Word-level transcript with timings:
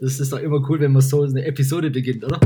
Das 0.00 0.20
ist 0.20 0.32
doch 0.32 0.40
immer 0.40 0.68
cool, 0.68 0.80
wenn 0.80 0.92
man 0.92 1.02
so 1.02 1.22
eine 1.22 1.44
Episode 1.44 1.90
beginnt, 1.90 2.24
oder? 2.24 2.40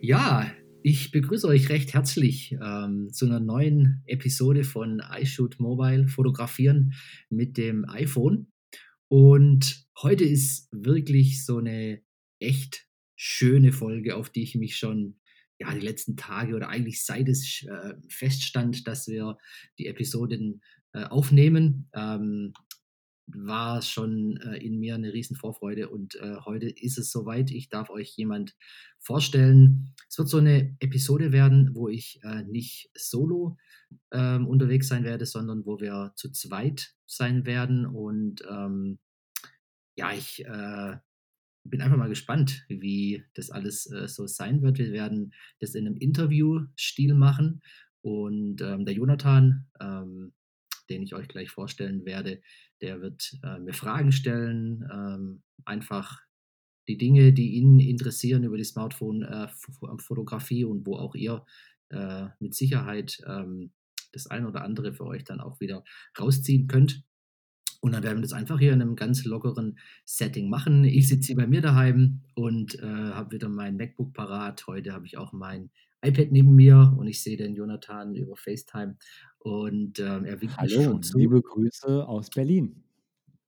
Ja, 0.00 0.52
ich 0.82 1.12
begrüße 1.12 1.46
euch 1.46 1.68
recht 1.68 1.94
herzlich 1.94 2.56
ähm, 2.60 3.08
zu 3.12 3.26
einer 3.26 3.38
neuen 3.38 4.02
Episode 4.06 4.64
von 4.64 5.00
iShoot 5.16 5.60
Mobile 5.60 6.08
Fotografieren 6.08 6.94
mit 7.30 7.56
dem 7.56 7.88
iPhone. 7.88 8.48
Und 9.06 9.86
heute 10.02 10.24
ist 10.24 10.68
wirklich 10.72 11.46
so 11.46 11.58
eine 11.58 12.02
echt 12.40 12.88
schöne 13.14 13.70
Folge, 13.70 14.16
auf 14.16 14.30
die 14.30 14.42
ich 14.42 14.56
mich 14.56 14.76
schon 14.76 15.20
ja, 15.62 15.72
die 15.72 15.80
letzten 15.80 16.16
Tage 16.16 16.56
oder 16.56 16.68
eigentlich 16.68 17.04
seit 17.04 17.28
es 17.28 17.64
äh, 17.64 17.94
feststand, 18.08 18.86
dass 18.88 19.06
wir 19.06 19.38
die 19.78 19.86
Episoden 19.86 20.60
äh, 20.92 21.04
aufnehmen, 21.04 21.88
ähm, 21.94 22.52
war 23.26 23.80
schon 23.80 24.36
äh, 24.38 24.56
in 24.56 24.80
mir 24.80 24.96
eine 24.96 25.12
riesen 25.12 25.36
Vorfreude 25.36 25.88
und 25.88 26.16
äh, 26.16 26.36
heute 26.44 26.68
ist 26.68 26.98
es 26.98 27.12
soweit. 27.12 27.52
Ich 27.52 27.68
darf 27.68 27.88
euch 27.90 28.16
jemand 28.16 28.56
vorstellen. 28.98 29.94
Es 30.08 30.18
wird 30.18 30.28
so 30.28 30.38
eine 30.38 30.76
Episode 30.80 31.30
werden, 31.30 31.70
wo 31.74 31.88
ich 31.88 32.18
äh, 32.24 32.42
nicht 32.42 32.90
solo 32.94 33.56
ähm, 34.10 34.48
unterwegs 34.48 34.88
sein 34.88 35.04
werde, 35.04 35.26
sondern 35.26 35.64
wo 35.64 35.78
wir 35.78 36.12
zu 36.16 36.32
zweit 36.32 36.94
sein 37.06 37.46
werden 37.46 37.86
und 37.86 38.42
ähm, 38.50 38.98
ja, 39.94 40.12
ich 40.12 40.44
äh, 40.44 40.96
bin 41.64 41.80
einfach 41.80 41.96
mal 41.96 42.08
gespannt, 42.08 42.64
wie 42.68 43.24
das 43.34 43.50
alles 43.50 43.90
äh, 43.90 44.08
so 44.08 44.26
sein 44.26 44.62
wird. 44.62 44.78
Wir 44.78 44.92
werden 44.92 45.32
das 45.60 45.74
in 45.74 45.86
einem 45.86 45.96
Interview-Stil 45.96 47.14
machen 47.14 47.62
und 48.02 48.60
ähm, 48.60 48.84
der 48.84 48.94
Jonathan, 48.94 49.66
ähm, 49.80 50.32
den 50.90 51.02
ich 51.02 51.14
euch 51.14 51.28
gleich 51.28 51.50
vorstellen 51.50 52.04
werde, 52.04 52.42
der 52.80 53.00
wird 53.00 53.38
äh, 53.44 53.58
mir 53.60 53.74
Fragen 53.74 54.12
stellen, 54.12 54.84
ähm, 54.92 55.42
einfach 55.64 56.20
die 56.88 56.98
Dinge, 56.98 57.32
die 57.32 57.52
ihn 57.54 57.78
interessieren 57.78 58.42
über 58.42 58.56
die 58.56 58.64
Smartphone-Fotografie 58.64 60.62
äh, 60.62 60.64
und 60.64 60.84
wo 60.84 60.96
auch 60.96 61.14
ihr 61.14 61.46
äh, 61.90 62.26
mit 62.40 62.54
Sicherheit 62.54 63.22
ähm, 63.26 63.72
das 64.12 64.26
eine 64.26 64.48
oder 64.48 64.64
andere 64.64 64.92
für 64.92 65.06
euch 65.06 65.22
dann 65.24 65.40
auch 65.40 65.60
wieder 65.60 65.84
rausziehen 66.18 66.66
könnt. 66.66 67.04
Und 67.82 67.90
dann 67.92 68.04
werden 68.04 68.18
wir 68.18 68.22
das 68.22 68.32
einfach 68.32 68.60
hier 68.60 68.72
in 68.72 68.80
einem 68.80 68.94
ganz 68.94 69.24
lockeren 69.24 69.76
Setting 70.04 70.48
machen. 70.48 70.84
Ich 70.84 71.08
sitze 71.08 71.26
hier 71.26 71.36
bei 71.36 71.48
mir 71.48 71.60
daheim 71.60 72.20
und 72.36 72.78
äh, 72.78 72.86
habe 72.86 73.32
wieder 73.32 73.48
mein 73.48 73.76
MacBook 73.76 74.14
parat. 74.14 74.68
Heute 74.68 74.92
habe 74.92 75.04
ich 75.04 75.18
auch 75.18 75.32
mein 75.32 75.68
iPad 76.00 76.30
neben 76.30 76.54
mir 76.54 76.94
und 76.96 77.08
ich 77.08 77.20
sehe 77.20 77.36
den 77.36 77.56
Jonathan 77.56 78.14
über 78.14 78.36
FaceTime 78.36 78.96
und 79.40 79.98
ähm, 79.98 80.24
er 80.24 80.40
winkt 80.40 80.56
Hallo, 80.58 80.82
schon 80.82 81.02
zu. 81.02 81.18
liebe 81.18 81.42
Grüße 81.42 82.06
aus 82.06 82.30
Berlin. 82.30 82.84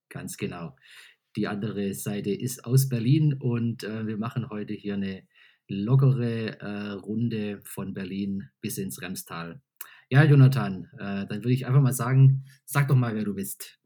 Ganz 0.08 0.36
genau. 0.36 0.74
Die 1.36 1.46
andere 1.46 1.94
Seite 1.94 2.30
ist 2.30 2.64
aus 2.64 2.88
Berlin 2.88 3.34
und 3.34 3.84
äh, 3.84 4.04
wir 4.04 4.16
machen 4.16 4.50
heute 4.50 4.74
hier 4.74 4.94
eine 4.94 5.22
lockere 5.68 6.58
äh, 6.58 6.90
Runde 6.90 7.60
von 7.64 7.94
Berlin 7.94 8.48
bis 8.60 8.78
ins 8.78 9.00
Remstal. 9.00 9.62
Ja, 10.10 10.24
Jonathan, 10.24 10.88
äh, 10.98 11.24
dann 11.26 11.38
würde 11.38 11.52
ich 11.52 11.66
einfach 11.66 11.82
mal 11.82 11.92
sagen, 11.92 12.44
sag 12.64 12.88
doch 12.88 12.96
mal, 12.96 13.14
wer 13.14 13.24
du 13.24 13.34
bist. 13.34 13.78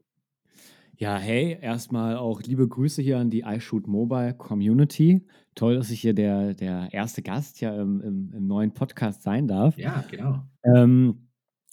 Ja, 1.01 1.17
hey, 1.17 1.57
erstmal 1.61 2.17
auch 2.17 2.41
liebe 2.41 2.67
Grüße 2.67 3.01
hier 3.01 3.19
an 3.19 3.29
die 3.29 3.45
iShoot 3.47 3.87
Mobile 3.87 4.33
Community. 4.33 5.25
Toll, 5.55 5.75
dass 5.75 5.91
ich 5.91 6.01
hier 6.01 6.13
der, 6.13 6.53
der 6.53 6.89
erste 6.91 7.21
Gast 7.21 7.61
ja 7.61 7.73
im, 7.73 8.01
im, 8.01 8.33
im 8.33 8.47
neuen 8.47 8.73
Podcast 8.73 9.21
sein 9.21 9.47
darf. 9.47 9.77
Ja, 9.77 10.03
genau. 10.11 10.43
Ähm, 10.61 11.29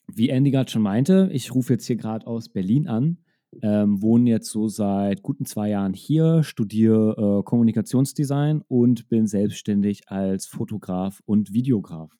wie 0.06 0.28
Andy 0.28 0.52
gerade 0.52 0.70
schon 0.70 0.82
meinte, 0.82 1.28
ich 1.32 1.52
rufe 1.52 1.72
jetzt 1.72 1.86
hier 1.86 1.96
gerade 1.96 2.24
aus 2.24 2.50
Berlin 2.50 2.86
an, 2.86 3.18
ähm, 3.62 4.00
wohne 4.00 4.30
jetzt 4.30 4.48
so 4.48 4.68
seit 4.68 5.24
guten 5.24 5.44
zwei 5.44 5.70
Jahren 5.70 5.92
hier, 5.92 6.44
studiere 6.44 7.40
äh, 7.40 7.42
Kommunikationsdesign 7.42 8.62
und 8.68 9.08
bin 9.08 9.26
selbstständig 9.26 10.08
als 10.08 10.46
Fotograf 10.46 11.20
und 11.26 11.52
Videograf. 11.52 12.12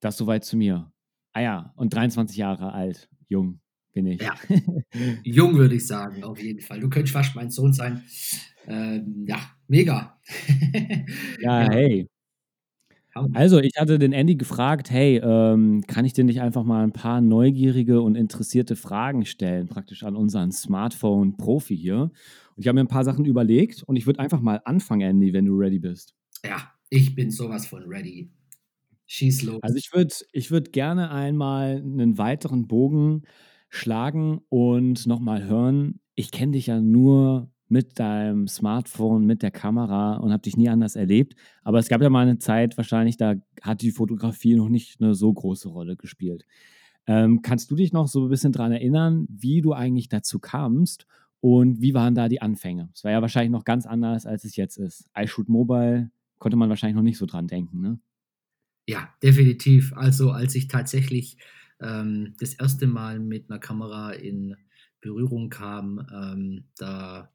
Das 0.00 0.16
soweit 0.16 0.46
zu 0.46 0.56
mir. 0.56 0.90
Ah 1.34 1.42
ja, 1.42 1.74
und 1.76 1.92
23 1.92 2.38
Jahre 2.38 2.72
alt, 2.72 3.10
jung 3.28 3.60
bin 3.98 4.06
ich. 4.06 4.22
Ja, 4.22 4.34
jung 5.24 5.56
würde 5.56 5.74
ich 5.74 5.86
sagen, 5.86 6.22
auf 6.22 6.40
jeden 6.40 6.60
Fall. 6.60 6.78
Du 6.78 6.88
könntest 6.88 7.12
fast 7.12 7.34
mein 7.34 7.50
Sohn 7.50 7.72
sein. 7.72 8.04
Ähm, 8.68 9.24
ja, 9.26 9.38
mega. 9.66 10.20
ja, 11.40 11.62
ja, 11.64 11.70
hey. 11.70 12.08
Also, 13.32 13.58
ich 13.58 13.72
hatte 13.76 13.98
den 13.98 14.12
Andy 14.12 14.36
gefragt, 14.36 14.92
hey, 14.92 15.16
ähm, 15.16 15.82
kann 15.88 16.04
ich 16.04 16.12
dir 16.12 16.22
nicht 16.22 16.40
einfach 16.40 16.62
mal 16.62 16.84
ein 16.84 16.92
paar 16.92 17.20
neugierige 17.20 18.00
und 18.00 18.14
interessierte 18.14 18.76
Fragen 18.76 19.24
stellen, 19.24 19.66
praktisch 19.66 20.04
an 20.04 20.14
unseren 20.14 20.52
Smartphone-Profi 20.52 21.76
hier. 21.76 22.02
Und 22.02 22.12
ich 22.58 22.68
habe 22.68 22.76
mir 22.76 22.84
ein 22.84 22.88
paar 22.88 23.02
Sachen 23.02 23.24
überlegt 23.24 23.82
und 23.82 23.96
ich 23.96 24.06
würde 24.06 24.20
einfach 24.20 24.40
mal 24.40 24.60
anfangen, 24.64 25.00
Andy, 25.00 25.32
wenn 25.32 25.46
du 25.46 25.56
ready 25.56 25.80
bist. 25.80 26.14
Ja, 26.44 26.72
ich 26.90 27.16
bin 27.16 27.32
sowas 27.32 27.66
von 27.66 27.82
ready. 27.88 28.30
Schieß 29.06 29.42
los. 29.42 29.62
Also 29.62 29.76
ich 29.76 29.92
würde 29.92 30.14
ich 30.32 30.52
würd 30.52 30.72
gerne 30.72 31.10
einmal 31.10 31.78
einen 31.78 32.18
weiteren 32.18 32.68
Bogen 32.68 33.24
schlagen 33.68 34.40
und 34.48 35.06
nochmal 35.06 35.44
hören, 35.44 36.00
ich 36.14 36.30
kenne 36.30 36.52
dich 36.52 36.66
ja 36.66 36.80
nur 36.80 37.50
mit 37.68 37.98
deinem 37.98 38.48
Smartphone, 38.48 39.26
mit 39.26 39.42
der 39.42 39.50
Kamera 39.50 40.16
und 40.16 40.32
habe 40.32 40.42
dich 40.42 40.56
nie 40.56 40.68
anders 40.68 40.96
erlebt. 40.96 41.36
Aber 41.62 41.78
es 41.78 41.88
gab 41.88 42.00
ja 42.00 42.08
mal 42.08 42.26
eine 42.26 42.38
Zeit, 42.38 42.76
wahrscheinlich, 42.76 43.16
da 43.16 43.34
hat 43.62 43.82
die 43.82 43.90
Fotografie 43.90 44.54
noch 44.54 44.68
nicht 44.68 45.00
eine 45.00 45.14
so 45.14 45.32
große 45.32 45.68
Rolle 45.68 45.96
gespielt. 45.96 46.46
Ähm, 47.06 47.42
kannst 47.42 47.70
du 47.70 47.76
dich 47.76 47.92
noch 47.92 48.08
so 48.08 48.24
ein 48.24 48.30
bisschen 48.30 48.52
daran 48.52 48.72
erinnern, 48.72 49.26
wie 49.30 49.60
du 49.60 49.72
eigentlich 49.72 50.08
dazu 50.08 50.38
kamst 50.38 51.06
und 51.40 51.80
wie 51.80 51.94
waren 51.94 52.14
da 52.14 52.28
die 52.28 52.42
Anfänge? 52.42 52.90
Es 52.94 53.04
war 53.04 53.12
ja 53.12 53.22
wahrscheinlich 53.22 53.52
noch 53.52 53.64
ganz 53.64 53.86
anders, 53.86 54.26
als 54.26 54.44
es 54.44 54.56
jetzt 54.56 54.76
ist. 54.76 55.08
iShoot 55.16 55.48
Mobile 55.48 56.10
konnte 56.38 56.56
man 56.56 56.68
wahrscheinlich 56.68 56.96
noch 56.96 57.02
nicht 57.02 57.18
so 57.18 57.26
dran 57.26 57.46
denken, 57.46 57.80
ne? 57.80 58.00
Ja, 58.86 59.10
definitiv. 59.22 59.92
Also 59.94 60.30
als 60.30 60.54
ich 60.54 60.68
tatsächlich 60.68 61.36
ähm, 61.80 62.34
das 62.38 62.54
erste 62.54 62.86
Mal 62.86 63.18
mit 63.18 63.50
einer 63.50 63.58
Kamera 63.58 64.12
in 64.12 64.56
Berührung 65.00 65.48
kam, 65.48 66.06
ähm, 66.12 66.64
da 66.76 67.32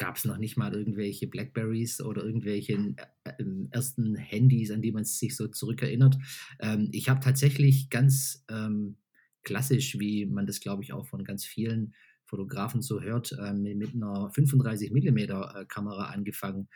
gab 0.00 0.16
es 0.16 0.24
noch 0.24 0.38
nicht 0.38 0.56
mal 0.56 0.72
irgendwelche 0.72 1.26
Blackberries 1.26 2.00
oder 2.00 2.24
irgendwelche 2.24 2.72
äh, 2.72 3.30
äh, 3.30 3.44
ersten 3.70 4.16
Handys, 4.16 4.70
an 4.70 4.80
die 4.80 4.92
man 4.92 5.04
sich 5.04 5.36
so 5.36 5.46
zurückerinnert. 5.48 6.16
Ähm, 6.58 6.88
ich 6.92 7.10
habe 7.10 7.20
tatsächlich 7.20 7.90
ganz 7.90 8.42
ähm, 8.50 8.96
klassisch, 9.42 9.98
wie 9.98 10.24
man 10.24 10.46
das 10.46 10.60
glaube 10.60 10.82
ich 10.82 10.94
auch 10.94 11.06
von 11.06 11.22
ganz 11.22 11.44
vielen 11.44 11.94
Fotografen 12.24 12.80
so 12.80 13.02
hört, 13.02 13.32
äh, 13.32 13.52
mit 13.52 13.94
einer 13.94 14.30
35 14.30 14.90
mm 14.90 15.66
Kamera 15.68 16.06
angefangen. 16.06 16.68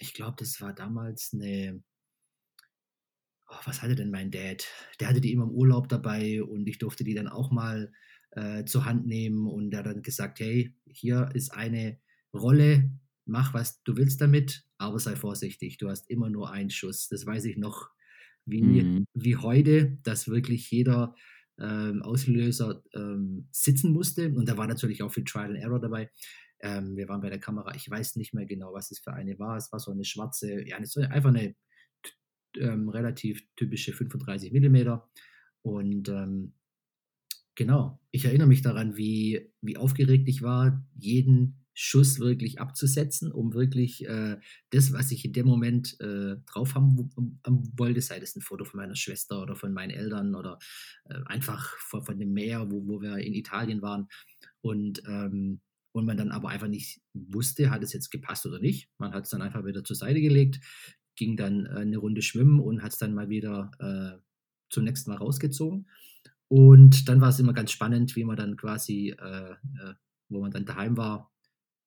Ich 0.00 0.12
glaube, 0.12 0.34
das 0.38 0.60
war 0.60 0.72
damals 0.72 1.30
eine 1.32 1.80
oh, 3.48 3.56
was 3.64 3.82
hatte 3.82 3.94
denn 3.94 4.10
mein 4.10 4.30
Dad? 4.30 4.66
Der 5.00 5.08
hatte 5.08 5.20
die 5.20 5.32
immer 5.32 5.44
im 5.44 5.50
Urlaub 5.50 5.88
dabei 5.88 6.42
und 6.42 6.66
ich 6.68 6.78
durfte 6.78 7.04
die 7.04 7.14
dann 7.14 7.28
auch 7.28 7.50
mal 7.50 7.92
äh, 8.32 8.64
zur 8.64 8.84
Hand 8.84 9.06
nehmen 9.06 9.46
und 9.46 9.72
er 9.72 9.80
hat 9.80 9.86
dann 9.86 10.02
gesagt, 10.02 10.40
hey, 10.40 10.74
hier 10.86 11.30
ist 11.34 11.50
eine 11.54 11.98
Rolle, 12.32 12.90
mach 13.26 13.54
was 13.54 13.82
du 13.84 13.96
willst 13.96 14.20
damit, 14.20 14.66
aber 14.78 14.98
sei 14.98 15.16
vorsichtig, 15.16 15.78
du 15.78 15.88
hast 15.88 16.10
immer 16.10 16.30
nur 16.30 16.50
einen 16.50 16.70
Schuss. 16.70 17.08
Das 17.08 17.26
weiß 17.26 17.44
ich 17.44 17.56
noch 17.56 17.90
wie, 18.44 18.62
mhm. 18.62 19.06
wie 19.14 19.36
heute, 19.36 19.98
dass 20.02 20.28
wirklich 20.28 20.70
jeder 20.70 21.14
ähm, 21.58 22.02
Auslöser 22.02 22.82
ähm, 22.94 23.48
sitzen 23.52 23.92
musste 23.92 24.32
und 24.32 24.48
da 24.48 24.56
war 24.56 24.66
natürlich 24.66 25.02
auch 25.02 25.12
viel 25.12 25.24
Trial 25.24 25.50
and 25.50 25.58
Error 25.58 25.80
dabei. 25.80 26.10
Ähm, 26.60 26.96
wir 26.96 27.08
waren 27.08 27.20
bei 27.20 27.30
der 27.30 27.38
Kamera, 27.38 27.74
ich 27.74 27.88
weiß 27.88 28.16
nicht 28.16 28.34
mehr 28.34 28.46
genau, 28.46 28.72
was 28.72 28.90
es 28.90 28.98
für 28.98 29.12
eine 29.12 29.38
war. 29.38 29.56
Es 29.56 29.70
war 29.70 29.78
so 29.78 29.92
eine 29.92 30.04
schwarze, 30.04 30.66
ja, 30.66 30.76
einfach 30.76 31.28
eine 31.28 31.54
ähm, 32.58 32.88
relativ 32.88 33.46
typische 33.56 33.92
35 33.92 34.52
mm. 34.52 34.98
Und 35.62 36.08
ähm, 36.08 36.54
genau, 37.54 38.00
ich 38.10 38.24
erinnere 38.24 38.48
mich 38.48 38.62
daran, 38.62 38.96
wie, 38.96 39.52
wie 39.60 39.76
aufgeregt 39.76 40.28
ich 40.28 40.42
war, 40.42 40.86
jeden 40.94 41.64
Schuss 41.74 42.20
wirklich 42.20 42.60
abzusetzen, 42.60 43.32
um 43.32 43.52
wirklich 43.52 44.06
äh, 44.06 44.36
das, 44.70 44.92
was 44.92 45.10
ich 45.10 45.24
in 45.24 45.32
dem 45.32 45.46
Moment 45.46 45.98
äh, 46.00 46.36
drauf 46.46 46.74
haben 46.76 47.10
wollte, 47.76 48.00
sei 48.00 48.20
das 48.20 48.36
ein 48.36 48.42
Foto 48.42 48.64
von 48.64 48.78
meiner 48.78 48.94
Schwester 48.94 49.42
oder 49.42 49.56
von 49.56 49.72
meinen 49.72 49.90
Eltern 49.90 50.36
oder 50.36 50.58
äh, 51.06 51.18
einfach 51.26 51.76
von, 51.78 52.04
von 52.04 52.18
dem 52.18 52.32
Meer, 52.32 52.70
wo, 52.70 52.86
wo 52.86 53.02
wir 53.02 53.18
in 53.18 53.34
Italien 53.34 53.82
waren. 53.82 54.06
Und, 54.60 55.02
ähm, 55.08 55.60
und 55.92 56.06
man 56.06 56.16
dann 56.16 56.30
aber 56.30 56.48
einfach 56.48 56.68
nicht 56.68 57.00
wusste, 57.12 57.70
hat 57.70 57.82
es 57.82 57.92
jetzt 57.92 58.10
gepasst 58.10 58.46
oder 58.46 58.60
nicht. 58.60 58.88
Man 58.98 59.12
hat 59.12 59.24
es 59.24 59.30
dann 59.30 59.42
einfach 59.42 59.64
wieder 59.64 59.82
zur 59.82 59.96
Seite 59.96 60.20
gelegt, 60.20 60.60
ging 61.16 61.36
dann 61.36 61.66
äh, 61.66 61.80
eine 61.80 61.98
Runde 61.98 62.22
schwimmen 62.22 62.60
und 62.60 62.82
hat 62.82 62.92
es 62.92 62.98
dann 62.98 63.14
mal 63.14 63.28
wieder 63.28 63.70
äh, 63.78 64.20
zum 64.70 64.84
nächsten 64.84 65.10
Mal 65.10 65.16
rausgezogen. 65.16 65.88
Und 66.48 67.08
dann 67.08 67.20
war 67.20 67.30
es 67.30 67.40
immer 67.40 67.52
ganz 67.52 67.72
spannend, 67.72 68.16
wie 68.16 68.24
man 68.24 68.36
dann 68.36 68.56
quasi, 68.56 69.10
äh, 69.10 69.54
wo 70.28 70.40
man 70.40 70.50
dann 70.50 70.66
daheim 70.66 70.96
war, 70.96 71.32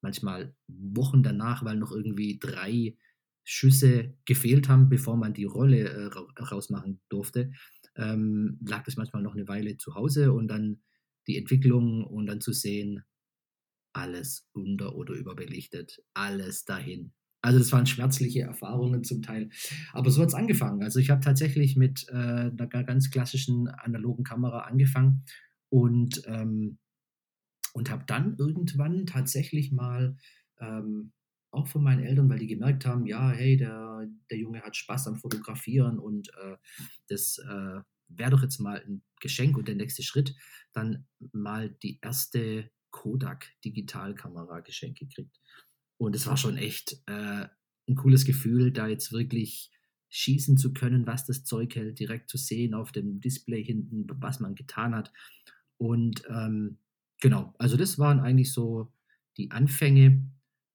manchmal 0.02 0.56
Wochen 0.68 1.24
danach, 1.24 1.64
weil 1.64 1.78
noch 1.78 1.92
irgendwie 1.92 2.40
drei 2.40 2.98
Schüsse 3.44 4.18
gefehlt 4.26 4.68
haben, 4.68 4.90
bevor 4.90 5.16
man 5.16 5.34
die 5.34 5.46
Rolle 5.46 5.90
äh, 5.90 6.42
rausmachen 6.42 7.00
durfte, 7.10 7.52
ähm, 7.96 8.60
lag 8.66 8.84
das 8.84 8.98
manchmal 8.98 9.22
noch 9.22 9.36
eine 9.36 9.48
Weile 9.48 9.78
zu 9.78 9.96
Hause 9.96 10.34
und 10.34 10.50
dann 10.50 10.82
die 11.28 11.38
Entwicklung 11.38 12.04
und 12.06 12.28
dann 12.28 12.42
zu 12.42 12.54
sehen, 12.54 13.04
alles 13.94 14.48
unter- 14.54 14.96
oder 14.96 15.14
überbelichtet, 15.14 16.04
alles 16.14 16.66
dahin. 16.66 17.14
Also 17.42 17.60
das 17.60 17.72
waren 17.72 17.86
schmerzliche 17.86 18.42
Erfahrungen 18.42 19.04
zum 19.04 19.22
Teil. 19.22 19.50
Aber 19.94 20.10
so 20.12 20.22
hat 20.22 20.30
es 20.30 20.34
angefangen. 20.34 20.84
Also 20.84 21.00
ich 21.00 21.10
habe 21.10 21.22
tatsächlich 21.22 21.76
mit 21.76 22.08
äh, 22.10 22.14
einer 22.14 22.68
ganz 22.68 23.10
klassischen 23.12 23.68
analogen 23.68 24.24
Kamera 24.24 24.62
angefangen 24.62 25.24
und, 25.70 26.22
ähm, 26.26 26.80
und 27.74 27.90
habe 27.90 28.04
dann 28.08 28.36
irgendwann 28.38 29.06
tatsächlich 29.06 29.72
mal 29.72 30.18
ähm, 30.60 31.14
auch 31.52 31.68
von 31.68 31.84
meinen 31.84 32.04
Eltern, 32.04 32.30
weil 32.30 32.40
die 32.40 32.48
gemerkt 32.48 32.86
haben, 32.86 33.06
ja, 33.06 33.32
hey, 33.32 33.58
der, 33.58 34.08
der 34.30 34.38
Junge 34.38 34.62
hat 34.62 34.76
Spaß 34.76 35.08
am 35.08 35.16
Fotografieren 35.16 36.00
und 36.00 36.30
äh, 36.30 36.58
das 37.08 37.38
äh, 37.38 37.82
wäre 38.10 38.32
doch 38.32 38.42
jetzt 38.42 38.60
mal 38.60 38.84
ein 38.86 39.04
Geschenk 39.20 39.58
und 39.58 39.68
der 39.68 39.76
nächste 39.76 40.04
Schritt, 40.04 40.36
dann 40.74 41.08
mal 41.32 41.70
die 41.82 42.00
erste 42.02 42.70
Kodak 42.92 43.48
Digitalkamera 43.64 44.62
geschenkt 44.62 45.00
gekriegt. 45.00 45.40
Und 45.98 46.16
es 46.16 46.28
war 46.28 46.38
schon 46.38 46.58
echt 46.58 47.02
äh, 47.08 47.48
ein 47.88 47.96
cooles 47.96 48.26
Gefühl, 48.26 48.72
da 48.72 48.88
jetzt 48.88 49.12
wirklich 49.12 49.72
schießen 50.10 50.58
zu 50.58 50.74
können, 50.74 51.06
was 51.06 51.26
das 51.26 51.44
Zeug 51.44 51.76
hält, 51.76 52.00
direkt 52.00 52.30
zu 52.30 52.38
sehen 52.38 52.74
auf 52.74 52.92
dem 52.92 53.20
Display 53.20 53.64
hinten, 53.64 54.08
was 54.22 54.40
man 54.40 54.56
getan 54.56 54.96
hat. 54.96 55.12
Und 55.78 56.24
ähm, 56.30 56.80
genau, 57.20 57.54
also 57.58 57.78
das 57.78 58.00
waren 58.00 58.20
eigentlich 58.20 58.54
so 58.54 58.92
die 59.38 59.52
Anfänge, 59.52 60.32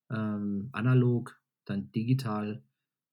ähm, 0.09 0.69
analog, 0.71 1.39
dann 1.65 1.91
digital 1.91 2.63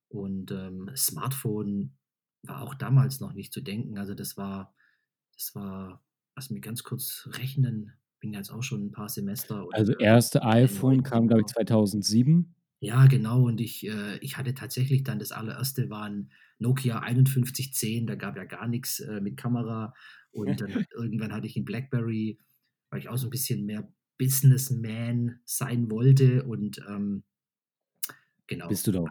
und 0.08 0.50
ähm, 0.50 0.90
Smartphone 0.96 1.96
war 2.42 2.62
auch 2.62 2.74
damals 2.74 3.20
noch 3.20 3.32
nicht 3.32 3.52
zu 3.52 3.60
denken. 3.60 3.98
Also 3.98 4.14
das 4.14 4.36
war, 4.36 4.74
das 5.34 5.54
war, 5.54 6.04
lass 6.34 6.50
mich 6.50 6.62
ganz 6.62 6.82
kurz 6.82 7.28
rechnen, 7.32 7.92
bin 8.20 8.32
jetzt 8.32 8.50
auch 8.50 8.62
schon 8.62 8.86
ein 8.86 8.92
paar 8.92 9.08
Semester. 9.08 9.66
Also 9.72 9.94
erste 9.94 10.44
iPhone 10.44 11.02
kam, 11.02 11.26
glaube 11.26 11.42
ich, 11.42 11.46
2007. 11.48 12.54
Ja, 12.80 13.06
genau. 13.06 13.44
Und 13.44 13.60
ich, 13.60 13.86
äh, 13.86 14.18
ich 14.18 14.36
hatte 14.36 14.54
tatsächlich 14.54 15.04
dann 15.04 15.18
das 15.18 15.32
allererste 15.32 15.90
war 15.90 16.04
ein 16.04 16.30
Nokia 16.58 17.00
5110. 17.00 18.06
Da 18.06 18.14
gab 18.14 18.36
ja 18.36 18.44
gar 18.44 18.68
nichts 18.68 19.00
äh, 19.00 19.20
mit 19.20 19.36
Kamera. 19.36 19.94
Und 20.32 20.60
dann 20.60 20.70
irgendwann 20.94 21.32
hatte 21.32 21.46
ich 21.46 21.56
ein 21.56 21.64
Blackberry, 21.64 22.38
weil 22.90 23.00
ich 23.00 23.08
auch 23.08 23.18
so 23.18 23.26
ein 23.26 23.30
bisschen 23.30 23.66
mehr 23.66 23.90
Businessman 24.18 25.40
sein 25.44 25.90
wollte. 25.90 26.44
Und 26.44 26.80
ähm, 26.88 27.22
genau. 28.46 28.68
Bist 28.68 28.86
du 28.86 28.92
doch. 28.92 29.08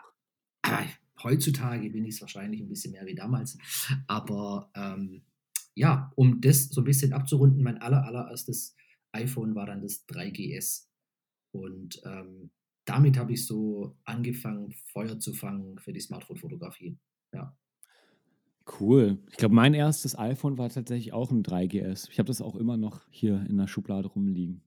Ah, 0.64 0.84
heutzutage 1.24 1.90
bin 1.90 2.06
ich 2.06 2.16
es 2.16 2.22
wahrscheinlich 2.22 2.62
ein 2.62 2.70
bisschen 2.70 2.94
mehr 2.94 3.06
wie 3.06 3.16
damals. 3.16 3.58
Aber 4.08 4.72
ähm, 4.76 5.24
ja, 5.76 6.12
um 6.16 6.42
das 6.42 6.70
so 6.70 6.82
ein 6.82 6.86
bisschen 6.86 7.14
abzurunden, 7.14 7.64
mein 7.64 7.78
aller, 7.78 8.04
allererstes 8.04 8.76
iPhone 9.14 9.56
war 9.56 9.66
dann 9.66 9.82
das 9.82 10.06
3GS. 10.08 10.88
Und 11.52 12.02
ähm, 12.06 12.52
damit 12.86 13.18
habe 13.18 13.34
ich 13.34 13.46
so 13.46 13.98
angefangen, 14.06 14.74
Feuer 14.92 15.20
zu 15.20 15.34
fangen 15.34 15.80
für 15.80 15.94
die 15.94 16.00
Smartphone-Fotografie. 16.02 16.98
Ja. 17.34 17.56
Cool. 18.80 19.18
Ich 19.32 19.38
glaube, 19.38 19.56
mein 19.56 19.74
erstes 19.74 20.18
iPhone 20.18 20.58
war 20.58 20.70
tatsächlich 20.70 21.12
auch 21.12 21.32
ein 21.32 21.44
3GS. 21.44 22.08
Ich 22.12 22.20
habe 22.20 22.28
das 22.28 22.42
auch 22.42 22.56
immer 22.56 22.78
noch 22.78 23.02
hier 23.10 23.46
in 23.50 23.58
der 23.58 23.68
Schublade 23.68 24.08
rumliegen. 24.08 24.62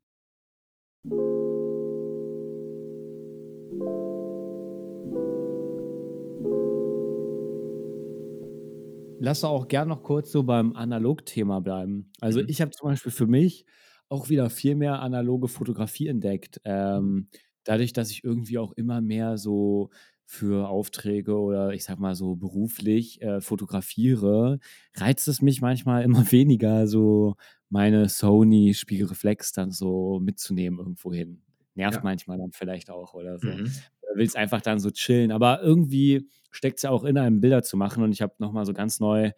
Lass 9.19 9.45
auch 9.45 9.69
gern 9.69 9.89
noch 9.89 10.03
kurz 10.03 10.33
so 10.33 10.43
beim 10.43 10.75
Analog-Thema 10.75 11.61
bleiben. 11.61 12.11
Also 12.21 12.41
Mhm. 12.41 12.47
ich 12.49 12.61
habe 12.61 12.73
zum 12.73 12.89
Beispiel 12.89 13.13
für 13.13 13.27
mich 13.29 13.65
auch 14.13 14.29
wieder 14.29 14.51
viel 14.51 14.75
mehr 14.77 15.01
analoge 15.01 15.49
Fotografie 15.49 16.09
entdeckt. 16.09 16.61
Ähm, 16.65 17.29
dadurch, 17.65 17.93
dass 17.93 18.11
ich 18.11 18.25
irgendwie 18.25 18.59
auch 18.59 18.73
immer 18.73 19.01
mehr 19.01 19.39
so 19.39 19.91
für 20.25 20.69
Aufträge 20.69 21.39
oder 21.39 21.73
ich 21.73 21.85
sag 21.85 21.99
mal 21.99 22.15
so 22.15 22.37
beruflich 22.37 23.21
äh, 23.23 23.41
fotografiere, 23.41 24.59
reizt 24.97 25.29
es 25.29 25.43
mich 25.43 25.61
manchmal 25.61 26.03
immer 26.05 26.25
weniger, 26.33 26.87
so 26.87 27.37
meine 27.69 28.09
Sony 28.09 28.75
Spiegelreflex 28.75 29.53
dann 29.53 29.71
so 29.71 30.21
mitzunehmen 30.21 30.79
irgendwo 30.79 31.13
hin. 31.13 31.43
Nervt 31.75 31.97
Ja. 31.99 32.03
manchmal 32.03 32.39
dann 32.39 32.53
vielleicht 32.53 32.91
auch 32.91 33.15
oder 33.15 33.39
so. 33.39 33.49
Mhm. 33.49 33.73
Willst 34.15 34.37
einfach 34.37 34.61
dann 34.61 34.79
so 34.79 34.91
chillen. 34.91 35.33
Aber 35.33 35.63
irgendwie 35.63 36.29
steckt 36.51 36.77
es 36.79 36.83
ja 36.83 36.91
auch 36.91 37.05
in 37.05 37.17
einem 37.17 37.41
Bilder 37.41 37.63
zu 37.63 37.77
machen 37.79 38.03
und 38.03 38.13
ich 38.13 38.21
habe 38.21 38.35
nochmal 38.39 38.67
so 38.67 38.75
ganz 38.75 39.01
neu 39.01 39.33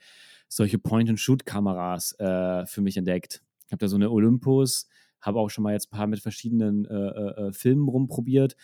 solche 0.49 0.79
Point-and-Shoot-Kameras 0.79 2.19
äh, 2.19 2.67
für 2.67 2.81
mich 2.83 2.97
entdeckt. 2.97 3.43
Ich 3.67 3.73
habe 3.73 3.79
da 3.81 3.89
so 3.89 3.97
eine 3.97 4.11
Olympus, 4.11 4.89
habe 5.21 5.41
auch 5.41 5.51
schon 5.51 5.65
mal 5.65 5.73
jetzt 5.73 5.89
ein 5.93 5.97
paar 5.97 6.07
mit 6.07 6.21
verschiedenen 6.21 6.85
äh, 6.87 6.95
äh, 6.95 7.49
äh, 7.49 7.53
Filmen 7.53 7.89
rumprobiert. 7.89 8.57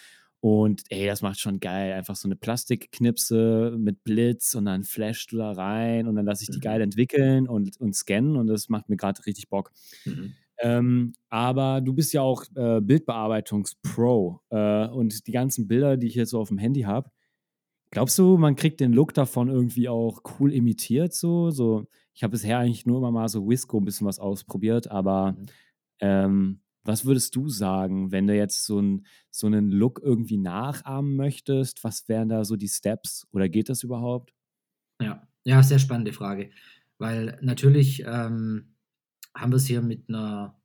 Und 0.42 0.82
ey, 0.88 1.06
das 1.06 1.20
macht 1.20 1.38
schon 1.38 1.60
geil. 1.60 1.92
Einfach 1.92 2.16
so 2.16 2.26
eine 2.26 2.36
Plastikknipse 2.36 3.76
mit 3.78 4.04
Blitz 4.04 4.54
und 4.54 4.64
dann 4.66 4.84
flashst 4.84 5.32
du 5.32 5.36
da 5.36 5.52
rein 5.52 6.06
und 6.08 6.16
dann 6.16 6.24
lasse 6.24 6.44
ich 6.44 6.50
die 6.50 6.58
Mhm. 6.58 6.60
geil 6.60 6.80
entwickeln 6.80 7.46
und, 7.46 7.78
und 7.78 7.94
scannen 7.94 8.36
und 8.36 8.46
das 8.46 8.68
macht 8.70 8.88
mir 8.88 8.96
gerade 8.96 9.24
richtig 9.26 9.48
Bock. 9.50 9.70
Mhm. 10.04 10.36
Ähm, 10.58 11.14
aber 11.30 11.80
du 11.80 11.94
bist 11.94 12.12
ja 12.12 12.22
auch 12.22 12.44
äh, 12.54 12.80
Bildbearbeitungs-Pro 12.80 14.40
äh, 14.50 14.86
und 14.88 15.26
die 15.26 15.32
ganzen 15.32 15.68
Bilder, 15.68 15.96
die 15.96 16.06
ich 16.08 16.14
jetzt 16.14 16.30
so 16.30 16.40
auf 16.40 16.48
dem 16.48 16.58
Handy 16.58 16.82
habe, 16.82 17.10
glaubst 17.90 18.18
du, 18.18 18.36
man 18.38 18.56
kriegt 18.56 18.80
den 18.80 18.92
Look 18.92 19.14
davon 19.14 19.48
irgendwie 19.48 19.88
auch 19.88 20.22
cool 20.40 20.52
imitiert? 20.52 21.14
So, 21.14 21.50
so 21.50 21.86
ich 22.14 22.22
habe 22.22 22.32
bisher 22.32 22.58
eigentlich 22.58 22.86
nur 22.86 22.98
immer 22.98 23.10
mal 23.12 23.28
so 23.28 23.48
Visco 23.48 23.78
ein 23.78 23.84
bisschen 23.84 24.06
was 24.06 24.18
ausprobiert, 24.18 24.90
aber 24.90 25.36
Mhm. 25.36 25.50
ähm, 26.00 26.62
was 26.84 27.04
würdest 27.04 27.36
du 27.36 27.48
sagen, 27.48 28.12
wenn 28.12 28.26
du 28.26 28.36
jetzt 28.36 28.64
so, 28.66 28.80
ein, 28.80 29.06
so 29.30 29.46
einen 29.46 29.70
Look 29.70 30.00
irgendwie 30.02 30.38
nachahmen 30.38 31.16
möchtest? 31.16 31.84
Was 31.84 32.08
wären 32.08 32.28
da 32.30 32.44
so 32.44 32.56
die 32.56 32.68
Steps 32.68 33.26
oder 33.32 33.48
geht 33.50 33.68
das 33.68 33.82
überhaupt? 33.82 34.34
Ja, 35.00 35.28
ja, 35.44 35.62
sehr 35.62 35.78
spannende 35.78 36.12
Frage. 36.12 36.50
Weil 36.98 37.38
natürlich 37.42 38.02
ähm, 38.06 38.76
haben 39.34 39.52
wir 39.52 39.56
es 39.56 39.66
hier 39.66 39.82
mit 39.82 40.08
einer 40.08 40.60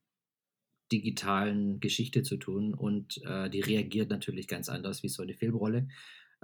digitalen 0.91 1.79
Geschichte 1.79 2.23
zu 2.23 2.37
tun 2.37 2.73
und 2.73 3.21
äh, 3.25 3.49
die 3.49 3.61
reagiert 3.61 4.09
natürlich 4.09 4.47
ganz 4.47 4.69
anders 4.69 5.03
wie 5.03 5.09
so 5.09 5.23
eine 5.23 5.33
Filmrolle. 5.33 5.87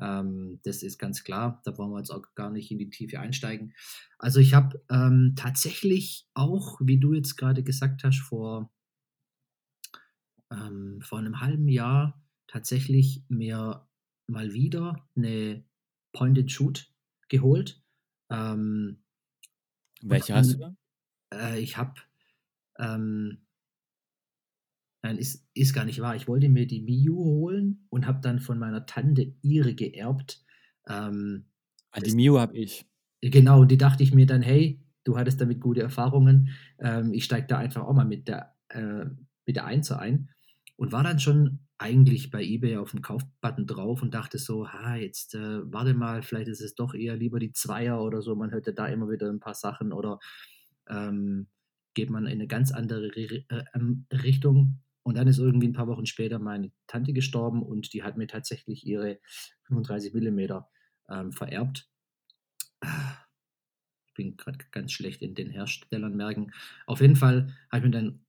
Ähm, 0.02 0.60
das 0.64 0.84
ist 0.84 0.98
ganz 0.98 1.24
klar. 1.24 1.62
Da 1.64 1.78
wollen 1.78 1.92
wir 1.92 2.00
jetzt 2.00 2.10
auch 2.10 2.24
gar 2.36 2.50
nicht 2.50 2.72
in 2.72 2.80
die 2.80 2.90
Tiefe 2.90 3.20
einsteigen. 3.20 3.74
Also 4.18 4.40
ich 4.40 4.54
habe 4.54 4.84
ähm, 4.90 5.34
tatsächlich 5.38 6.28
auch, 6.34 6.80
wie 6.82 7.00
du 7.00 7.14
jetzt 7.14 7.38
gerade 7.38 7.64
gesagt 7.64 8.04
hast, 8.04 8.20
vor, 8.20 8.72
ähm, 10.52 11.00
vor 11.02 11.20
einem 11.20 11.40
halben 11.40 11.70
Jahr 11.70 12.22
tatsächlich 12.48 13.24
mir 13.30 13.88
mal 14.28 14.54
wieder 14.54 15.08
eine 15.16 15.64
Point-and-Shoot 16.14 16.92
geholt. 17.30 17.82
Ähm, 18.30 19.04
Welche 20.02 20.34
hast 20.34 20.54
du 20.54 20.58
da? 20.58 20.76
äh, 21.34 21.60
ich 21.60 21.78
habe, 21.78 22.02
ähm, 22.80 23.46
nein, 25.02 25.18
ist, 25.18 25.48
ist 25.54 25.74
gar 25.74 25.86
nicht 25.86 26.00
wahr. 26.00 26.16
Ich 26.16 26.28
wollte 26.28 26.50
mir 26.50 26.68
die 26.68 26.82
Miu 26.82 27.16
holen 27.16 27.86
und 27.90 28.08
habe 28.08 28.22
dann 28.22 28.40
von 28.40 28.60
meiner 28.60 28.86
Tante 28.86 29.34
ihre 29.42 29.76
geerbt. 29.76 30.44
Ähm, 30.88 31.46
Ah, 31.92 32.00
die 32.00 32.12
Mio 32.12 32.40
habe 32.40 32.58
ich. 32.58 32.86
Genau, 33.22 33.62
und 33.62 33.72
die 33.72 33.78
dachte 33.78 34.04
ich 34.04 34.14
mir 34.14 34.26
dann, 34.26 34.42
hey, 34.42 34.84
du 35.04 35.18
hattest 35.18 35.42
damit 35.42 35.60
gute 35.62 35.82
Erfahrungen, 35.82 36.50
ähm, 36.80 37.14
ich 37.14 37.26
steige 37.26 37.48
da 37.48 37.58
einfach 37.58 37.84
auch 37.84 37.94
mal 37.94 38.06
mit 38.06 38.28
der, 38.28 38.56
äh, 38.70 39.06
mit 39.46 39.56
der 39.56 39.66
Einser 39.66 40.00
ein 40.00 40.30
und 40.76 40.92
war 40.92 41.04
dann 41.04 41.20
schon 41.20 41.60
eigentlich 41.78 42.32
bei 42.32 42.44
eBay 42.44 42.78
auf 42.78 42.92
dem 42.92 43.02
Kaufbutton 43.02 43.68
drauf 43.68 44.02
und 44.02 44.14
dachte 44.14 44.38
so, 44.38 44.70
ha, 44.70 44.96
jetzt 44.96 45.36
äh, 45.36 45.62
warte 45.72 45.94
mal, 45.94 46.22
vielleicht 46.22 46.48
ist 46.48 46.62
es 46.62 46.76
doch 46.76 46.94
eher 46.94 47.16
lieber 47.16 47.40
die 47.40 47.52
Zweier 47.52 48.02
oder 48.02 48.22
so, 48.22 48.36
man 48.36 48.52
hört 48.52 48.68
ja 48.68 48.74
da 48.74 48.88
immer 48.88 49.10
wieder 49.10 49.30
ein 49.30 49.40
paar 49.40 49.56
Sachen 49.56 49.92
oder 49.92 50.20
ähm, 50.88 51.48
geht 51.94 52.10
man 52.10 52.26
in 52.26 52.34
eine 52.34 52.48
ganz 52.48 52.72
andere 52.72 53.08
äh, 53.16 53.44
ähm, 53.74 54.06
Richtung 54.12 54.82
und 55.04 55.16
dann 55.18 55.28
ist 55.28 55.40
irgendwie 55.40 55.68
ein 55.68 55.74
paar 55.74 55.88
Wochen 55.88 56.06
später 56.06 56.40
meine 56.40 56.72
Tante 56.88 57.14
gestorben 57.14 57.64
und 57.64 57.94
die 57.94 58.04
hat 58.04 58.18
mir 58.18 58.28
tatsächlich 58.28 58.86
ihre 58.86 59.20
35 59.64 60.14
Millimeter 60.14 60.70
ähm, 61.10 61.32
vererbt. 61.32 61.90
Ich 64.08 64.14
bin 64.16 64.36
gerade 64.38 64.60
ganz 64.72 64.92
schlecht 64.92 65.22
in 65.22 65.36
den 65.36 65.50
Herstellern 65.50 66.16
merken. 66.16 66.52
Auf 66.86 67.02
jeden 67.02 67.16
Fall 67.16 67.54
habe 67.72 67.78
ich 67.78 67.84
mir 67.84 67.92
dann 67.92 68.26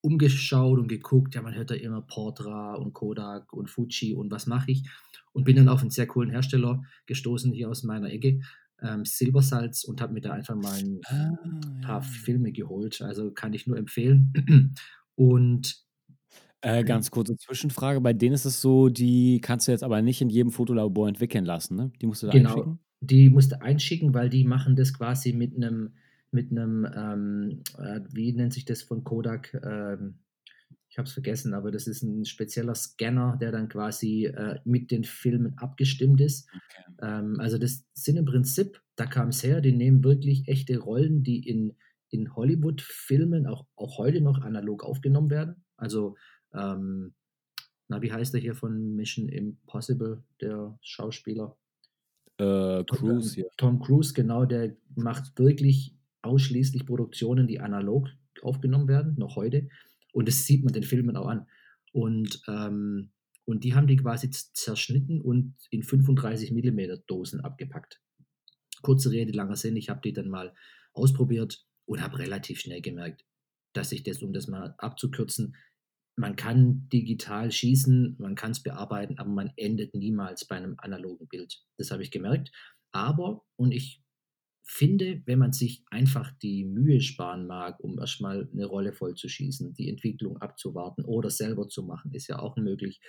umgeschaut 0.00 0.78
und 0.78 0.88
geguckt, 0.88 1.34
ja, 1.34 1.42
man 1.42 1.54
hört 1.54 1.70
da 1.70 1.74
immer 1.74 2.02
Portra 2.02 2.74
und 2.74 2.92
Kodak 2.92 3.52
und 3.52 3.70
Fuji 3.70 4.14
und 4.14 4.30
was 4.30 4.46
mache 4.46 4.70
ich? 4.70 4.88
Und 5.32 5.44
bin 5.44 5.56
dann 5.56 5.68
auf 5.68 5.80
einen 5.80 5.90
sehr 5.90 6.06
coolen 6.06 6.30
Hersteller 6.30 6.82
gestoßen 7.06 7.52
hier 7.52 7.70
aus 7.70 7.84
meiner 7.84 8.10
Ecke, 8.10 8.40
ähm, 8.82 9.04
Silbersalz, 9.04 9.84
und 9.84 10.00
habe 10.02 10.12
mir 10.12 10.20
da 10.20 10.32
einfach 10.32 10.56
mal 10.56 10.78
ein 10.78 11.00
Ah, 11.06 11.38
paar 11.80 12.02
ja. 12.02 12.02
Filme 12.02 12.52
geholt. 12.52 13.00
Also 13.00 13.32
kann 13.32 13.54
ich 13.54 13.66
nur 13.66 13.78
empfehlen. 13.78 14.74
Und 15.16 15.76
Äh, 16.64 16.82
ganz 16.82 17.10
kurze 17.10 17.36
Zwischenfrage. 17.36 18.00
Bei 18.00 18.14
denen 18.14 18.34
ist 18.34 18.46
es 18.46 18.60
so, 18.60 18.88
die 18.88 19.40
kannst 19.40 19.68
du 19.68 19.72
jetzt 19.72 19.84
aber 19.84 20.00
nicht 20.00 20.22
in 20.22 20.30
jedem 20.30 20.50
Fotolabor 20.50 21.08
entwickeln 21.08 21.44
lassen, 21.44 21.76
ne? 21.76 21.92
Die 22.00 22.06
musst 22.06 22.22
du 22.22 22.26
da 22.26 22.32
genau, 22.32 22.50
einschicken? 22.50 22.78
die 23.00 23.28
musste 23.28 23.60
einschicken, 23.60 24.14
weil 24.14 24.30
die 24.30 24.44
machen 24.44 24.74
das 24.74 24.94
quasi 24.94 25.32
mit 25.34 25.54
einem 25.54 25.94
mit 26.30 26.50
einem, 26.50 26.84
ähm, 26.96 27.62
äh, 27.78 28.00
wie 28.12 28.32
nennt 28.32 28.52
sich 28.52 28.64
das 28.64 28.82
von 28.82 29.04
Kodak? 29.04 29.54
Ähm, 29.54 30.18
ich 30.88 30.98
habe 30.98 31.06
es 31.06 31.12
vergessen, 31.12 31.54
aber 31.54 31.70
das 31.70 31.86
ist 31.86 32.02
ein 32.02 32.24
spezieller 32.24 32.74
Scanner, 32.74 33.36
der 33.40 33.52
dann 33.52 33.68
quasi 33.68 34.26
äh, 34.26 34.58
mit 34.64 34.90
den 34.90 35.04
Filmen 35.04 35.56
abgestimmt 35.58 36.20
ist. 36.20 36.48
Okay. 36.48 36.94
Ähm, 37.02 37.40
also 37.40 37.56
das 37.58 37.84
sind 37.94 38.16
im 38.16 38.24
Prinzip, 38.24 38.80
da 38.96 39.06
kam 39.06 39.28
es 39.28 39.42
her, 39.42 39.60
die 39.60 39.72
nehmen 39.72 40.04
wirklich 40.04 40.48
echte 40.48 40.78
Rollen, 40.78 41.22
die 41.22 41.38
in, 41.48 41.76
in 42.10 42.34
Hollywood-Filmen 42.34 43.46
auch, 43.46 43.66
auch 43.76 43.98
heute 43.98 44.20
noch 44.20 44.40
analog 44.40 44.84
aufgenommen 44.84 45.30
werden. 45.30 45.64
Also, 45.76 46.16
ähm, 46.54 47.14
na, 47.88 48.00
wie 48.00 48.12
heißt 48.12 48.32
der 48.32 48.40
hier 48.40 48.54
von 48.54 48.96
Mission 48.96 49.28
Impossible, 49.28 50.22
der 50.40 50.78
Schauspieler? 50.80 51.56
Äh, 52.38 52.84
Cruise, 52.84 53.40
ja. 53.40 53.46
Tom 53.56 53.80
Cruise, 53.80 54.14
genau, 54.14 54.44
der 54.44 54.76
macht 54.96 55.38
wirklich 55.38 55.96
ausschließlich 56.22 56.86
Produktionen, 56.86 57.46
die 57.46 57.60
analog 57.60 58.08
aufgenommen 58.42 58.88
werden, 58.88 59.14
noch 59.18 59.36
heute. 59.36 59.68
Und 60.12 60.28
das 60.28 60.46
sieht 60.46 60.64
man 60.64 60.72
den 60.72 60.82
Filmen 60.82 61.16
auch 61.16 61.26
an. 61.26 61.46
Und, 61.92 62.42
ähm, 62.48 63.10
und 63.44 63.64
die 63.64 63.74
haben 63.74 63.86
die 63.86 63.96
quasi 63.96 64.30
zerschnitten 64.30 65.20
und 65.20 65.54
in 65.70 65.82
35 65.82 66.50
mm 66.50 67.04
Dosen 67.06 67.40
abgepackt. 67.40 68.00
Kurze 68.82 69.10
Rede, 69.10 69.32
langer 69.32 69.56
Sinn, 69.56 69.76
ich 69.76 69.90
habe 69.90 70.00
die 70.02 70.12
dann 70.12 70.28
mal 70.28 70.54
ausprobiert 70.92 71.66
und 71.84 72.02
habe 72.02 72.18
relativ 72.18 72.60
schnell 72.60 72.80
gemerkt, 72.80 73.24
dass 73.72 73.92
ich 73.92 74.02
das, 74.02 74.22
um 74.22 74.32
das 74.32 74.46
mal 74.46 74.74
abzukürzen, 74.78 75.56
man 76.16 76.36
kann 76.36 76.88
digital 76.88 77.50
schießen, 77.50 78.16
man 78.18 78.34
kann 78.34 78.52
es 78.52 78.62
bearbeiten, 78.62 79.18
aber 79.18 79.30
man 79.30 79.52
endet 79.56 79.94
niemals 79.94 80.46
bei 80.46 80.56
einem 80.56 80.74
analogen 80.78 81.26
Bild. 81.28 81.62
Das 81.76 81.90
habe 81.90 82.02
ich 82.02 82.10
gemerkt. 82.10 82.52
Aber, 82.92 83.42
und 83.56 83.72
ich 83.72 84.02
finde, 84.62 85.22
wenn 85.26 85.38
man 85.38 85.52
sich 85.52 85.84
einfach 85.90 86.30
die 86.42 86.64
Mühe 86.64 87.00
sparen 87.00 87.46
mag, 87.46 87.80
um 87.80 87.98
erstmal 87.98 88.48
eine 88.52 88.64
Rolle 88.64 88.92
voll 88.92 89.14
zu 89.14 89.28
schießen, 89.28 89.74
die 89.74 89.90
Entwicklung 89.90 90.38
abzuwarten 90.38 91.04
oder 91.04 91.30
selber 91.30 91.68
zu 91.68 91.82
machen, 91.82 92.12
ist 92.12 92.28
ja 92.28 92.38
auch 92.38 92.56
möglich, 92.56 93.00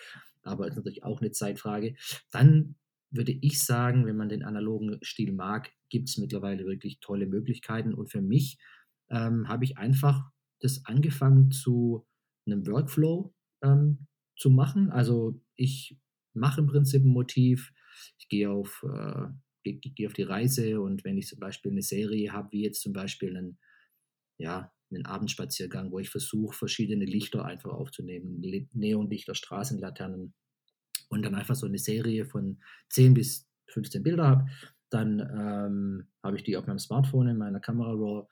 aber 0.44 0.68
ist 0.68 0.76
natürlich 0.76 1.04
auch 1.04 1.22
eine 1.22 1.32
Zeitfrage, 1.32 1.96
dann 2.32 2.76
würde 3.12 3.32
ich 3.32 3.64
sagen, 3.64 4.06
wenn 4.06 4.18
man 4.18 4.30
den 4.30 4.44
analogen 4.44 4.98
Stil 5.02 5.32
mag, 5.32 5.72
gibt 5.90 6.10
es 6.10 6.18
mittlerweile 6.18 6.66
wirklich 6.66 7.00
tolle 7.00 7.28
Möglichkeiten. 7.28 7.94
Und 7.94 8.12
für 8.12 8.22
mich 8.22 8.58
ähm, 9.10 9.48
habe 9.48 9.64
ich 9.64 9.78
einfach 9.78 10.32
das 10.60 10.86
angefangen 10.86 11.52
zu 11.52 12.06
einem 12.46 12.66
Workflow 12.68 13.34
ähm, 13.64 14.08
zu 14.38 14.50
machen. 14.50 14.90
Also 14.92 15.42
ich 15.56 15.98
mache 16.34 16.62
im 16.62 16.68
Prinzip 16.68 17.04
ein 17.04 17.10
Motiv, 17.10 17.72
ich 18.18 18.28
gehe 18.28 18.52
auf 18.52 18.84
äh, 18.84 19.28
gehe 19.74 20.08
auf 20.08 20.14
die 20.14 20.24
Reise 20.24 20.80
und 20.80 21.04
wenn 21.04 21.18
ich 21.18 21.28
zum 21.28 21.40
Beispiel 21.40 21.72
eine 21.72 21.82
Serie 21.82 22.32
habe, 22.32 22.52
wie 22.52 22.64
jetzt 22.64 22.82
zum 22.82 22.94
Beispiel 22.94 23.36
einen, 23.36 23.58
ja, 24.38 24.72
einen 24.92 25.06
Abendspaziergang, 25.06 25.92
wo 25.92 26.00
ich 26.00 26.10
versuche, 26.10 26.56
verschiedene 26.56 27.06
Lichter 27.06 27.46
einfach 27.46 27.72
aufzunehmen, 27.72 28.40
Neonlichter, 28.74 29.34
Straßenlaternen 29.34 30.34
und 31.10 31.26
dann 31.26 31.36
einfach 31.36 31.56
so 31.56 31.66
eine 31.66 31.80
Serie 31.80 32.26
von 32.26 32.62
10 32.90 33.16
bis 33.16 33.50
15 33.70 34.04
Bilder 34.04 34.28
habe, 34.28 34.46
dann 34.90 35.20
ähm, 35.20 36.08
habe 36.22 36.38
ich 36.38 36.44
die 36.44 36.56
auf 36.56 36.68
meinem 36.68 36.80
Smartphone 36.80 37.30
in 37.30 37.38
meiner 37.38 37.60
Kamera 37.60 37.92
Raw 37.92 38.28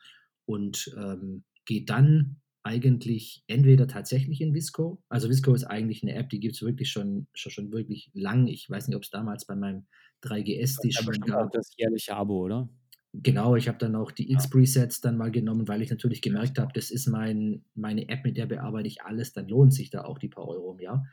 und 0.46 0.94
ähm, 0.96 1.44
gehe 1.66 1.84
dann 1.84 2.43
eigentlich 2.64 3.44
entweder 3.48 3.88
tatsächlich 3.88 4.42
in 4.42 4.54
Visco. 4.54 5.04
Also 5.10 5.30
Visco 5.30 5.54
ist 5.54 5.66
eigentlich 5.66 6.02
eine 6.02 6.16
App, 6.16 6.30
die 6.30 6.40
gibt 6.40 6.56
es 6.56 6.62
wirklich 6.62 6.90
schon, 6.90 7.28
schon, 7.34 7.52
schon 7.52 7.72
wirklich 7.72 8.10
lang. 8.14 8.48
Ich 8.48 8.70
weiß 8.70 8.88
nicht, 8.88 8.96
ob 8.96 9.04
es 9.04 9.10
damals 9.10 9.46
bei 9.46 9.56
meinem 9.56 9.86
3GS 10.24 10.82
die 10.82 10.94
schon 10.94 11.20
gab. 11.22 11.52
Das 11.52 11.74
jährliche 11.78 12.16
Abo, 12.16 12.40
oder? 12.40 12.70
Genau, 13.12 13.56
ich 13.56 13.68
habe 13.68 13.78
dann 13.78 13.96
auch 13.96 14.12
die 14.12 14.32
X-Presets 14.32 15.02
dann 15.02 15.18
mal 15.18 15.30
genommen, 15.30 15.68
weil 15.68 15.84
ich 15.84 15.92
natürlich 15.92 16.22
gemerkt 16.22 16.58
habe, 16.58 16.72
das 16.74 16.90
ist 16.90 17.06
mein, 17.06 17.64
meine 17.76 18.10
App, 18.10 18.24
mit 18.24 18.38
der 18.38 18.48
bearbeite 18.48 18.88
ich 18.88 19.04
alles, 19.04 19.34
dann 19.34 19.48
lohnt 19.48 19.74
sich 19.74 19.92
da 19.92 20.06
auch 20.06 20.18
die 20.18 20.30
paar 20.30 20.48
Euro 20.48 20.72
im 20.74 20.80
Jahr. 20.80 21.06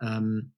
Ähm, 0.00 0.52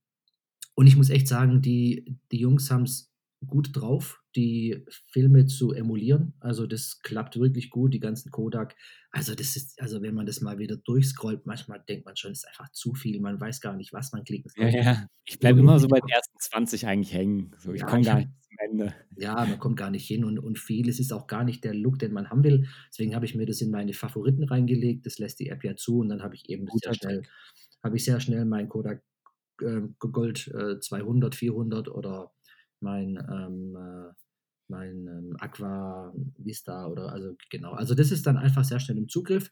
und 0.74 0.86
ich 0.88 0.96
muss 0.96 1.10
echt 1.10 1.28
sagen, 1.28 1.62
die, 1.62 2.18
die 2.32 2.38
Jungs 2.38 2.68
haben 2.70 2.82
es 2.82 3.11
gut 3.46 3.70
drauf, 3.72 4.22
die 4.36 4.84
Filme 5.08 5.46
zu 5.46 5.72
emulieren. 5.72 6.34
Also 6.40 6.66
das 6.66 7.00
klappt 7.02 7.38
wirklich 7.38 7.70
gut, 7.70 7.92
die 7.92 8.00
ganzen 8.00 8.30
Kodak. 8.30 8.76
Also 9.10 9.34
das 9.34 9.56
ist, 9.56 9.80
also 9.80 10.02
wenn 10.02 10.14
man 10.14 10.26
das 10.26 10.40
mal 10.40 10.58
wieder 10.58 10.76
durchscrollt, 10.76 11.46
manchmal 11.46 11.82
denkt 11.88 12.06
man 12.06 12.16
schon, 12.16 12.32
es 12.32 12.38
ist 12.38 12.48
einfach 12.48 12.70
zu 12.72 12.94
viel. 12.94 13.20
Man 13.20 13.40
weiß 13.40 13.60
gar 13.60 13.76
nicht, 13.76 13.92
was 13.92 14.12
man 14.12 14.24
klicken 14.24 14.50
soll. 14.50 14.66
Ja, 14.66 14.82
ja. 14.82 15.06
Ich 15.24 15.38
bleibe 15.38 15.60
immer 15.60 15.78
so 15.78 15.88
bei 15.88 16.00
den 16.00 16.08
ersten 16.08 16.38
20 16.38 16.86
eigentlich 16.86 17.12
hängen. 17.12 17.54
So, 17.58 17.72
ich 17.72 17.80
ja, 17.80 17.86
komme 17.86 18.02
gar 18.02 18.16
nicht 18.16 18.30
zum 18.42 18.56
Ende. 18.70 18.94
Ja, 19.16 19.34
man 19.34 19.58
kommt 19.58 19.76
gar 19.76 19.90
nicht 19.90 20.06
hin 20.06 20.24
und, 20.24 20.38
und 20.38 20.58
vieles 20.58 20.98
ist 20.98 21.12
auch 21.12 21.26
gar 21.26 21.44
nicht 21.44 21.64
der 21.64 21.74
Look, 21.74 21.98
den 21.98 22.12
man 22.12 22.30
haben 22.30 22.44
will. 22.44 22.68
Deswegen 22.88 23.14
habe 23.14 23.26
ich 23.26 23.34
mir 23.34 23.46
das 23.46 23.60
in 23.60 23.70
meine 23.70 23.92
Favoriten 23.92 24.44
reingelegt. 24.44 25.04
Das 25.06 25.18
lässt 25.18 25.40
die 25.40 25.48
App 25.48 25.64
ja 25.64 25.76
zu 25.76 25.98
und 25.98 26.08
dann 26.08 26.22
habe 26.22 26.34
ich 26.34 26.48
eben 26.48 26.66
sehr 26.82 26.94
schnell, 26.94 27.22
habe 27.82 27.96
ich 27.96 28.04
sehr 28.04 28.20
schnell 28.20 28.44
mein 28.44 28.68
Kodak 28.68 29.02
äh, 29.60 29.82
Gold 29.98 30.48
äh, 30.48 30.78
200, 30.80 31.34
400 31.34 31.88
oder 31.88 32.32
mein, 32.82 33.16
ähm, 33.16 33.76
äh, 33.76 34.12
mein 34.68 35.06
ähm, 35.06 35.36
Aqua 35.38 36.12
Vista 36.38 36.86
oder 36.86 37.12
also 37.12 37.36
genau. 37.50 37.72
Also 37.72 37.94
das 37.94 38.10
ist 38.10 38.26
dann 38.26 38.36
einfach 38.36 38.64
sehr 38.64 38.80
schnell 38.80 38.98
im 38.98 39.08
Zugriff. 39.08 39.50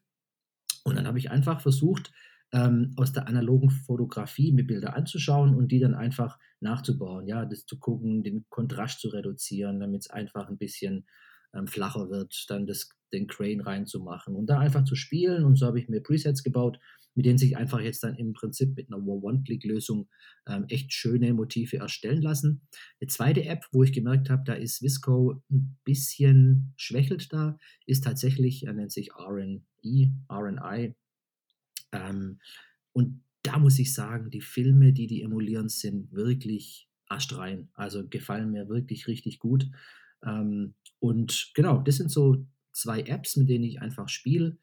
Und 0.84 0.96
dann 0.96 1.06
habe 1.06 1.18
ich 1.18 1.30
einfach 1.30 1.60
versucht, 1.60 2.10
ähm, 2.52 2.92
aus 2.96 3.12
der 3.12 3.28
analogen 3.28 3.70
Fotografie 3.70 4.52
mir 4.52 4.66
Bilder 4.66 4.96
anzuschauen 4.96 5.54
und 5.54 5.68
die 5.68 5.78
dann 5.78 5.94
einfach 5.94 6.38
nachzubauen. 6.60 7.26
Ja, 7.26 7.44
das 7.44 7.66
zu 7.66 7.78
gucken, 7.78 8.22
den 8.22 8.44
Kontrast 8.48 9.00
zu 9.00 9.08
reduzieren, 9.08 9.80
damit 9.80 10.02
es 10.02 10.10
einfach 10.10 10.48
ein 10.48 10.58
bisschen 10.58 11.06
ähm, 11.54 11.66
flacher 11.66 12.10
wird, 12.10 12.46
dann 12.48 12.66
das, 12.66 12.90
den 13.12 13.26
Crane 13.26 13.60
reinzumachen 13.60 14.34
und 14.34 14.46
da 14.46 14.58
einfach 14.58 14.84
zu 14.84 14.96
spielen. 14.96 15.44
Und 15.44 15.56
so 15.56 15.66
habe 15.66 15.78
ich 15.78 15.88
mir 15.88 16.02
Presets 16.02 16.42
gebaut, 16.42 16.78
mit 17.14 17.26
denen 17.26 17.38
sich 17.38 17.56
einfach 17.56 17.80
jetzt 17.80 18.02
dann 18.02 18.16
im 18.16 18.32
Prinzip 18.32 18.76
mit 18.76 18.88
einer 18.88 19.04
One-Click-Lösung 19.04 20.08
ähm, 20.46 20.64
echt 20.68 20.92
schöne 20.92 21.34
Motive 21.34 21.78
erstellen 21.78 22.22
lassen. 22.22 22.62
Eine 23.00 23.08
zweite 23.08 23.44
App, 23.44 23.66
wo 23.72 23.82
ich 23.82 23.92
gemerkt 23.92 24.30
habe, 24.30 24.42
da 24.44 24.54
ist 24.54 24.82
Visco 24.82 25.42
ein 25.50 25.78
bisschen 25.84 26.72
schwächelt 26.76 27.32
da, 27.32 27.58
ist 27.86 28.04
tatsächlich, 28.04 28.66
er 28.66 28.74
nennt 28.74 28.92
sich 28.92 29.10
RNI, 29.14 30.12
RNI. 30.30 30.94
Ähm, 31.92 32.40
und 32.92 33.22
da 33.42 33.58
muss 33.58 33.78
ich 33.78 33.94
sagen, 33.94 34.30
die 34.30 34.42
Filme, 34.42 34.92
die 34.92 35.06
die 35.06 35.22
emulieren, 35.22 35.68
sind 35.68 36.12
wirklich 36.12 36.88
astrein. 37.06 37.70
Also 37.74 38.06
gefallen 38.08 38.52
mir 38.52 38.68
wirklich 38.68 39.08
richtig 39.08 39.38
gut. 39.38 39.68
Ähm, 40.24 40.74
und 40.98 41.50
genau, 41.54 41.78
das 41.78 41.96
sind 41.96 42.10
so 42.10 42.46
zwei 42.72 43.00
Apps, 43.00 43.36
mit 43.36 43.48
denen 43.48 43.64
ich 43.64 43.80
einfach 43.80 44.08
spiele 44.08 44.58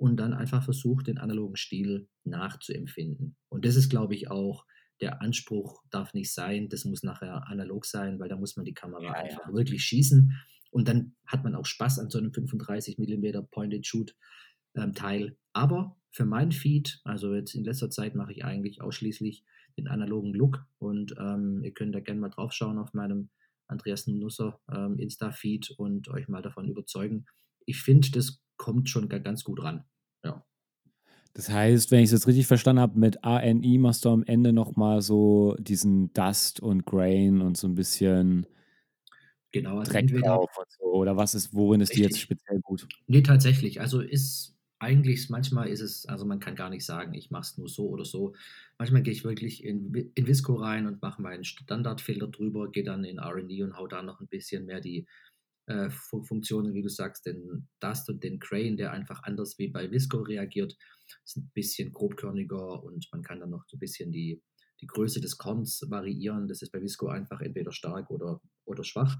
und 0.00 0.16
dann 0.16 0.32
einfach 0.32 0.64
versuche, 0.64 1.04
den 1.04 1.18
analogen 1.18 1.56
Stil 1.56 2.08
nachzuempfinden. 2.24 3.36
Und 3.50 3.66
das 3.66 3.76
ist, 3.76 3.90
glaube 3.90 4.14
ich, 4.14 4.30
auch 4.30 4.64
der 5.02 5.20
Anspruch 5.20 5.82
darf 5.90 6.14
nicht 6.14 6.32
sein, 6.32 6.70
das 6.70 6.86
muss 6.86 7.02
nachher 7.02 7.46
analog 7.48 7.84
sein, 7.84 8.18
weil 8.18 8.30
da 8.30 8.36
muss 8.36 8.56
man 8.56 8.64
die 8.64 8.72
Kamera 8.72 9.02
ja, 9.02 9.12
einfach 9.12 9.48
ja. 9.48 9.52
wirklich 9.52 9.84
schießen. 9.84 10.32
Und 10.70 10.88
dann 10.88 11.16
hat 11.26 11.44
man 11.44 11.54
auch 11.54 11.66
Spaß 11.66 11.98
an 11.98 12.08
so 12.08 12.16
einem 12.16 12.32
35 12.32 12.96
mm 12.96 13.44
Point-and-Shoot-Teil. 13.50 15.22
Ähm, 15.22 15.36
Aber 15.52 15.98
für 16.10 16.24
mein 16.24 16.50
Feed, 16.52 17.02
also 17.04 17.34
jetzt 17.34 17.54
in 17.54 17.64
letzter 17.64 17.90
Zeit 17.90 18.14
mache 18.14 18.32
ich 18.32 18.42
eigentlich 18.42 18.80
ausschließlich 18.80 19.44
den 19.76 19.86
analogen 19.86 20.32
Look 20.32 20.64
und 20.78 21.14
ähm, 21.18 21.60
ihr 21.62 21.74
könnt 21.74 21.94
da 21.94 22.00
gerne 22.00 22.20
mal 22.20 22.30
drauf 22.30 22.54
schauen 22.54 22.78
auf 22.78 22.94
meinem 22.94 23.28
Andreas 23.66 24.06
Nusser 24.06 24.60
ähm, 24.72 24.98
Insta-Feed 24.98 25.72
und 25.76 26.08
euch 26.08 26.26
mal 26.26 26.40
davon 26.40 26.68
überzeugen. 26.68 27.26
Ich 27.66 27.82
finde, 27.82 28.10
das 28.12 28.42
kommt 28.60 28.90
schon 28.90 29.08
ganz 29.08 29.42
gut 29.42 29.62
ran. 29.62 29.84
Ja. 30.22 30.44
Das 31.32 31.48
heißt, 31.48 31.90
wenn 31.90 32.00
ich 32.00 32.06
es 32.06 32.12
jetzt 32.12 32.26
richtig 32.26 32.46
verstanden 32.46 32.82
habe, 32.82 32.98
mit 32.98 33.24
ANI 33.24 33.78
machst 33.78 34.04
du 34.04 34.10
am 34.10 34.22
Ende 34.22 34.52
nochmal 34.52 35.00
so 35.00 35.56
diesen 35.58 36.12
Dust 36.12 36.60
und 36.60 36.84
Grain 36.84 37.40
und 37.40 37.56
so 37.56 37.66
ein 37.66 37.74
bisschen 37.74 38.46
genau, 39.50 39.78
also 39.78 39.90
Dreck 39.90 40.08
drauf 40.08 40.50
und 40.58 40.70
so. 40.78 40.84
Oder 40.92 41.16
was 41.16 41.34
ist, 41.34 41.54
worin 41.54 41.80
ist 41.80 41.90
richtig. 41.90 42.06
die 42.06 42.10
jetzt 42.10 42.20
speziell 42.20 42.60
gut? 42.60 42.86
Nee, 43.06 43.22
tatsächlich. 43.22 43.80
Also 43.80 44.02
ist 44.02 44.58
eigentlich, 44.78 45.30
manchmal 45.30 45.68
ist 45.68 45.80
es, 45.80 46.04
also 46.04 46.26
man 46.26 46.38
kann 46.38 46.54
gar 46.54 46.68
nicht 46.68 46.84
sagen, 46.84 47.14
ich 47.14 47.30
mache 47.30 47.42
es 47.42 47.56
nur 47.56 47.68
so 47.68 47.88
oder 47.88 48.04
so. 48.04 48.34
Manchmal 48.76 49.02
gehe 49.02 49.14
ich 49.14 49.24
wirklich 49.24 49.64
in, 49.64 49.94
in 50.14 50.26
Visco 50.26 50.54
rein 50.56 50.86
und 50.86 51.00
mache 51.00 51.22
meinen 51.22 51.44
Standardfilter 51.44 52.28
drüber, 52.28 52.70
gehe 52.70 52.84
dann 52.84 53.04
in 53.04 53.18
RD 53.18 53.62
und 53.62 53.78
hau 53.78 53.86
da 53.86 54.02
noch 54.02 54.20
ein 54.20 54.28
bisschen 54.28 54.66
mehr 54.66 54.82
die 54.82 55.06
äh, 55.70 55.88
Funktionen, 55.90 56.74
wie 56.74 56.82
du 56.82 56.88
sagst, 56.88 57.26
den 57.26 57.68
Dust 57.78 58.08
und 58.08 58.24
den 58.24 58.40
Crane, 58.40 58.76
der 58.76 58.90
einfach 58.90 59.22
anders 59.22 59.56
wie 59.58 59.68
bei 59.68 59.88
Visco 59.88 60.18
reagiert, 60.18 60.76
ist 61.24 61.36
ein 61.36 61.50
bisschen 61.54 61.92
grobkörniger 61.92 62.82
und 62.82 63.06
man 63.12 63.22
kann 63.22 63.38
dann 63.38 63.50
noch 63.50 63.64
so 63.68 63.76
ein 63.76 63.80
bisschen 63.80 64.10
die, 64.10 64.42
die 64.80 64.88
Größe 64.88 65.20
des 65.20 65.38
Korns 65.38 65.86
variieren. 65.88 66.48
Das 66.48 66.62
ist 66.62 66.72
bei 66.72 66.82
Visco 66.82 67.06
einfach 67.06 67.40
entweder 67.40 67.70
stark 67.70 68.10
oder, 68.10 68.40
oder 68.64 68.82
schwach. 68.82 69.16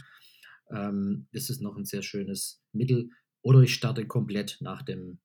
Ähm, 0.71 1.29
das 1.33 1.51
ist 1.51 1.61
noch 1.61 1.77
ein 1.77 1.85
sehr 1.85 2.03
schönes 2.03 2.61
Mittel. 2.73 3.11
Oder 3.43 3.61
ich 3.61 3.73
starte 3.73 4.07
komplett 4.07 4.59
nach 4.61 4.83
dem 4.83 5.21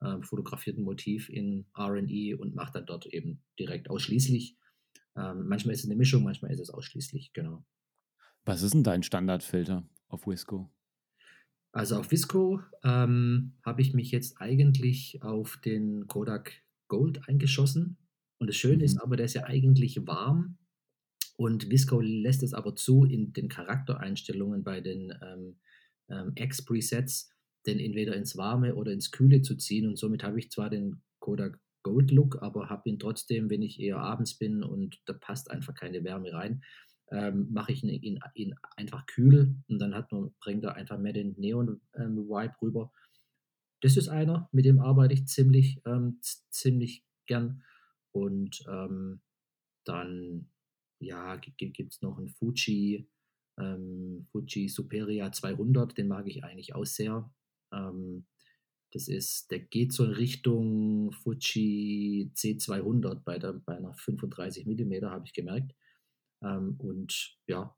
äh, 0.00 0.22
fotografierten 0.22 0.82
Motiv 0.82 1.28
in 1.28 1.66
RE 1.76 2.38
und 2.38 2.54
mache 2.54 2.72
dann 2.72 2.86
dort 2.86 3.04
eben 3.04 3.42
direkt 3.58 3.90
ausschließlich. 3.90 4.56
Ähm, 5.14 5.46
manchmal 5.46 5.74
ist 5.74 5.80
es 5.80 5.90
eine 5.90 5.96
Mischung, 5.96 6.24
manchmal 6.24 6.52
ist 6.52 6.60
es 6.60 6.70
ausschließlich, 6.70 7.34
genau. 7.34 7.66
Was 8.46 8.62
ist 8.62 8.72
denn 8.72 8.82
dein 8.82 9.02
Standardfilter? 9.02 9.86
Auf 10.08 10.26
Wisco? 10.26 10.70
Also 11.72 11.96
auf 11.96 12.10
Visco 12.10 12.60
ähm, 12.82 13.58
habe 13.64 13.82
ich 13.82 13.94
mich 13.94 14.10
jetzt 14.10 14.40
eigentlich 14.40 15.22
auf 15.22 15.58
den 15.58 16.06
Kodak 16.06 16.62
Gold 16.88 17.28
eingeschossen. 17.28 17.98
Und 18.40 18.48
das 18.48 18.56
Schöne 18.56 18.84
ist 18.84 18.96
Mhm. 18.96 19.02
aber, 19.02 19.16
der 19.16 19.26
ist 19.26 19.34
ja 19.34 19.44
eigentlich 19.44 20.06
warm. 20.06 20.58
Und 21.36 21.70
Visco 21.70 22.00
lässt 22.00 22.42
es 22.42 22.54
aber 22.54 22.74
zu 22.74 23.04
in 23.04 23.32
den 23.32 23.48
Charaktereinstellungen 23.48 24.64
bei 24.64 24.80
den 24.80 25.12
ähm, 25.22 25.60
ähm, 26.08 26.32
X-Presets, 26.36 27.30
den 27.66 27.78
entweder 27.78 28.16
ins 28.16 28.36
Warme 28.36 28.74
oder 28.74 28.92
ins 28.92 29.10
Kühle 29.10 29.42
zu 29.42 29.56
ziehen. 29.56 29.86
Und 29.86 29.98
somit 29.98 30.22
habe 30.24 30.38
ich 30.38 30.50
zwar 30.50 30.70
den 30.70 31.02
Kodak 31.20 31.60
Gold 31.82 32.10
Look, 32.10 32.42
aber 32.42 32.70
habe 32.70 32.88
ihn 32.88 32.98
trotzdem, 32.98 33.50
wenn 33.50 33.62
ich 33.62 33.80
eher 33.80 33.98
abends 33.98 34.36
bin 34.36 34.62
und 34.64 35.00
da 35.06 35.12
passt 35.12 35.50
einfach 35.50 35.74
keine 35.74 36.02
Wärme 36.04 36.32
rein, 36.32 36.62
ähm, 37.10 37.48
mache 37.50 37.72
ich 37.72 37.82
ihn, 37.82 38.20
ihn, 38.34 38.54
einfach 38.76 39.06
kühl 39.06 39.56
und 39.68 39.78
dann 39.78 39.94
hat 39.94 40.12
man, 40.12 40.32
bringt 40.40 40.64
er 40.64 40.74
einfach 40.74 40.98
mehr 40.98 41.12
den 41.12 41.34
Neon-Vibe 41.38 42.54
rüber. 42.62 42.92
Das 43.80 43.96
ist 43.96 44.08
einer, 44.08 44.48
mit 44.52 44.64
dem 44.64 44.80
arbeite 44.80 45.14
ich 45.14 45.26
ziemlich, 45.26 45.80
ähm, 45.86 46.20
ziemlich 46.50 47.04
gern. 47.26 47.62
Und 48.12 48.64
ähm, 48.68 49.20
dann, 49.84 50.50
ja, 51.00 51.36
gibt 51.36 51.92
es 51.92 52.02
noch 52.02 52.18
einen 52.18 52.28
Fuji, 52.28 53.08
ähm, 53.58 54.26
Fuji 54.32 54.68
Superia 54.68 55.30
200, 55.30 55.96
den 55.96 56.08
mag 56.08 56.26
ich 56.26 56.44
eigentlich 56.44 56.74
auch 56.74 56.84
sehr. 56.84 57.30
Ähm, 57.72 58.26
das 58.92 59.06
ist, 59.08 59.50
der 59.50 59.60
geht 59.60 59.92
so 59.92 60.04
in 60.04 60.12
Richtung 60.12 61.12
Fuji 61.12 62.32
C200 62.34 63.22
bei, 63.22 63.38
der, 63.38 63.52
bei 63.52 63.76
einer 63.76 63.92
35 63.94 64.66
mm, 64.66 65.04
habe 65.04 65.26
ich 65.26 65.34
gemerkt. 65.34 65.74
Ähm, 66.42 66.76
und 66.78 67.38
ja, 67.46 67.76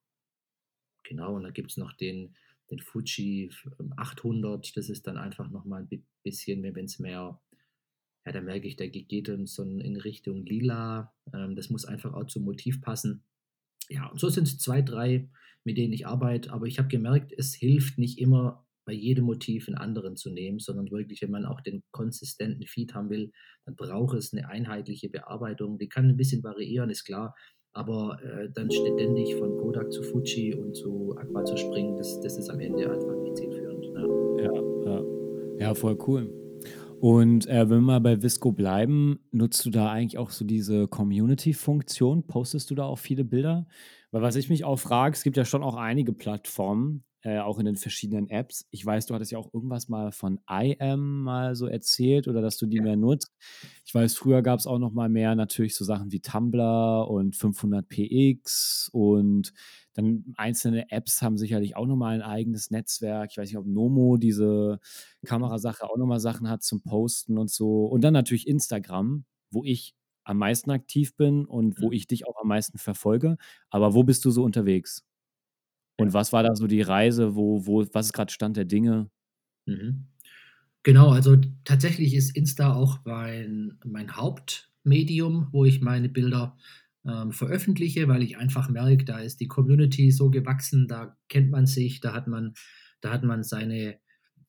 genau, 1.04 1.36
und 1.36 1.44
dann 1.44 1.52
gibt 1.52 1.70
es 1.70 1.76
noch 1.76 1.92
den, 1.92 2.36
den 2.70 2.80
Fuji 2.80 3.50
800, 3.96 4.76
das 4.76 4.88
ist 4.88 5.06
dann 5.06 5.16
einfach 5.16 5.50
nochmal 5.50 5.86
ein 5.90 6.06
bisschen, 6.22 6.62
wenn 6.62 6.84
es 6.84 6.98
mehr, 6.98 7.40
ja, 8.24 8.32
da 8.32 8.40
merke 8.40 8.68
ich, 8.68 8.76
der 8.76 8.88
geht 8.88 9.28
dann 9.28 9.46
so 9.46 9.62
in 9.62 9.96
Richtung 9.96 10.44
lila. 10.44 11.14
Ähm, 11.32 11.56
das 11.56 11.70
muss 11.70 11.84
einfach 11.84 12.12
auch 12.12 12.26
zum 12.26 12.44
Motiv 12.44 12.80
passen. 12.80 13.24
Ja, 13.88 14.06
und 14.06 14.20
so 14.20 14.28
sind 14.28 14.46
es 14.46 14.58
zwei, 14.58 14.82
drei, 14.82 15.28
mit 15.64 15.78
denen 15.78 15.92
ich 15.92 16.06
arbeite. 16.06 16.52
Aber 16.52 16.66
ich 16.66 16.78
habe 16.78 16.88
gemerkt, 16.88 17.32
es 17.36 17.54
hilft 17.54 17.98
nicht 17.98 18.18
immer 18.18 18.66
bei 18.84 18.92
jedem 18.92 19.24
Motiv 19.24 19.68
einen 19.68 19.78
anderen 19.78 20.16
zu 20.16 20.30
nehmen, 20.30 20.58
sondern 20.58 20.90
wirklich, 20.90 21.22
wenn 21.22 21.30
man 21.30 21.44
auch 21.44 21.60
den 21.60 21.82
konsistenten 21.92 22.66
Feed 22.66 22.94
haben 22.94 23.10
will, 23.10 23.32
dann 23.64 23.76
braucht 23.76 24.16
es 24.16 24.32
eine 24.32 24.48
einheitliche 24.48 25.08
Bearbeitung. 25.08 25.78
Die 25.78 25.88
kann 25.88 26.08
ein 26.08 26.16
bisschen 26.16 26.42
variieren, 26.42 26.90
ist 26.90 27.04
klar. 27.04 27.34
Aber 27.72 28.18
äh, 28.22 28.48
dann 28.52 28.70
ständig 28.70 29.34
von 29.36 29.56
Kodak 29.58 29.92
zu 29.92 30.02
Fuji 30.02 30.54
und 30.54 30.74
zu 30.74 31.16
Aqua 31.16 31.44
zu 31.44 31.56
springen, 31.56 31.96
das, 31.96 32.20
das 32.20 32.36
ist 32.36 32.50
am 32.50 32.60
Ende 32.60 32.90
einfach 32.90 33.16
nicht 33.22 33.36
zielführend. 33.36 33.84
Ja, 34.38 34.44
Ja, 34.44 34.92
ja. 34.92 35.04
ja 35.58 35.74
voll 35.74 35.96
cool. 36.06 36.32
Und 37.00 37.46
äh, 37.46 37.70
wenn 37.70 37.78
wir 37.78 37.80
mal 37.80 38.00
bei 38.00 38.22
Visco 38.22 38.52
bleiben, 38.52 39.20
nutzt 39.30 39.64
du 39.64 39.70
da 39.70 39.90
eigentlich 39.90 40.18
auch 40.18 40.30
so 40.30 40.44
diese 40.44 40.86
Community-Funktion? 40.86 42.26
Postest 42.26 42.70
du 42.70 42.74
da 42.74 42.84
auch 42.84 42.98
viele 42.98 43.24
Bilder? 43.24 43.66
Weil 44.10 44.20
was 44.20 44.36
ich 44.36 44.50
mich 44.50 44.64
auch 44.64 44.78
frage, 44.78 45.14
es 45.14 45.22
gibt 45.22 45.38
ja 45.38 45.46
schon 45.46 45.62
auch 45.62 45.76
einige 45.76 46.12
Plattformen, 46.12 47.04
äh, 47.22 47.38
auch 47.38 47.58
in 47.58 47.66
den 47.66 47.76
verschiedenen 47.76 48.28
Apps. 48.28 48.66
Ich 48.70 48.84
weiß, 48.84 49.06
du 49.06 49.14
hattest 49.14 49.32
ja 49.32 49.38
auch 49.38 49.52
irgendwas 49.52 49.88
mal 49.88 50.12
von 50.12 50.40
IM 50.48 51.22
mal 51.22 51.54
so 51.54 51.66
erzählt 51.66 52.28
oder 52.28 52.40
dass 52.42 52.56
du 52.58 52.66
die 52.66 52.78
Ja. 52.78 52.82
mehr 52.82 52.96
nutzt. 52.96 53.30
Ich 53.84 53.94
weiß, 53.94 54.14
früher 54.14 54.42
gab 54.42 54.58
es 54.58 54.66
auch 54.66 54.78
noch 54.78 54.92
mal 54.92 55.08
mehr 55.08 55.34
natürlich 55.34 55.74
so 55.74 55.84
Sachen 55.84 56.12
wie 56.12 56.20
Tumblr 56.20 57.06
und 57.08 57.36
500px 57.36 58.88
und 58.92 59.52
dann 59.94 60.24
einzelne 60.36 60.90
Apps 60.90 61.20
haben 61.22 61.36
sicherlich 61.36 61.76
auch 61.76 61.86
noch 61.86 61.96
mal 61.96 62.14
ein 62.14 62.22
eigenes 62.22 62.70
Netzwerk. 62.70 63.30
Ich 63.32 63.38
weiß 63.38 63.48
nicht, 63.48 63.58
ob 63.58 63.66
Nomo 63.66 64.16
diese 64.16 64.78
Kamerasache 65.26 65.84
auch 65.84 65.96
noch 65.96 66.06
mal 66.06 66.20
Sachen 66.20 66.48
hat 66.48 66.62
zum 66.62 66.82
Posten 66.82 67.38
und 67.38 67.50
so. 67.50 67.86
Und 67.86 68.02
dann 68.02 68.12
natürlich 68.14 68.46
Instagram, 68.46 69.24
wo 69.50 69.64
ich 69.64 69.94
am 70.24 70.38
meisten 70.38 70.70
aktiv 70.70 71.16
bin 71.16 71.44
und 71.46 71.80
wo 71.80 71.90
Mhm. 71.90 71.92
ich 71.92 72.06
dich 72.06 72.26
auch 72.28 72.40
am 72.40 72.48
meisten 72.48 72.78
verfolge. 72.78 73.36
Aber 73.70 73.94
wo 73.94 74.04
bist 74.04 74.24
du 74.24 74.30
so 74.30 74.44
unterwegs? 74.44 75.04
Und 76.00 76.12
was 76.12 76.32
war 76.32 76.42
da 76.42 76.54
so 76.54 76.66
die 76.66 76.82
Reise? 76.82 77.34
Wo, 77.34 77.66
wo, 77.66 77.86
was 77.92 78.06
ist 78.06 78.12
gerade 78.12 78.32
Stand 78.32 78.56
der 78.56 78.64
Dinge? 78.64 79.10
Mhm. 79.66 80.06
Genau, 80.82 81.10
also 81.10 81.36
tatsächlich 81.64 82.14
ist 82.14 82.34
Insta 82.34 82.72
auch 82.72 83.00
mein, 83.04 83.78
mein 83.84 84.16
Hauptmedium, 84.16 85.48
wo 85.52 85.64
ich 85.64 85.82
meine 85.82 86.08
Bilder 86.08 86.56
ähm, 87.04 87.32
veröffentliche, 87.32 88.08
weil 88.08 88.22
ich 88.22 88.38
einfach 88.38 88.68
merke, 88.68 89.04
da 89.04 89.18
ist 89.18 89.40
die 89.40 89.48
Community 89.48 90.10
so 90.10 90.30
gewachsen, 90.30 90.88
da 90.88 91.16
kennt 91.28 91.50
man 91.50 91.66
sich, 91.66 92.00
da 92.00 92.14
hat 92.14 92.26
man, 92.26 92.54
da 93.00 93.12
hat 93.12 93.24
man 93.24 93.42
seine 93.42 93.98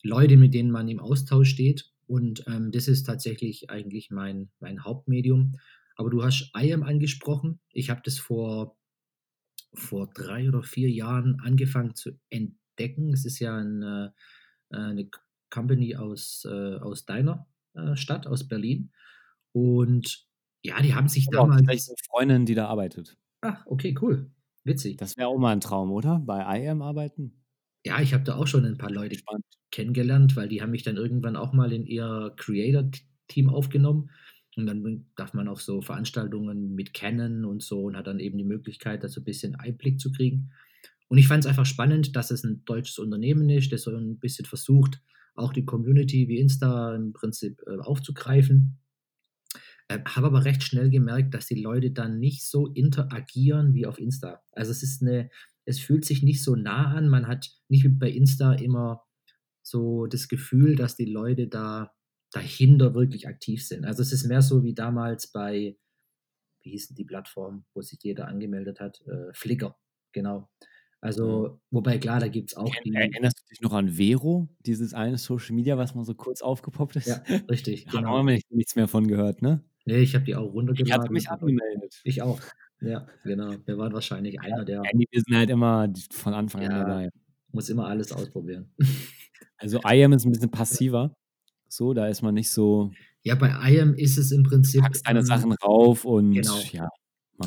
Leute, 0.04 0.38
mit 0.38 0.54
denen 0.54 0.72
man 0.72 0.88
im 0.88 1.00
Austausch 1.00 1.50
steht. 1.50 1.92
Und 2.08 2.44
ähm, 2.48 2.72
das 2.72 2.88
ist 2.88 3.04
tatsächlich 3.04 3.70
eigentlich 3.70 4.10
mein, 4.10 4.50
mein 4.60 4.84
Hauptmedium. 4.84 5.58
Aber 5.96 6.10
du 6.10 6.24
hast 6.24 6.52
IAM 6.56 6.84
angesprochen. 6.84 7.60
Ich 7.72 7.90
habe 7.90 8.02
das 8.04 8.18
vor, 8.18 8.78
vor 9.74 10.08
drei 10.14 10.48
oder 10.48 10.64
vier 10.64 10.90
Jahren 10.90 11.40
angefangen 11.40 11.96
zu 11.96 12.12
entdecken. 12.30 13.14
Es 13.14 13.26
ist 13.26 13.40
ja 13.40 13.56
ein, 13.56 13.82
äh, 13.84 14.10
eine 14.70 15.10
Company 15.50 15.96
aus, 15.96 16.46
äh, 16.50 16.76
aus 16.76 17.06
deiner 17.06 17.48
äh, 17.74 17.96
Stadt, 17.96 18.28
aus 18.28 18.48
Berlin. 18.48 18.92
Und 19.54 20.26
ja, 20.64 20.82
die 20.82 20.94
haben 20.94 21.08
sich 21.08 21.26
tatsächlich 21.26 21.66
damals. 21.66 21.90
eine 21.90 21.98
Freundin, 22.10 22.46
die 22.46 22.56
da 22.56 22.68
arbeitet. 22.68 23.18
Ach, 23.42 23.66
okay, 23.66 23.96
cool. 24.02 24.32
Witzig. 24.64 24.98
Das 24.98 25.18
wäre 25.18 25.28
auch 25.28 25.40
mal 25.40 25.54
ein 25.54 25.62
Traum, 25.62 25.92
oder? 25.92 26.20
Bei 26.20 26.60
IM 26.60 26.82
arbeiten? 26.82 27.44
Ja, 27.84 28.00
ich 28.00 28.14
habe 28.14 28.24
da 28.24 28.36
auch 28.36 28.46
schon 28.46 28.66
ein 28.66 28.78
paar 28.78 28.92
Leute 28.92 29.18
Spannend. 29.18 29.46
kennengelernt, 29.72 30.36
weil 30.36 30.48
die 30.48 30.62
haben 30.62 30.72
mich 30.72 30.84
dann 30.84 30.98
irgendwann 30.98 31.36
auch 31.36 31.52
mal 31.52 31.74
in 31.74 31.88
ihr 31.88 32.34
Creator-Team 32.38 33.50
aufgenommen. 33.50 34.12
Und 34.58 34.66
dann 34.66 35.06
darf 35.16 35.34
man 35.34 35.48
auf 35.48 35.62
so 35.62 35.82
Veranstaltungen 35.82 36.76
mit 36.76 36.94
kennen 36.94 37.46
und 37.46 37.64
so 37.64 37.84
und 37.84 37.96
hat 37.96 38.08
dann 38.08 38.20
eben 38.20 38.38
die 38.38 38.44
Möglichkeit, 38.44 39.04
da 39.04 39.08
so 39.08 39.22
ein 39.22 39.26
bisschen 39.26 39.56
Einblick 39.56 40.00
zu 40.00 40.12
kriegen. 40.12 40.52
Und 41.08 41.18
ich 41.18 41.28
fand 41.28 41.44
es 41.44 41.50
einfach 41.50 41.66
spannend, 41.66 42.16
dass 42.16 42.32
es 42.32 42.44
ein 42.44 42.64
deutsches 42.66 43.00
Unternehmen 43.00 43.50
ist, 43.50 43.72
das 43.72 43.84
so 43.84 43.96
ein 43.96 44.20
bisschen 44.20 44.46
versucht, 44.46 45.02
auch 45.36 45.54
die 45.54 45.66
Community 45.66 46.28
wie 46.28 46.40
Insta 46.40 46.96
im 46.96 47.14
Prinzip 47.14 47.62
äh, 47.68 47.78
aufzugreifen. 47.80 48.80
Äh, 49.88 50.00
Habe 50.06 50.28
aber 50.28 50.46
recht 50.46 50.64
schnell 50.64 50.90
gemerkt, 50.90 51.34
dass 51.34 51.48
die 51.48 51.62
Leute 51.62 51.92
dann 51.92 52.20
nicht 52.20 52.46
so 52.46 52.68
interagieren 52.68 53.74
wie 53.74 53.86
auf 53.86 54.00
Insta. 54.00 54.42
Also 54.52 54.72
es 54.72 54.84
ist 54.84 55.02
eine, 55.02 55.30
es 55.66 55.80
fühlt 55.80 56.06
sich 56.06 56.24
nicht 56.24 56.44
so 56.44 56.56
nah 56.56 56.94
an. 56.94 57.10
Man 57.10 57.28
hat 57.28 57.52
nicht 57.70 57.84
wie 57.84 57.90
bei 57.90 58.10
Insta 58.10 58.54
immer 58.54 59.04
so 59.62 60.08
das 60.08 60.28
Gefühl, 60.28 60.76
dass 60.76 60.96
die 60.96 61.06
Leute 61.06 61.48
da 61.48 61.94
dahinter 62.32 62.94
wirklich 62.96 63.28
aktiv 63.28 63.66
sind. 63.66 63.86
Also 63.86 64.02
es 64.02 64.12
ist 64.14 64.26
mehr 64.26 64.42
so 64.42 64.64
wie 64.64 64.74
damals 64.74 65.28
bei, 65.32 65.78
wie 66.64 66.70
hieß 66.72 66.90
die 66.90 67.06
Plattform, 67.06 67.66
wo 67.74 67.82
sich 67.82 68.00
jeder 68.02 68.28
angemeldet 68.28 68.80
hat? 68.80 69.02
Äh, 69.08 69.34
Flickr, 69.34 69.76
genau. 70.12 70.50
Also, 71.04 71.60
wobei 71.72 71.98
klar, 71.98 72.20
da 72.20 72.28
gibt 72.28 72.52
es 72.52 72.58
auch 72.58 72.72
Ken- 72.72 72.84
die. 72.86 72.94
Erinnerst 72.94 73.40
du 73.42 73.50
dich 73.50 73.60
noch 73.62 73.74
an 73.74 73.90
Vero, 73.90 74.48
dieses 74.60 74.94
eine 74.94 75.18
Social 75.18 75.56
Media, 75.56 75.76
was 75.76 75.96
mal 75.96 76.06
so 76.06 76.14
kurz 76.14 76.44
aufgepoppt 76.44 76.96
ist? 76.98 77.08
Ja, 77.08 77.24
richtig, 77.50 77.86
Hat 77.88 77.94
genau. 77.94 78.22
nicht, 78.24 78.52
nichts 78.52 78.76
mehr 78.76 78.88
von 78.88 79.08
gehört, 79.08 79.42
ne? 79.42 79.64
Nee, 79.86 79.98
ich 79.98 80.14
habe 80.14 80.26
die 80.26 80.36
auch 80.36 80.42
Ich 80.44 80.48
hatte 80.50 80.54
runtergeladen. 80.58 81.12
mich 81.14 81.28
aber 81.30 81.42
angemeldet. 81.42 82.02
ich 82.04 82.22
auch. 82.22 82.40
Ja, 82.82 83.08
genau. 83.24 83.56
Wir 83.66 83.78
waren 83.80 83.94
wahrscheinlich 83.94 84.40
einer, 84.42 84.64
der 84.64 84.84
wir 84.84 85.08
sind 85.22 85.36
halt 85.36 85.50
immer 85.50 85.88
die- 85.88 86.04
von 86.12 86.36
Anfang 86.36 86.64
an 86.66 86.72
Ja. 86.72 86.80
dabei. 86.84 87.10
muss 87.52 87.70
immer 87.70 87.88
alles 87.88 88.12
ausprobieren. 88.12 88.72
Also 89.58 89.80
IAM 89.86 90.14
ist 90.14 90.26
ein 90.26 90.32
bisschen 90.32 90.50
passiver. 90.50 91.14
So, 91.74 91.94
da 91.94 92.08
ist 92.08 92.22
man 92.22 92.34
nicht 92.34 92.50
so, 92.50 92.92
Ja, 93.24 93.36
bei 93.36 93.50
IAM 93.72 93.94
ist 93.94 94.18
es 94.18 94.34
im 94.34 94.44
Prinzip. 94.44 94.82
packst 94.82 95.08
deine 95.08 95.20
ähm, 95.20 95.26
Sachen 95.26 95.54
rauf 95.54 96.04
und 96.04 96.34
genau. 96.34 96.60
ja. 96.74 96.90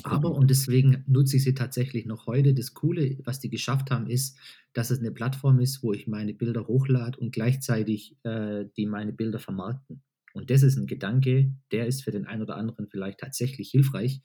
Aber, 0.02 0.32
und 0.32 0.48
deswegen 0.50 1.04
nutze 1.06 1.36
ich 1.36 1.44
sie 1.44 1.54
tatsächlich 1.54 2.06
noch 2.06 2.26
heute. 2.26 2.54
Das 2.54 2.72
Coole, 2.72 3.18
was 3.24 3.38
die 3.38 3.50
geschafft 3.50 3.90
haben, 3.90 4.08
ist, 4.08 4.38
dass 4.72 4.90
es 4.90 4.98
eine 4.98 5.12
Plattform 5.12 5.60
ist, 5.60 5.82
wo 5.82 5.92
ich 5.92 6.08
meine 6.08 6.32
Bilder 6.34 6.66
hochlade 6.66 7.20
und 7.20 7.32
gleichzeitig 7.32 8.16
äh, 8.24 8.64
die 8.76 8.86
meine 8.86 9.12
Bilder 9.12 9.38
vermarkten. 9.38 10.02
Und 10.32 10.50
das 10.50 10.62
ist 10.62 10.76
ein 10.78 10.86
Gedanke, 10.86 11.54
der 11.70 11.86
ist 11.86 12.02
für 12.02 12.10
den 12.10 12.26
einen 12.26 12.42
oder 12.42 12.56
anderen 12.56 12.88
vielleicht 12.88 13.20
tatsächlich 13.20 13.70
hilfreich, 13.70 14.20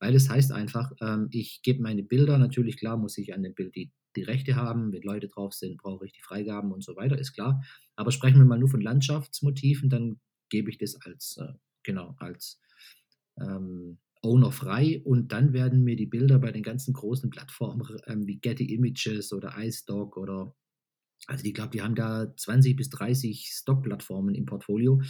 weil 0.00 0.14
es 0.14 0.28
heißt 0.28 0.50
einfach, 0.50 0.92
ähm, 1.00 1.28
ich 1.30 1.60
gebe 1.62 1.82
meine 1.82 2.02
Bilder, 2.02 2.38
natürlich 2.38 2.78
klar 2.78 2.96
muss 2.96 3.18
ich 3.18 3.34
an 3.34 3.42
dem 3.44 3.54
Bild 3.54 3.76
die, 3.76 3.92
die 4.16 4.22
Rechte 4.22 4.56
haben, 4.56 4.92
wenn 4.92 5.02
Leute 5.02 5.28
drauf 5.28 5.54
sind, 5.54 5.78
brauche 5.78 6.06
ich 6.06 6.12
die 6.12 6.22
Freigaben 6.22 6.72
und 6.72 6.84
so 6.84 6.96
weiter, 6.96 7.18
ist 7.18 7.32
klar. 7.32 7.62
Aber 7.96 8.12
sprechen 8.12 8.38
wir 8.38 8.44
mal 8.44 8.58
nur 8.58 8.68
von 8.68 8.80
Landschaftsmotiven, 8.80 9.90
dann 9.90 10.20
gebe 10.48 10.70
ich 10.70 10.78
das 10.78 10.96
als, 10.96 11.38
äh, 11.38 11.52
genau, 11.82 12.14
als 12.18 12.60
ähm, 13.40 13.98
Owner 14.22 14.52
frei 14.52 15.02
und 15.04 15.32
dann 15.32 15.52
werden 15.52 15.82
mir 15.82 15.96
die 15.96 16.06
Bilder 16.06 16.38
bei 16.38 16.52
den 16.52 16.62
ganzen 16.62 16.92
großen 16.94 17.30
Plattformen 17.30 17.82
ähm, 18.06 18.26
wie 18.26 18.38
Getty 18.38 18.72
Images 18.72 19.32
oder 19.32 19.54
iStock 19.58 20.16
oder 20.16 20.54
also 21.28 21.44
ich 21.44 21.54
glaube, 21.54 21.70
die 21.70 21.82
haben 21.82 21.94
da 21.94 22.34
20 22.36 22.76
bis 22.76 22.90
30 22.90 23.48
Stock-Plattformen 23.52 24.34
im 24.34 24.44
Portfolio, 24.44 25.00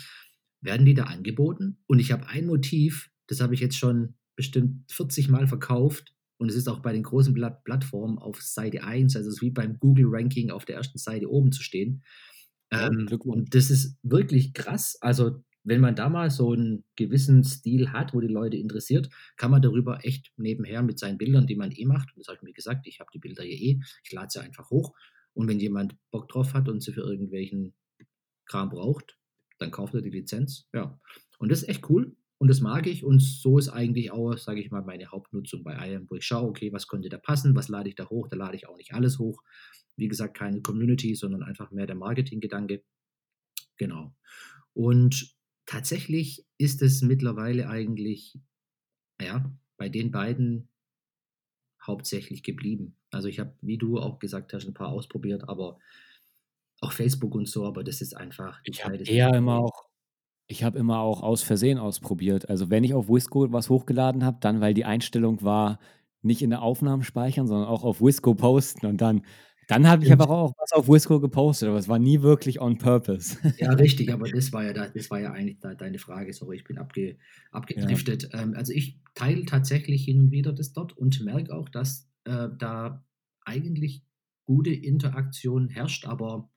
werden 0.60 0.84
die 0.84 0.94
da 0.94 1.04
angeboten 1.04 1.78
und 1.86 1.98
ich 1.98 2.12
habe 2.12 2.26
ein 2.28 2.46
Motiv, 2.46 3.10
das 3.26 3.40
habe 3.40 3.54
ich 3.54 3.60
jetzt 3.60 3.76
schon 3.76 4.14
bestimmt 4.36 4.90
40 4.90 5.28
Mal 5.28 5.46
verkauft 5.46 6.14
Und 6.42 6.48
es 6.48 6.56
ist 6.56 6.66
auch 6.66 6.80
bei 6.80 6.92
den 6.92 7.04
großen 7.04 7.34
Platt 7.34 7.62
Plattformen 7.62 8.18
auf 8.18 8.42
Seite 8.42 8.82
1, 8.82 9.14
also 9.14 9.28
es 9.28 9.36
ist 9.36 9.42
wie 9.42 9.52
beim 9.52 9.78
Google-Ranking 9.78 10.50
auf 10.50 10.64
der 10.64 10.74
ersten 10.74 10.98
Seite 10.98 11.30
oben 11.30 11.52
zu 11.52 11.62
stehen. 11.62 12.02
Ähm, 12.72 13.06
und 13.20 13.54
das 13.54 13.70
ist 13.70 13.96
wirklich 14.02 14.52
krass. 14.52 14.98
Also 15.00 15.44
wenn 15.62 15.80
man 15.80 15.94
da 15.94 16.08
mal 16.08 16.32
so 16.32 16.50
einen 16.50 16.82
gewissen 16.96 17.44
Stil 17.44 17.92
hat, 17.92 18.12
wo 18.12 18.20
die 18.20 18.26
Leute 18.26 18.56
interessiert, 18.56 19.08
kann 19.36 19.52
man 19.52 19.62
darüber 19.62 20.04
echt 20.04 20.32
nebenher 20.36 20.82
mit 20.82 20.98
seinen 20.98 21.16
Bildern, 21.16 21.46
die 21.46 21.54
man 21.54 21.70
eh 21.70 21.84
macht, 21.84 22.08
und 22.12 22.18
das 22.18 22.26
habe 22.26 22.38
ich 22.38 22.42
mir 22.42 22.52
gesagt, 22.52 22.88
ich 22.88 22.98
habe 22.98 23.10
die 23.14 23.20
Bilder 23.20 23.44
ja 23.44 23.54
eh, 23.54 23.80
ich 24.02 24.10
lade 24.10 24.30
sie 24.30 24.40
einfach 24.40 24.68
hoch. 24.70 24.96
Und 25.34 25.46
wenn 25.46 25.60
jemand 25.60 25.94
Bock 26.10 26.28
drauf 26.28 26.54
hat 26.54 26.68
und 26.68 26.82
sie 26.82 26.92
für 26.92 27.02
irgendwelchen 27.02 27.72
Kram 28.46 28.68
braucht, 28.68 29.16
dann 29.60 29.70
kauft 29.70 29.94
er 29.94 30.02
die 30.02 30.10
Lizenz. 30.10 30.66
Ja. 30.72 30.98
Und 31.38 31.52
das 31.52 31.62
ist 31.62 31.68
echt 31.68 31.88
cool 31.88 32.16
und 32.42 32.48
das 32.48 32.60
mag 32.60 32.88
ich. 32.88 33.04
Und 33.04 33.20
so 33.20 33.56
ist 33.56 33.68
eigentlich 33.68 34.10
auch, 34.10 34.36
sage 34.36 34.60
ich 34.60 34.72
mal, 34.72 34.82
meine 34.82 35.06
Hauptnutzung 35.06 35.62
bei 35.62 35.74
IAM, 35.74 36.10
wo 36.10 36.16
ich 36.16 36.24
schaue, 36.24 36.48
okay, 36.48 36.72
was 36.72 36.88
könnte 36.88 37.08
da 37.08 37.16
passen, 37.16 37.54
was 37.54 37.68
lade 37.68 37.88
ich 37.88 37.94
da 37.94 38.10
hoch, 38.10 38.26
da 38.26 38.36
lade 38.36 38.56
ich 38.56 38.66
auch 38.66 38.76
nicht 38.76 38.94
alles 38.94 39.20
hoch. 39.20 39.44
Wie 39.94 40.08
gesagt, 40.08 40.36
keine 40.36 40.60
Community, 40.60 41.14
sondern 41.14 41.44
einfach 41.44 41.70
mehr 41.70 41.86
der 41.86 41.94
Marketinggedanke. 41.94 42.82
Genau. 43.76 44.16
Und 44.74 45.36
tatsächlich 45.66 46.44
ist 46.58 46.82
es 46.82 47.00
mittlerweile 47.00 47.68
eigentlich, 47.68 48.40
ja, 49.20 49.48
bei 49.76 49.88
den 49.88 50.10
beiden 50.10 50.68
hauptsächlich 51.80 52.42
geblieben. 52.42 52.96
Also 53.12 53.28
ich 53.28 53.38
habe, 53.38 53.54
wie 53.60 53.78
du 53.78 54.00
auch 54.00 54.18
gesagt 54.18 54.52
hast, 54.52 54.66
ein 54.66 54.74
paar 54.74 54.88
ausprobiert, 54.88 55.48
aber 55.48 55.78
auch 56.80 56.90
Facebook 56.90 57.36
und 57.36 57.48
so, 57.48 57.64
aber 57.66 57.84
das 57.84 58.00
ist 58.00 58.14
einfach. 58.14 58.60
Ich 58.64 58.84
habe 58.84 58.96
eher 58.96 59.32
immer 59.32 59.58
auch, 59.58 59.81
ich 60.52 60.62
habe 60.62 60.78
immer 60.78 61.00
auch 61.00 61.22
aus 61.22 61.42
Versehen 61.42 61.78
ausprobiert. 61.78 62.48
Also 62.48 62.70
wenn 62.70 62.84
ich 62.84 62.94
auf 62.94 63.08
Wisco 63.08 63.50
was 63.52 63.70
hochgeladen 63.70 64.24
habe, 64.24 64.38
dann 64.40 64.60
weil 64.60 64.74
die 64.74 64.84
Einstellung 64.84 65.42
war, 65.42 65.78
nicht 66.22 66.42
in 66.42 66.50
der 66.50 66.62
Aufnahme 66.62 67.02
speichern, 67.02 67.48
sondern 67.48 67.68
auch 67.68 67.82
auf 67.82 68.00
Wisco 68.00 68.34
posten 68.34 68.86
und 68.86 69.00
dann 69.00 69.22
dann 69.68 69.86
habe 69.86 70.04
ich 70.04 70.12
aber 70.12 70.28
auch 70.28 70.52
was 70.58 70.72
auf 70.72 70.88
Wisco 70.88 71.20
gepostet, 71.20 71.68
aber 71.68 71.78
es 71.78 71.88
war 71.88 71.98
nie 71.98 72.20
wirklich 72.20 72.60
on 72.60 72.76
purpose. 72.78 73.38
Ja, 73.58 73.72
richtig, 73.72 74.12
aber 74.12 74.28
das 74.30 74.52
war 74.52 74.64
ja, 74.64 74.72
das 74.72 75.10
war 75.10 75.20
ja 75.20 75.32
eigentlich 75.32 75.60
deine 75.60 75.98
Frage. 75.98 76.32
Sorry, 76.32 76.56
ich 76.56 76.64
bin 76.64 76.78
abge, 76.78 77.16
abgedriftet. 77.52 78.28
Ja. 78.32 78.42
Ähm, 78.42 78.54
also 78.54 78.72
ich 78.72 79.00
teile 79.14 79.44
tatsächlich 79.46 80.04
hin 80.04 80.18
und 80.18 80.30
wieder 80.30 80.52
das 80.52 80.72
dort 80.72 80.96
und 80.98 81.24
merke 81.24 81.54
auch, 81.54 81.68
dass 81.68 82.10
äh, 82.24 82.48
da 82.58 83.04
eigentlich 83.44 84.04
gute 84.44 84.74
Interaktion 84.74 85.68
herrscht, 85.68 86.06
aber 86.06 86.50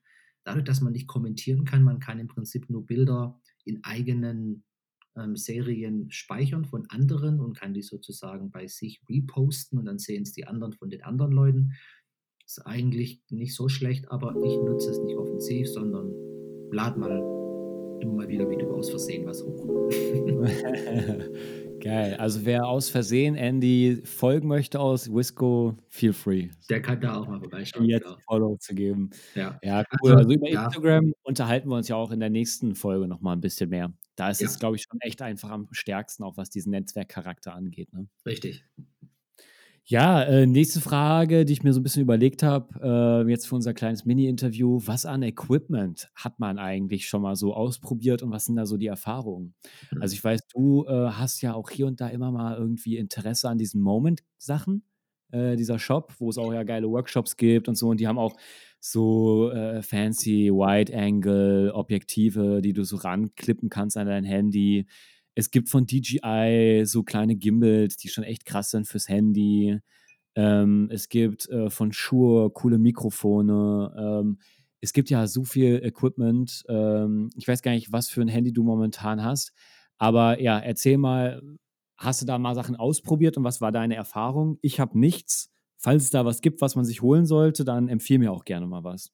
dadurch, 0.44 0.64
dass 0.64 0.80
man 0.80 0.92
nicht 0.92 1.06
kommentieren 1.06 1.64
kann, 1.64 1.82
man 1.82 2.00
kann 2.00 2.18
im 2.18 2.28
Prinzip 2.28 2.68
nur 2.68 2.84
Bilder 2.86 3.40
in 3.66 3.84
eigenen 3.84 4.64
ähm, 5.16 5.36
Serien 5.36 6.10
speichern 6.10 6.64
von 6.64 6.88
anderen 6.88 7.40
und 7.40 7.58
kann 7.58 7.74
die 7.74 7.82
sozusagen 7.82 8.50
bei 8.50 8.66
sich 8.66 9.02
reposten 9.08 9.78
und 9.78 9.86
dann 9.86 9.98
sehen 9.98 10.22
es 10.22 10.32
die 10.32 10.46
anderen 10.46 10.72
von 10.72 10.88
den 10.90 11.02
anderen 11.02 11.32
Leuten. 11.32 11.72
Ist 12.44 12.64
eigentlich 12.64 13.22
nicht 13.28 13.54
so 13.54 13.68
schlecht, 13.68 14.10
aber 14.10 14.30
ich 14.36 14.56
nutze 14.56 14.90
es 14.90 15.00
nicht 15.00 15.16
offensiv, 15.16 15.68
sondern 15.68 16.12
lad 16.70 16.96
mal 16.96 17.18
immer 18.00 18.14
mal 18.14 18.28
wieder 18.28 18.48
wie 18.48 18.56
du 18.56 18.70
aus 18.72 18.90
Versehen 18.90 19.26
was 19.26 19.42
hoch. 19.42 19.90
Geil. 21.86 22.14
Also 22.14 22.44
wer 22.44 22.66
aus 22.66 22.90
Versehen 22.90 23.36
Andy 23.36 24.02
folgen 24.04 24.48
möchte 24.48 24.80
aus 24.80 25.08
Wisco, 25.08 25.76
feel 25.88 26.12
free. 26.12 26.48
Der 26.68 26.82
kann 26.82 27.00
da 27.00 27.16
auch 27.16 27.28
mal 27.28 27.38
vorbeischauen. 27.38 27.84
Jetzt 27.84 28.02
genau. 28.02 28.16
Follow 28.26 28.56
zu 28.56 28.74
geben. 28.74 29.10
Ja, 29.36 29.56
ja 29.62 29.84
cool. 30.02 30.10
Also, 30.10 30.24
also 30.24 30.32
über 30.32 30.48
ja. 30.48 30.64
Instagram 30.64 31.12
unterhalten 31.22 31.68
wir 31.68 31.76
uns 31.76 31.86
ja 31.86 31.94
auch 31.94 32.10
in 32.10 32.18
der 32.18 32.30
nächsten 32.30 32.74
Folge 32.74 33.06
nochmal 33.06 33.36
ein 33.36 33.40
bisschen 33.40 33.70
mehr. 33.70 33.92
Da 34.16 34.30
ist 34.30 34.40
ja. 34.40 34.48
es, 34.48 34.58
glaube 34.58 34.74
ich, 34.74 34.82
schon 34.82 35.00
echt 35.00 35.22
einfach 35.22 35.50
am 35.50 35.68
stärksten, 35.70 36.24
auch 36.24 36.36
was 36.36 36.50
diesen 36.50 36.70
Netzwerkcharakter 36.70 37.54
angeht. 37.54 37.92
Ne? 37.92 38.08
Richtig. 38.24 38.64
Ja, 39.88 40.24
äh, 40.24 40.46
nächste 40.46 40.80
Frage, 40.80 41.44
die 41.44 41.52
ich 41.52 41.62
mir 41.62 41.72
so 41.72 41.78
ein 41.78 41.84
bisschen 41.84 42.02
überlegt 42.02 42.42
habe, 42.42 42.74
äh, 42.82 43.22
jetzt 43.30 43.46
für 43.46 43.54
unser 43.54 43.72
kleines 43.72 44.04
Mini-Interview. 44.04 44.80
Was 44.84 45.06
an 45.06 45.22
Equipment 45.22 46.10
hat 46.16 46.40
man 46.40 46.58
eigentlich 46.58 47.08
schon 47.08 47.22
mal 47.22 47.36
so 47.36 47.54
ausprobiert 47.54 48.20
und 48.24 48.32
was 48.32 48.46
sind 48.46 48.56
da 48.56 48.66
so 48.66 48.78
die 48.78 48.88
Erfahrungen? 48.88 49.54
Mhm. 49.92 50.02
Also 50.02 50.14
ich 50.14 50.24
weiß, 50.24 50.40
du 50.52 50.84
äh, 50.86 51.10
hast 51.10 51.40
ja 51.40 51.54
auch 51.54 51.70
hier 51.70 51.86
und 51.86 52.00
da 52.00 52.08
immer 52.08 52.32
mal 52.32 52.56
irgendwie 52.56 52.96
Interesse 52.96 53.48
an 53.48 53.58
diesen 53.58 53.80
Moment-Sachen, 53.80 54.82
äh, 55.30 55.54
dieser 55.54 55.78
Shop, 55.78 56.14
wo 56.18 56.30
es 56.30 56.38
auch 56.38 56.52
ja 56.52 56.64
geile 56.64 56.90
Workshops 56.90 57.36
gibt 57.36 57.68
und 57.68 57.76
so. 57.76 57.90
Und 57.90 58.00
die 58.00 58.08
haben 58.08 58.18
auch 58.18 58.34
so 58.80 59.52
äh, 59.52 59.82
fancy 59.82 60.50
Wide-Angle-Objektive, 60.50 62.60
die 62.60 62.72
du 62.72 62.82
so 62.82 62.96
ranklippen 62.96 63.68
kannst 63.68 63.96
an 63.96 64.08
dein 64.08 64.24
Handy. 64.24 64.88
Es 65.36 65.50
gibt 65.50 65.68
von 65.68 65.86
DJI 65.86 66.82
so 66.86 67.02
kleine 67.02 67.36
Gimbals, 67.36 67.98
die 67.98 68.08
schon 68.08 68.24
echt 68.24 68.46
krass 68.46 68.70
sind 68.70 68.88
fürs 68.88 69.08
Handy. 69.08 69.78
Ähm, 70.34 70.88
es 70.90 71.10
gibt 71.10 71.48
äh, 71.50 71.68
von 71.68 71.92
Shure 71.92 72.50
coole 72.50 72.78
Mikrofone. 72.78 73.94
Ähm, 73.98 74.38
es 74.80 74.94
gibt 74.94 75.10
ja 75.10 75.26
so 75.26 75.44
viel 75.44 75.80
Equipment. 75.84 76.64
Ähm, 76.68 77.28
ich 77.36 77.46
weiß 77.46 77.60
gar 77.60 77.72
nicht, 77.72 77.92
was 77.92 78.08
für 78.08 78.22
ein 78.22 78.28
Handy 78.28 78.52
du 78.52 78.62
momentan 78.62 79.22
hast. 79.22 79.52
Aber 79.98 80.40
ja, 80.40 80.58
erzähl 80.58 80.96
mal, 80.96 81.42
hast 81.98 82.22
du 82.22 82.26
da 82.26 82.38
mal 82.38 82.54
Sachen 82.54 82.76
ausprobiert 82.76 83.36
und 83.36 83.44
was 83.44 83.60
war 83.60 83.72
deine 83.72 83.94
Erfahrung? 83.94 84.58
Ich 84.62 84.80
habe 84.80 84.98
nichts. 84.98 85.50
Falls 85.76 86.04
es 86.04 86.10
da 86.10 86.24
was 86.24 86.40
gibt, 86.40 86.62
was 86.62 86.76
man 86.76 86.86
sich 86.86 87.02
holen 87.02 87.26
sollte, 87.26 87.64
dann 87.64 87.88
empfehle 87.88 88.20
mir 88.20 88.32
auch 88.32 88.46
gerne 88.46 88.66
mal 88.66 88.84
was. 88.84 89.12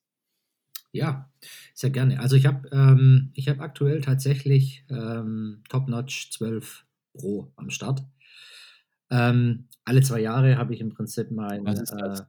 Ja, 0.93 1.27
sehr 1.73 1.89
gerne. 1.89 2.19
Also 2.19 2.35
ich 2.35 2.45
habe 2.45 2.69
ähm, 2.71 3.33
hab 3.35 3.59
aktuell 3.59 4.01
tatsächlich 4.01 4.85
ähm, 4.89 5.63
Top-Notch 5.67 6.31
12 6.31 6.85
Pro 7.13 7.51
am 7.55 7.71
Start. 7.71 8.03
Ähm, 9.09 9.67
alle 9.85 10.01
zwei 10.01 10.21
Jahre 10.21 10.57
habe 10.57 10.73
ich 10.73 10.81
im 10.81 10.89
Prinzip 10.89 11.31
mein 11.31 11.65
äh, 11.65 12.19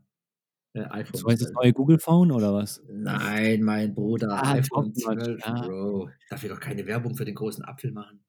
äh, 0.72 0.84
iPhone. 0.90 1.20
So 1.20 1.28
heißt 1.28 1.42
das 1.42 1.52
neue 1.52 1.74
Google 1.74 1.98
Phone 1.98 2.32
oder 2.32 2.54
was? 2.54 2.82
Nein, 2.90 3.62
mein 3.62 3.94
Bruder 3.94 4.42
ah, 4.42 4.54
iPhone 4.54 4.94
12 4.94 5.40
ja. 5.44 5.62
Pro. 5.62 6.08
Darf 6.30 6.42
ich 6.42 6.48
doch 6.48 6.60
keine 6.60 6.86
Werbung 6.86 7.16
für 7.16 7.26
den 7.26 7.34
großen 7.34 7.64
Apfel 7.66 7.92
machen? 7.92 8.24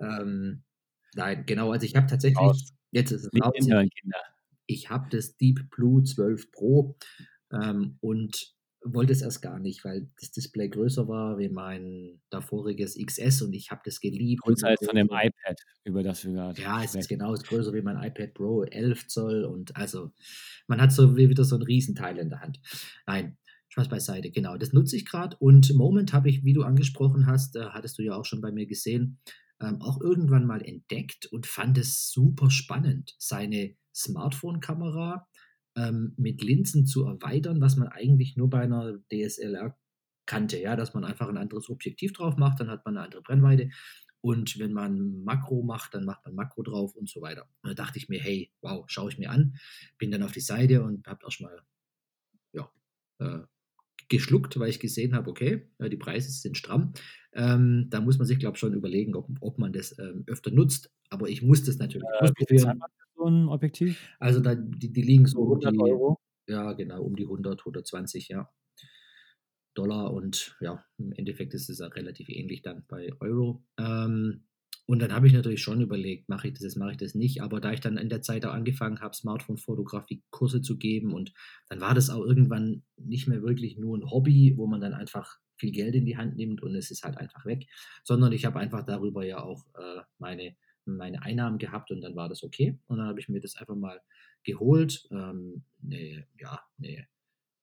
Ähm, 0.00 0.62
nein, 1.16 1.44
genau. 1.46 1.72
Also 1.72 1.84
ich 1.84 1.96
habe 1.96 2.06
tatsächlich, 2.06 2.38
Aus. 2.38 2.72
jetzt 2.92 3.10
ist 3.10 3.24
es 3.24 3.42
raus, 3.42 3.54
ich 4.66 4.88
habe 4.88 5.08
das 5.10 5.36
Deep 5.36 5.68
Blue 5.70 6.04
12 6.04 6.52
Pro 6.52 6.96
ähm, 7.52 7.98
und 8.00 8.53
wollte 8.84 9.12
es 9.12 9.22
erst 9.22 9.40
gar 9.40 9.58
nicht, 9.58 9.84
weil 9.84 10.08
das 10.20 10.30
Display 10.30 10.68
größer 10.68 11.08
war 11.08 11.38
wie 11.38 11.48
mein 11.48 12.20
davoriges 12.30 12.96
XS 12.96 13.42
und 13.42 13.54
ich 13.54 13.70
habe 13.70 13.80
das 13.84 14.00
geliebt. 14.00 14.42
Größer 14.42 14.68
als 14.68 14.84
von 14.84 14.96
dem 14.96 15.06
iPad, 15.06 15.58
über 15.84 16.02
das 16.02 16.24
wir 16.24 16.32
gerade 16.32 16.60
Ja, 16.60 16.82
es 16.82 16.94
ist 16.94 17.08
genau 17.08 17.34
größer 17.34 17.72
wie 17.72 17.82
mein 17.82 18.02
iPad 18.02 18.34
Pro, 18.34 18.62
11 18.62 19.08
Zoll 19.08 19.44
und 19.44 19.74
also 19.76 20.12
man 20.66 20.80
hat 20.80 20.92
so 20.92 21.16
wie 21.16 21.28
wieder 21.28 21.44
so 21.44 21.56
ein 21.56 21.62
Riesenteil 21.62 22.18
in 22.18 22.28
der 22.28 22.40
Hand. 22.40 22.60
Nein, 23.06 23.38
Spaß 23.68 23.88
beiseite, 23.88 24.30
genau, 24.30 24.56
das 24.56 24.72
nutze 24.72 24.96
ich 24.96 25.06
gerade 25.06 25.36
und 25.38 25.74
Moment 25.74 26.12
habe 26.12 26.28
ich, 26.28 26.44
wie 26.44 26.52
du 26.52 26.62
angesprochen 26.62 27.26
hast, 27.26 27.56
äh, 27.56 27.64
hattest 27.70 27.98
du 27.98 28.02
ja 28.02 28.14
auch 28.14 28.24
schon 28.24 28.40
bei 28.40 28.52
mir 28.52 28.66
gesehen, 28.66 29.18
ähm, 29.60 29.80
auch 29.80 30.00
irgendwann 30.00 30.46
mal 30.46 30.62
entdeckt 30.62 31.26
und 31.26 31.46
fand 31.46 31.78
es 31.78 32.10
super 32.10 32.50
spannend. 32.50 33.14
Seine 33.18 33.76
Smartphone-Kamera 33.94 35.26
ähm, 35.76 36.14
mit 36.16 36.42
Linsen 36.42 36.86
zu 36.86 37.04
erweitern, 37.04 37.60
was 37.60 37.76
man 37.76 37.88
eigentlich 37.88 38.36
nur 38.36 38.50
bei 38.50 38.60
einer 38.60 38.98
DSLR 39.12 39.76
kannte, 40.26 40.58
ja, 40.58 40.74
dass 40.76 40.94
man 40.94 41.04
einfach 41.04 41.28
ein 41.28 41.36
anderes 41.36 41.68
Objektiv 41.68 42.12
drauf 42.12 42.36
macht, 42.36 42.60
dann 42.60 42.70
hat 42.70 42.84
man 42.84 42.96
eine 42.96 43.04
andere 43.06 43.22
Brennweite 43.22 43.70
und 44.24 44.58
wenn 44.58 44.72
man 44.72 45.22
Makro 45.22 45.62
macht, 45.62 45.92
dann 45.92 46.06
macht 46.06 46.24
man 46.24 46.34
Makro 46.34 46.62
drauf 46.62 46.96
und 46.96 47.10
so 47.10 47.20
weiter. 47.20 47.46
Und 47.60 47.68
da 47.68 47.74
dachte 47.74 47.98
ich 47.98 48.08
mir, 48.08 48.18
hey, 48.18 48.50
wow, 48.62 48.82
schaue 48.86 49.10
ich 49.10 49.18
mir 49.18 49.30
an, 49.30 49.58
bin 49.98 50.10
dann 50.10 50.22
auf 50.22 50.32
die 50.32 50.40
Seite 50.40 50.82
und 50.82 51.06
habe 51.06 51.26
erstmal 51.26 51.60
ja, 52.52 52.72
äh, 53.18 53.40
geschluckt, 54.08 54.58
weil 54.58 54.70
ich 54.70 54.80
gesehen 54.80 55.14
habe, 55.14 55.28
okay, 55.28 55.68
äh, 55.76 55.90
die 55.90 55.98
Preise 55.98 56.30
sind 56.30 56.56
stramm. 56.56 56.94
Ähm, 57.34 57.88
da 57.90 58.00
muss 58.00 58.16
man 58.16 58.26
sich, 58.26 58.38
glaube 58.38 58.56
ich, 58.56 58.60
schon 58.60 58.72
überlegen, 58.72 59.14
ob, 59.14 59.28
ob 59.40 59.58
man 59.58 59.74
das 59.74 59.94
ähm, 59.98 60.24
öfter 60.26 60.50
nutzt. 60.50 60.90
Aber 61.10 61.28
ich 61.28 61.42
muss 61.42 61.62
das 61.62 61.76
natürlich 61.76 62.08
äh, 62.18 62.24
ausprobieren 62.24 62.80
so 63.24 63.30
ein 63.30 63.48
Objektiv? 63.48 63.98
Also 64.18 64.40
da, 64.40 64.54
die, 64.54 64.92
die 64.92 65.02
liegen 65.02 65.26
so 65.26 65.42
100 65.42 65.72
um 65.72 65.78
die, 65.78 65.90
Euro. 65.90 66.18
Ja, 66.46 66.72
genau, 66.72 67.02
um 67.02 67.16
die 67.16 67.24
100, 67.24 67.60
120, 67.60 68.28
ja. 68.28 68.50
Dollar 69.74 70.12
und 70.12 70.56
ja, 70.60 70.84
im 70.98 71.12
Endeffekt 71.12 71.52
ist 71.54 71.68
es 71.68 71.80
ja 71.80 71.88
relativ 71.88 72.28
ähnlich 72.28 72.62
dann 72.62 72.84
bei 72.86 73.10
Euro. 73.20 73.64
Ähm, 73.78 74.44
und 74.86 75.00
dann 75.00 75.12
habe 75.12 75.26
ich 75.26 75.32
natürlich 75.32 75.62
schon 75.62 75.80
überlegt, 75.80 76.28
mache 76.28 76.48
ich 76.48 76.54
das, 76.54 76.76
mache 76.76 76.92
ich 76.92 76.96
das 76.98 77.14
nicht. 77.14 77.42
Aber 77.42 77.60
da 77.60 77.72
ich 77.72 77.80
dann 77.80 77.96
in 77.96 78.10
der 78.10 78.20
Zeit 78.20 78.44
auch 78.44 78.52
angefangen 78.52 79.00
habe, 79.00 79.16
Smartphone-Fotografie-Kurse 79.16 80.60
zu 80.60 80.76
geben 80.76 81.12
und 81.12 81.32
dann 81.68 81.80
war 81.80 81.94
das 81.94 82.10
auch 82.10 82.24
irgendwann 82.24 82.82
nicht 82.96 83.26
mehr 83.26 83.42
wirklich 83.42 83.78
nur 83.78 83.96
ein 83.96 84.10
Hobby, 84.10 84.54
wo 84.56 84.66
man 84.66 84.80
dann 84.80 84.92
einfach 84.92 85.38
viel 85.56 85.72
Geld 85.72 85.94
in 85.94 86.04
die 86.04 86.16
Hand 86.16 86.36
nimmt 86.36 86.62
und 86.62 86.74
es 86.74 86.90
ist 86.90 87.02
halt 87.02 87.16
einfach 87.16 87.46
weg, 87.46 87.66
sondern 88.02 88.32
ich 88.32 88.44
habe 88.44 88.58
einfach 88.58 88.84
darüber 88.84 89.24
ja 89.24 89.42
auch 89.42 89.64
äh, 89.74 90.02
meine 90.18 90.54
meine 90.86 91.22
Einnahmen 91.22 91.58
gehabt 91.58 91.90
und 91.90 92.00
dann 92.00 92.16
war 92.16 92.28
das 92.28 92.42
okay. 92.42 92.78
Und 92.86 92.98
dann 92.98 93.06
habe 93.06 93.20
ich 93.20 93.28
mir 93.28 93.40
das 93.40 93.56
einfach 93.56 93.76
mal 93.76 94.00
geholt. 94.44 95.06
Ähm, 95.10 95.64
ne, 95.80 96.26
ja, 96.38 96.60
ne, 96.78 97.06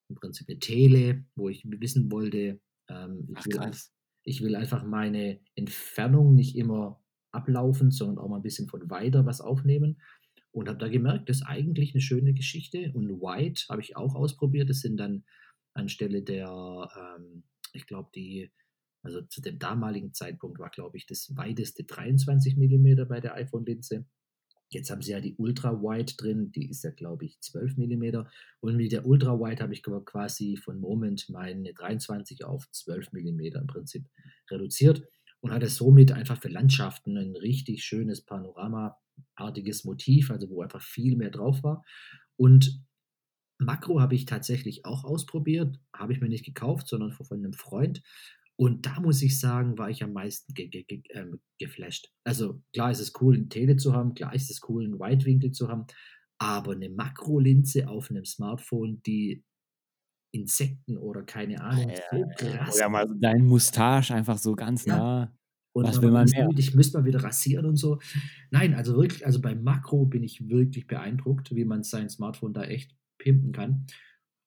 im 0.09 0.15
Prinzip 0.15 0.49
eine 0.49 0.59
Tele, 0.59 1.25
wo 1.35 1.49
ich 1.49 1.63
wissen 1.65 2.11
wollte, 2.11 2.59
ähm, 2.89 3.27
ich, 3.29 3.37
Ach, 3.37 3.45
will, 3.45 3.71
ich 4.23 4.41
will 4.41 4.55
einfach 4.55 4.83
meine 4.83 5.39
Entfernung 5.55 6.35
nicht 6.35 6.55
immer 6.55 7.01
ablaufen, 7.31 7.91
sondern 7.91 8.17
auch 8.17 8.29
mal 8.29 8.37
ein 8.37 8.43
bisschen 8.43 8.67
von 8.67 8.89
weiter 8.89 9.25
was 9.25 9.41
aufnehmen. 9.41 10.01
und 10.51 10.67
habe 10.67 10.79
da 10.79 10.89
gemerkt, 10.89 11.29
das 11.29 11.37
ist 11.37 11.43
eigentlich 11.43 11.93
eine 11.93 12.01
schöne 12.01 12.33
Geschichte. 12.33 12.91
Und 12.93 13.21
White 13.21 13.63
habe 13.69 13.81
ich 13.81 13.95
auch 13.95 14.15
ausprobiert. 14.15 14.69
Das 14.69 14.81
sind 14.81 14.97
dann 14.97 15.23
anstelle 15.73 16.21
der, 16.21 16.49
ähm, 16.49 17.43
ich 17.71 17.87
glaube, 17.87 18.09
die, 18.13 18.51
also 19.03 19.21
zu 19.21 19.41
dem 19.41 19.59
damaligen 19.59 20.13
Zeitpunkt 20.13 20.59
war, 20.59 20.69
glaube 20.69 20.97
ich, 20.97 21.05
das 21.05 21.35
weiteste 21.35 21.83
23 21.83 22.55
mm 22.55 23.07
bei 23.07 23.19
der 23.19 23.35
iPhone-Linse. 23.35 24.05
Jetzt 24.69 24.89
haben 24.89 25.01
sie 25.01 25.11
ja 25.11 25.19
die 25.19 25.35
Ultra 25.35 25.81
Wide 25.81 26.13
drin, 26.15 26.51
die 26.51 26.69
ist 26.69 26.83
ja, 26.83 26.91
glaube 26.91 27.25
ich, 27.25 27.39
12 27.41 27.75
mm. 27.77 28.25
Und 28.61 28.77
mit 28.77 28.93
der 28.93 29.05
Ultra 29.05 29.37
Wide 29.37 29.61
habe 29.61 29.73
ich 29.73 29.83
quasi 29.83 30.55
von 30.55 30.79
Moment 30.79 31.27
meine 31.29 31.73
23 31.73 32.45
auf 32.45 32.69
12 32.71 33.11
mm 33.11 33.39
im 33.39 33.67
Prinzip 33.67 34.07
reduziert 34.49 35.03
und 35.41 35.51
hatte 35.51 35.67
somit 35.67 36.13
einfach 36.13 36.41
für 36.41 36.47
Landschaften 36.47 37.17
ein 37.17 37.35
richtig 37.35 37.83
schönes 37.83 38.21
Panorama-artiges 38.21 39.83
Motiv, 39.83 40.31
also 40.31 40.49
wo 40.49 40.61
einfach 40.61 40.81
viel 40.81 41.17
mehr 41.17 41.31
drauf 41.31 41.63
war. 41.63 41.83
Und 42.37 42.81
Makro 43.57 43.99
habe 43.99 44.15
ich 44.15 44.25
tatsächlich 44.25 44.85
auch 44.85 45.03
ausprobiert, 45.03 45.79
habe 45.93 46.13
ich 46.13 46.21
mir 46.21 46.29
nicht 46.29 46.45
gekauft, 46.45 46.87
sondern 46.87 47.11
von 47.11 47.27
einem 47.31 47.53
Freund. 47.53 48.01
Und 48.59 48.85
da 48.85 48.99
muss 48.99 49.21
ich 49.21 49.39
sagen, 49.39 49.77
war 49.77 49.89
ich 49.89 50.03
am 50.03 50.13
meisten 50.13 50.53
ge 50.53 50.67
ge 50.67 50.83
ge 50.83 51.01
äh, 51.09 51.25
geflasht. 51.59 52.11
Also 52.23 52.61
klar 52.73 52.91
ist 52.91 52.99
es 52.99 53.13
cool, 53.21 53.35
ein 53.37 53.49
Tele 53.49 53.75
zu 53.77 53.93
haben, 53.93 54.13
klar 54.13 54.33
ist 54.35 54.51
es 54.51 54.61
cool, 54.69 54.85
einen 54.85 54.99
Weitwinkel 54.99 55.51
zu 55.51 55.67
haben, 55.67 55.85
aber 56.39 56.73
eine 56.73 56.89
Makrolinse 56.89 57.87
auf 57.89 58.09
einem 58.11 58.25
Smartphone, 58.25 59.01
die 59.05 59.43
Insekten 60.33 60.97
oder 60.97 61.23
keine 61.23 61.61
Ahnung, 61.61 61.89
Ja, 61.89 61.97
so 62.11 62.17
ja. 62.17 62.25
krass. 62.37 62.75
Oder 62.75 62.89
mal 62.89 63.07
dein 63.19 63.45
Mustache 63.45 64.13
einfach 64.13 64.37
so 64.37 64.55
ganz 64.55 64.85
Ja. 64.85 64.97
nah. 64.97 65.37
Und 65.73 65.85
Was 65.85 65.95
man 65.97 66.03
will 66.05 66.11
man 66.11 66.25
mehr? 66.29 66.49
ich 66.57 66.75
müsste 66.75 66.97
mal 66.99 67.05
wieder 67.05 67.23
rasieren 67.23 67.65
und 67.65 67.77
so. 67.77 67.99
Nein, 68.49 68.73
also 68.73 68.95
wirklich, 68.97 69.25
also 69.25 69.39
beim 69.41 69.63
Makro 69.63 70.05
bin 70.05 70.21
ich 70.23 70.49
wirklich 70.49 70.85
beeindruckt, 70.87 71.55
wie 71.55 71.63
man 71.65 71.83
sein 71.83 72.09
Smartphone 72.09 72.53
da 72.53 72.63
echt 72.63 72.93
pimpen 73.17 73.53
kann. 73.53 73.85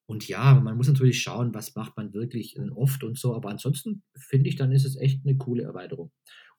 Und 0.07 0.29
ja, 0.29 0.55
man 0.61 0.77
muss 0.77 0.89
natürlich 0.89 1.23
schauen, 1.23 1.55
was 1.55 1.75
macht 1.75 1.97
man 1.97 2.13
wirklich 2.13 2.57
äh, 2.57 2.69
oft 2.71 3.05
und 3.05 3.19
so, 3.19 3.35
aber 3.35 3.51
ansonsten 3.51 4.03
finde 4.17 4.49
ich, 4.49 4.57
dann 4.57 4.73
ist 4.73 4.85
es 4.85 4.97
echt 4.97 5.25
eine 5.25 5.37
coole 5.37 5.63
Erweiterung. 5.63 6.13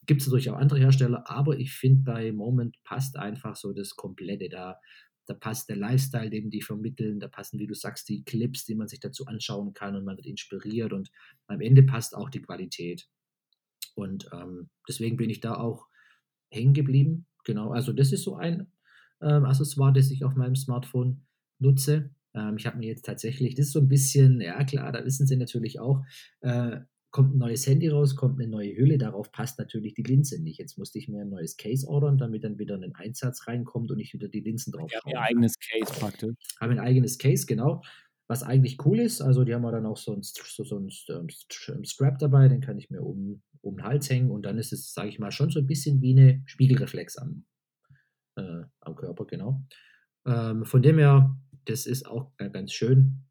Gibt 0.07 0.21
es 0.21 0.27
natürlich 0.27 0.49
auch 0.49 0.57
andere 0.57 0.79
Hersteller, 0.79 1.29
aber 1.29 1.57
ich 1.57 1.73
finde, 1.73 2.03
bei 2.03 2.31
Moment 2.31 2.77
passt 2.83 3.17
einfach 3.17 3.55
so 3.55 3.73
das 3.73 3.95
Komplette 3.95 4.49
da. 4.49 4.79
Da 5.27 5.33
passt 5.33 5.69
der 5.69 5.75
Lifestyle, 5.77 6.29
den 6.29 6.51
die 6.51 6.61
vermitteln, 6.61 7.19
da 7.19 7.27
passen, 7.27 7.59
wie 7.59 7.65
du 7.65 7.73
sagst, 7.73 8.07
die 8.09 8.23
Clips, 8.23 8.65
die 8.65 8.75
man 8.75 8.87
sich 8.87 8.99
dazu 8.99 9.25
anschauen 9.25 9.73
kann 9.73 9.95
und 9.95 10.05
man 10.05 10.17
wird 10.17 10.27
inspiriert 10.27 10.93
und 10.93 11.09
am 11.47 11.61
Ende 11.61 11.81
passt 11.81 12.15
auch 12.15 12.29
die 12.29 12.41
Qualität. 12.41 13.07
Und 13.95 14.29
ähm, 14.33 14.69
deswegen 14.87 15.17
bin 15.17 15.29
ich 15.29 15.39
da 15.39 15.55
auch 15.55 15.87
hängen 16.51 16.73
geblieben. 16.73 17.25
Genau, 17.43 17.71
also 17.71 17.91
das 17.93 18.11
ist 18.11 18.23
so 18.23 18.35
ein 18.35 18.67
ähm, 19.21 19.45
Accessoire, 19.45 19.93
das 19.93 20.11
ich 20.11 20.23
auf 20.23 20.35
meinem 20.35 20.55
Smartphone 20.55 21.25
nutze. 21.59 22.11
Ähm, 22.35 22.57
ich 22.57 22.67
habe 22.67 22.77
mir 22.77 22.87
jetzt 22.87 23.05
tatsächlich, 23.05 23.55
das 23.55 23.67
ist 23.67 23.71
so 23.73 23.79
ein 23.79 23.87
bisschen, 23.87 24.41
ja 24.41 24.63
klar, 24.63 24.91
da 24.91 25.03
wissen 25.05 25.25
Sie 25.25 25.37
natürlich 25.37 25.79
auch, 25.79 26.03
äh, 26.41 26.81
kommt 27.11 27.33
ein 27.33 27.37
neues 27.37 27.65
Handy 27.65 27.87
raus, 27.87 28.17
kommt 28.17 28.41
eine 28.41 28.49
neue 28.51 28.75
Hülle, 28.75 28.97
darauf 28.97 29.31
passt 29.31 29.57
natürlich 29.57 29.93
die 29.93 30.03
Linse 30.03 30.43
nicht. 30.43 30.59
Jetzt 30.59 30.77
musste 30.77 30.99
ich 30.99 31.07
mir 31.07 31.21
ein 31.21 31.29
neues 31.29 31.55
Case 31.55 31.87
ordern, 31.87 32.17
damit 32.17 32.43
dann 32.43 32.59
wieder 32.59 32.75
ein 32.75 32.93
Einsatz 32.93 33.47
reinkommt 33.47 33.89
und 33.89 33.99
ich 33.99 34.13
wieder 34.13 34.27
die 34.27 34.41
Linsen 34.41 34.73
drauf 34.73 34.91
ihr 34.91 34.99
schauen 35.01 35.13
kann. 35.13 35.23
eigenes 35.23 35.53
Case 35.57 35.93
praktisch. 35.97 36.35
Haben 36.59 36.73
ein 36.73 36.79
eigenes 36.79 37.17
Case, 37.17 37.45
genau. 37.45 37.81
Was 38.27 38.43
eigentlich 38.43 38.83
cool 38.85 38.99
ist, 38.99 39.21
also 39.21 39.45
die 39.45 39.53
haben 39.53 39.63
ja 39.63 39.71
dann 39.71 39.85
auch 39.85 39.95
so 39.95 40.11
einen, 40.11 40.23
so, 40.23 40.63
so 40.65 40.75
einen 40.75 40.89
ähm, 41.07 41.27
St- 41.27 41.85
Strap 41.87 42.19
dabei, 42.19 42.49
den 42.49 42.59
kann 42.59 42.77
ich 42.77 42.89
mir 42.89 43.01
um, 43.01 43.41
um 43.61 43.77
den 43.77 43.85
Hals 43.85 44.09
hängen 44.09 44.29
und 44.31 44.45
dann 44.45 44.57
ist 44.57 44.73
es, 44.73 44.93
sage 44.93 45.07
ich 45.07 45.19
mal, 45.19 45.31
schon 45.31 45.51
so 45.51 45.59
ein 45.59 45.67
bisschen 45.67 46.01
wie 46.01 46.11
eine 46.11 46.41
Spiegelreflex 46.47 47.17
am, 47.17 47.45
äh, 48.35 48.63
am 48.81 48.95
Körper, 48.95 49.25
genau. 49.25 49.63
Ähm, 50.25 50.65
von 50.65 50.81
dem 50.81 50.97
her, 50.97 51.37
das 51.65 51.85
ist 51.85 52.05
auch 52.07 52.35
ga- 52.37 52.47
ganz 52.49 52.73
schön. 52.73 53.25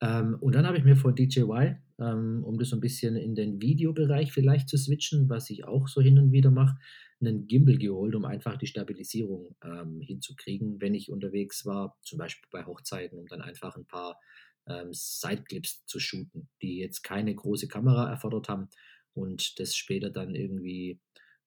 Ähm, 0.00 0.36
und 0.40 0.54
dann 0.54 0.66
habe 0.66 0.76
ich 0.78 0.84
mir 0.84 0.96
von 0.96 1.14
DJY, 1.14 1.76
ähm, 1.98 2.42
um 2.44 2.58
das 2.58 2.70
so 2.70 2.76
ein 2.76 2.80
bisschen 2.80 3.16
in 3.16 3.34
den 3.34 3.60
Videobereich 3.62 4.32
vielleicht 4.32 4.68
zu 4.68 4.76
switchen, 4.76 5.28
was 5.28 5.50
ich 5.50 5.64
auch 5.64 5.88
so 5.88 6.00
hin 6.00 6.18
und 6.18 6.32
wieder 6.32 6.50
mache, 6.50 6.76
einen 7.20 7.46
Gimbal 7.46 7.78
geholt, 7.78 8.14
um 8.14 8.24
einfach 8.24 8.56
die 8.58 8.66
Stabilisierung 8.66 9.56
ähm, 9.62 10.00
hinzukriegen, 10.00 10.80
wenn 10.80 10.94
ich 10.94 11.10
unterwegs 11.10 11.64
war, 11.64 11.96
zum 12.02 12.18
Beispiel 12.18 12.48
bei 12.50 12.66
Hochzeiten, 12.66 13.18
um 13.18 13.26
dann 13.26 13.40
einfach 13.40 13.76
ein 13.76 13.86
paar 13.86 14.20
ähm, 14.66 14.88
Sideclips 14.92 15.86
zu 15.86 16.00
shooten, 16.00 16.48
die 16.60 16.78
jetzt 16.78 17.02
keine 17.02 17.34
große 17.34 17.68
Kamera 17.68 18.10
erfordert 18.10 18.48
haben 18.48 18.68
und 19.14 19.58
das 19.60 19.76
später 19.76 20.10
dann 20.10 20.34
irgendwie 20.34 21.00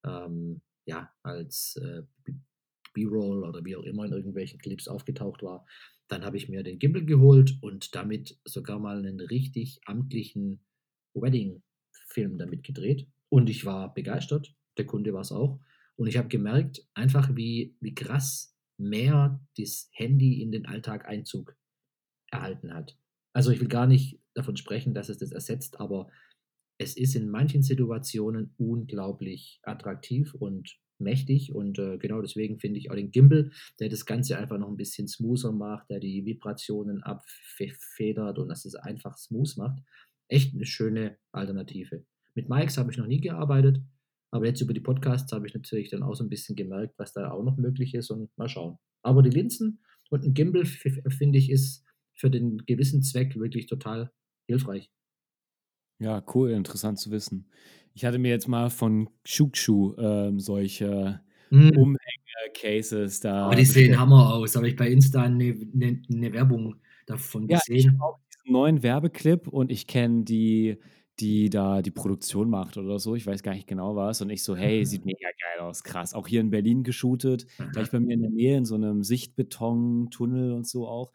ähm, 0.05 0.61
ja, 0.85 1.11
als 1.21 1.75
äh, 1.75 2.03
B-Roll 2.97 3.43
oder 3.43 3.63
wie 3.63 3.75
auch 3.75 3.83
immer 3.83 4.05
in 4.05 4.11
irgendwelchen 4.11 4.59
Clips 4.59 4.87
aufgetaucht 4.87 5.43
war. 5.43 5.65
Dann 6.07 6.25
habe 6.25 6.37
ich 6.37 6.49
mir 6.49 6.63
den 6.63 6.79
Gimbal 6.79 7.05
geholt 7.05 7.57
und 7.61 7.93
damit 7.93 8.39
sogar 8.45 8.79
mal 8.79 8.97
einen 8.97 9.19
richtig 9.19 9.79
amtlichen 9.85 10.61
Wedding-Film 11.13 12.37
damit 12.37 12.63
gedreht. 12.63 13.07
Und 13.29 13.49
ich 13.49 13.65
war 13.65 13.93
begeistert, 13.93 14.55
der 14.77 14.85
Kunde 14.85 15.13
war 15.13 15.21
es 15.21 15.31
auch. 15.31 15.59
Und 15.95 16.07
ich 16.07 16.17
habe 16.17 16.27
gemerkt, 16.27 16.87
einfach 16.93 17.35
wie, 17.35 17.75
wie 17.81 17.93
krass 17.93 18.55
mehr 18.77 19.39
das 19.57 19.89
Handy 19.91 20.41
in 20.41 20.51
den 20.51 20.65
Alltag 20.65 21.07
Einzug 21.07 21.55
erhalten 22.31 22.73
hat. 22.73 22.97
Also 23.33 23.51
ich 23.51 23.59
will 23.59 23.67
gar 23.67 23.87
nicht 23.87 24.19
davon 24.33 24.57
sprechen, 24.57 24.93
dass 24.93 25.09
es 25.09 25.17
das 25.17 25.31
ersetzt, 25.31 25.79
aber 25.79 26.09
es 26.79 26.95
ist 26.95 27.15
in 27.15 27.29
manchen 27.29 27.63
Situationen 27.63 28.53
unglaublich 28.57 29.59
attraktiv 29.63 30.33
und 30.35 30.77
mächtig 30.99 31.53
und 31.53 31.79
äh, 31.79 31.97
genau 31.97 32.21
deswegen 32.21 32.59
finde 32.59 32.79
ich 32.79 32.91
auch 32.91 32.95
den 32.95 33.11
Gimbal, 33.11 33.51
der 33.79 33.89
das 33.89 34.05
Ganze 34.05 34.37
einfach 34.37 34.57
noch 34.57 34.69
ein 34.69 34.77
bisschen 34.77 35.07
smoother 35.07 35.51
macht, 35.51 35.89
der 35.89 35.99
die 35.99 36.25
Vibrationen 36.25 37.03
abfedert 37.03 38.39
und 38.39 38.49
dass 38.49 38.65
es 38.65 38.75
einfach 38.75 39.17
smooth 39.17 39.57
macht, 39.57 39.79
echt 40.27 40.53
eine 40.53 40.65
schöne 40.65 41.17
Alternative. 41.31 42.05
Mit 42.35 42.49
Mics 42.49 42.77
habe 42.77 42.91
ich 42.91 42.97
noch 42.97 43.07
nie 43.07 43.21
gearbeitet, 43.21 43.81
aber 44.31 44.45
jetzt 44.45 44.61
über 44.61 44.73
die 44.73 44.81
Podcasts 44.81 45.31
habe 45.31 45.47
ich 45.47 45.53
natürlich 45.53 45.89
dann 45.89 46.03
auch 46.03 46.15
so 46.15 46.23
ein 46.23 46.29
bisschen 46.29 46.55
gemerkt, 46.55 46.95
was 46.97 47.13
da 47.13 47.31
auch 47.31 47.43
noch 47.43 47.57
möglich 47.57 47.93
ist 47.93 48.11
und 48.11 48.29
mal 48.37 48.49
schauen. 48.49 48.77
Aber 49.03 49.23
die 49.23 49.29
Linsen 49.29 49.79
und 50.09 50.23
ein 50.23 50.33
Gimbal 50.33 50.65
finde 50.65 51.37
ich 51.37 51.49
ist 51.49 51.85
für 52.15 52.29
den 52.29 52.65
gewissen 52.65 53.03
Zweck 53.03 53.35
wirklich 53.35 53.67
total 53.67 54.11
hilfreich. 54.47 54.91
Ja, 55.99 56.23
cool, 56.33 56.51
interessant 56.51 56.99
zu 56.99 57.11
wissen. 57.11 57.49
Ich 57.97 58.05
hatte 58.05 58.19
mir 58.19 58.29
jetzt 58.29 58.47
mal 58.47 58.69
von 58.69 59.09
Shukshu 59.25 59.95
ähm, 59.97 60.39
solche 60.39 61.19
Mm. 61.49 61.69
Umhänge-Cases 61.77 63.21
da. 63.21 63.45
Aber 63.45 63.55
die 63.55 63.63
sehen 63.65 63.83
bestellt. 63.91 63.99
Hammer 63.99 64.33
aus. 64.33 64.55
Habe 64.55 64.67
ich 64.67 64.75
bei 64.75 64.89
Insta 64.89 65.23
eine, 65.23 65.45
eine, 65.73 66.01
eine 66.11 66.33
Werbung 66.33 66.75
davon 67.05 67.47
Ja, 67.47 67.57
ich 67.67 67.85
gesehen. 67.85 67.93
habe 68.01 68.03
auch 68.03 68.19
diesen 68.33 68.51
neuen 68.53 68.83
Werbeclip 68.83 69.47
und 69.47 69.71
ich 69.71 69.87
kenne 69.87 70.25
die, 70.25 70.77
die 71.21 71.49
da 71.49 71.81
die 71.81 71.91
Produktion 71.91 72.49
macht 72.49 72.77
oder 72.77 72.99
so. 72.99 73.15
Ich 73.15 73.25
weiß 73.25 73.43
gar 73.43 73.53
nicht 73.53 73.65
genau 73.65 73.95
was. 73.95 74.21
Und 74.21 74.29
ich 74.29 74.43
so, 74.43 74.55
hey, 74.55 74.85
sieht 74.85 75.05
mega 75.05 75.29
geil 75.41 75.65
aus, 75.65 75.83
krass. 75.83 76.13
Auch 76.13 76.27
hier 76.27 76.41
in 76.41 76.49
Berlin 76.49 76.83
geshootet, 76.83 77.47
gleich 77.71 77.89
bei 77.89 77.99
mir 77.99 78.13
in 78.13 78.21
der 78.21 78.31
Nähe 78.31 78.57
in 78.57 78.65
so 78.65 78.75
einem 78.75 79.03
Sichtbeton-Tunnel 79.03 80.51
und 80.51 80.67
so 80.67 80.87
auch. 80.87 81.11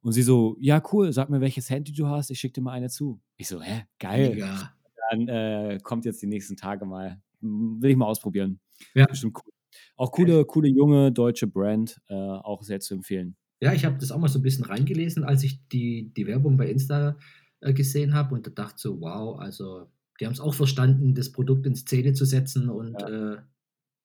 Und 0.00 0.12
sie 0.12 0.22
so, 0.22 0.56
ja, 0.60 0.82
cool, 0.92 1.12
sag 1.12 1.28
mir, 1.28 1.40
welches 1.40 1.68
Handy 1.70 1.92
du 1.92 2.06
hast, 2.06 2.30
ich 2.30 2.38
schicke 2.38 2.54
dir 2.54 2.62
mal 2.62 2.72
eine 2.72 2.88
zu. 2.88 3.20
Ich 3.36 3.48
so, 3.48 3.60
hä, 3.60 3.82
geil. 3.98 4.30
Mega. 4.30 4.72
Dann 5.12 5.28
äh, 5.28 5.78
kommt 5.82 6.06
jetzt 6.06 6.22
die 6.22 6.26
nächsten 6.26 6.56
Tage 6.56 6.86
mal. 6.86 7.20
Will 7.40 7.90
ich 7.90 7.96
mal 7.96 8.06
ausprobieren. 8.06 8.60
Ja. 8.94 9.06
Bestimmt 9.06 9.36
cool. 9.36 9.52
Auch 9.96 10.10
coole, 10.10 10.44
coole 10.44 10.68
junge 10.68 11.12
deutsche 11.12 11.46
Brand, 11.46 12.00
äh, 12.08 12.14
auch 12.14 12.62
sehr 12.62 12.80
zu 12.80 12.94
empfehlen. 12.94 13.36
Ja, 13.60 13.72
ich 13.72 13.84
habe 13.84 13.98
das 13.98 14.10
auch 14.10 14.18
mal 14.18 14.28
so 14.28 14.38
ein 14.38 14.42
bisschen 14.42 14.64
reingelesen, 14.64 15.24
als 15.24 15.44
ich 15.44 15.66
die, 15.68 16.12
die 16.16 16.26
Werbung 16.26 16.56
bei 16.56 16.68
Insta 16.68 17.16
äh, 17.60 17.72
gesehen 17.72 18.14
habe 18.14 18.34
und 18.34 18.46
da 18.46 18.50
dachte 18.50 18.76
so, 18.78 19.00
wow, 19.00 19.38
also 19.38 19.86
die 20.18 20.26
haben 20.26 20.32
es 20.32 20.40
auch 20.40 20.54
verstanden, 20.54 21.14
das 21.14 21.30
Produkt 21.30 21.66
in 21.66 21.74
Szene 21.74 22.12
zu 22.12 22.24
setzen 22.24 22.68
und 22.68 23.00
äh, 23.02 23.36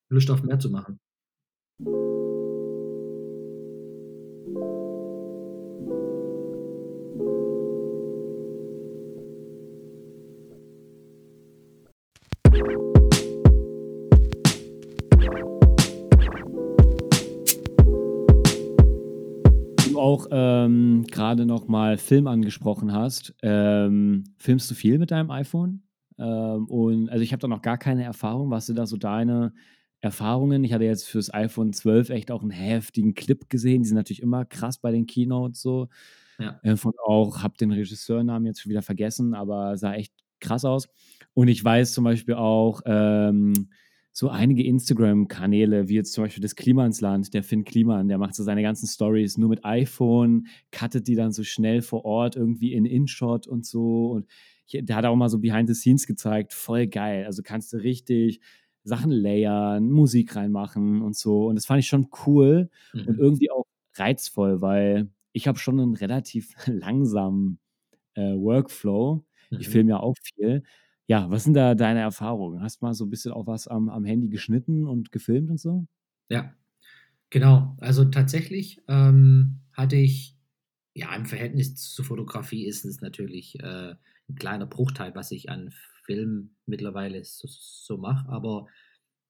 Lust 0.09 0.29
auf 0.29 0.43
mehr 0.43 0.59
zu 0.59 0.69
machen. 0.69 0.99
Du 19.97 20.01
auch 20.01 20.27
ähm, 20.29 21.05
gerade 21.09 21.47
noch 21.47 21.67
mal 21.67 21.97
Film 21.97 22.27
angesprochen 22.27 22.93
hast. 22.93 23.33
Ähm, 23.41 24.25
filmst 24.37 24.69
du 24.69 24.75
viel 24.75 24.99
mit 24.99 25.09
deinem 25.09 25.31
iPhone? 25.31 25.81
Ähm, 26.19 26.65
und 26.67 27.09
also 27.09 27.23
ich 27.23 27.31
habe 27.31 27.41
da 27.41 27.47
noch 27.47 27.63
gar 27.63 27.79
keine 27.79 28.03
Erfahrung. 28.03 28.51
Was 28.51 28.67
sind 28.67 28.77
da 28.77 28.85
so 28.85 28.95
deine 28.95 29.53
Erfahrungen? 29.99 30.63
Ich 30.63 30.71
hatte 30.71 30.83
jetzt 30.83 31.07
fürs 31.07 31.33
iPhone 31.33 31.73
12 31.73 32.11
echt 32.11 32.29
auch 32.29 32.43
einen 32.43 32.51
heftigen 32.51 33.15
Clip 33.15 33.49
gesehen. 33.49 33.81
Die 33.81 33.87
sind 33.87 33.97
natürlich 33.97 34.21
immer 34.21 34.45
krass 34.45 34.77
bei 34.77 34.91
den 34.91 35.07
Keynotes 35.07 35.63
so. 35.63 35.87
Ja. 36.37 36.59
Äh, 36.61 36.75
von 36.75 36.93
auch, 37.03 37.41
habe 37.41 37.57
den 37.57 37.71
Regisseurnamen 37.71 38.45
jetzt 38.45 38.61
schon 38.61 38.69
wieder 38.69 38.83
vergessen, 38.83 39.33
aber 39.33 39.77
sah 39.77 39.95
echt 39.95 40.13
krass 40.39 40.63
aus. 40.63 40.87
Und 41.33 41.47
ich 41.47 41.63
weiß 41.63 41.93
zum 41.93 42.03
Beispiel 42.03 42.35
auch, 42.35 42.81
ähm, 42.85 43.69
so 44.17 44.29
einige 44.29 44.63
Instagram-Kanäle, 44.63 45.89
wie 45.89 45.93
jetzt 45.93 46.11
zum 46.13 46.23
Beispiel 46.23 46.41
das 46.41 46.55
Klimansland, 46.55 47.35
der 47.35 47.43
Finn 47.43 47.63
Kliman, 47.63 48.07
der 48.07 48.17
macht 48.17 48.33
so 48.33 48.41
seine 48.41 48.63
ganzen 48.63 48.87
Stories 48.87 49.37
nur 49.37 49.47
mit 49.47 49.63
iPhone, 49.63 50.47
cuttet 50.71 51.07
die 51.07 51.13
dann 51.13 51.31
so 51.31 51.43
schnell 51.43 51.83
vor 51.83 52.03
Ort 52.03 52.35
irgendwie 52.35 52.73
in 52.73 52.85
InShot 52.85 53.45
und 53.45 53.63
so. 53.63 54.09
Und 54.09 54.25
der 54.73 54.95
hat 54.95 55.05
auch 55.05 55.15
mal 55.15 55.29
so 55.29 55.37
Behind 55.37 55.69
the 55.69 55.75
Scenes 55.75 56.07
gezeigt, 56.07 56.53
voll 56.53 56.87
geil. 56.87 57.27
Also 57.27 57.43
kannst 57.43 57.71
du 57.73 57.77
richtig 57.77 58.39
Sachen 58.83 59.11
layern, 59.11 59.91
Musik 59.91 60.35
reinmachen 60.35 61.03
und 61.03 61.15
so. 61.15 61.45
Und 61.45 61.53
das 61.53 61.67
fand 61.67 61.81
ich 61.81 61.87
schon 61.87 62.07
cool 62.25 62.71
mhm. 62.93 63.05
und 63.05 63.19
irgendwie 63.19 63.51
auch 63.51 63.67
reizvoll, 63.97 64.61
weil 64.61 65.11
ich 65.31 65.47
habe 65.47 65.59
schon 65.59 65.79
einen 65.79 65.93
relativ 65.93 66.55
langsamen 66.65 67.59
äh, 68.15 68.33
Workflow. 68.33 69.23
Mhm. 69.51 69.57
Ich 69.59 69.69
filme 69.69 69.91
ja 69.91 69.99
auch 69.99 70.15
viel. 70.23 70.63
Ja, 71.07 71.29
was 71.29 71.43
sind 71.43 71.53
da 71.53 71.75
deine 71.75 71.99
Erfahrungen? 72.01 72.61
Hast 72.61 72.81
du 72.81 72.85
mal 72.85 72.93
so 72.93 73.05
ein 73.05 73.09
bisschen 73.09 73.31
auch 73.31 73.47
was 73.47 73.67
am, 73.67 73.89
am 73.89 74.05
Handy 74.05 74.29
geschnitten 74.29 74.85
und 74.87 75.11
gefilmt 75.11 75.49
und 75.49 75.59
so? 75.59 75.85
Ja, 76.29 76.53
genau. 77.29 77.77
Also 77.81 78.05
tatsächlich 78.05 78.81
ähm, 78.89 79.61
hatte 79.73 79.95
ich, 79.97 80.37
ja, 80.95 81.15
im 81.15 81.25
Verhältnis 81.25 81.75
zur 81.75 82.05
Fotografie 82.05 82.65
ist 82.67 82.85
es 82.85 83.01
natürlich 83.01 83.59
äh, 83.61 83.95
ein 84.29 84.35
kleiner 84.35 84.67
Bruchteil, 84.67 85.15
was 85.15 85.31
ich 85.31 85.49
an 85.49 85.71
Film 86.05 86.55
mittlerweile 86.65 87.23
so, 87.25 87.47
so 87.49 87.97
mache, 87.97 88.29
aber 88.29 88.67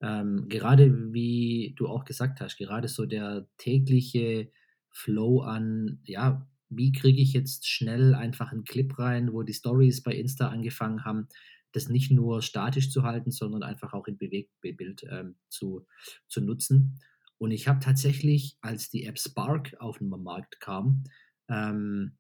ähm, 0.01 0.47
gerade 0.49 1.13
wie 1.13 1.73
du 1.77 1.87
auch 1.87 2.05
gesagt 2.05 2.41
hast, 2.41 2.57
gerade 2.57 2.87
so 2.87 3.05
der 3.05 3.47
tägliche 3.57 4.51
Flow 4.91 5.41
an, 5.41 6.01
ja, 6.05 6.47
wie 6.69 6.91
kriege 6.91 7.21
ich 7.21 7.33
jetzt 7.33 7.67
schnell 7.67 8.15
einfach 8.15 8.51
einen 8.51 8.65
Clip 8.65 8.97
rein, 8.99 9.33
wo 9.33 9.43
die 9.43 9.53
Stories 9.53 10.03
bei 10.03 10.13
Insta 10.15 10.49
angefangen 10.49 11.05
haben, 11.05 11.29
das 11.77 11.89
nicht 11.89 12.11
nur 12.11 12.41
statisch 12.41 12.91
zu 12.91 13.03
halten, 13.03 13.31
sondern 13.31 13.63
einfach 13.63 13.93
auch 13.93 14.07
in 14.07 14.17
Bewegtbild 14.17 15.05
ähm, 15.09 15.35
zu, 15.49 15.85
zu 16.27 16.41
nutzen. 16.41 16.99
Und 17.37 17.51
ich 17.51 17.67
habe 17.67 17.79
tatsächlich, 17.79 18.57
als 18.61 18.89
die 18.89 19.05
App 19.05 19.19
Spark 19.19 19.75
auf 19.79 19.99
den 19.99 20.09
Markt 20.09 20.59
kam, 20.59 21.03
ähm, 21.49 22.17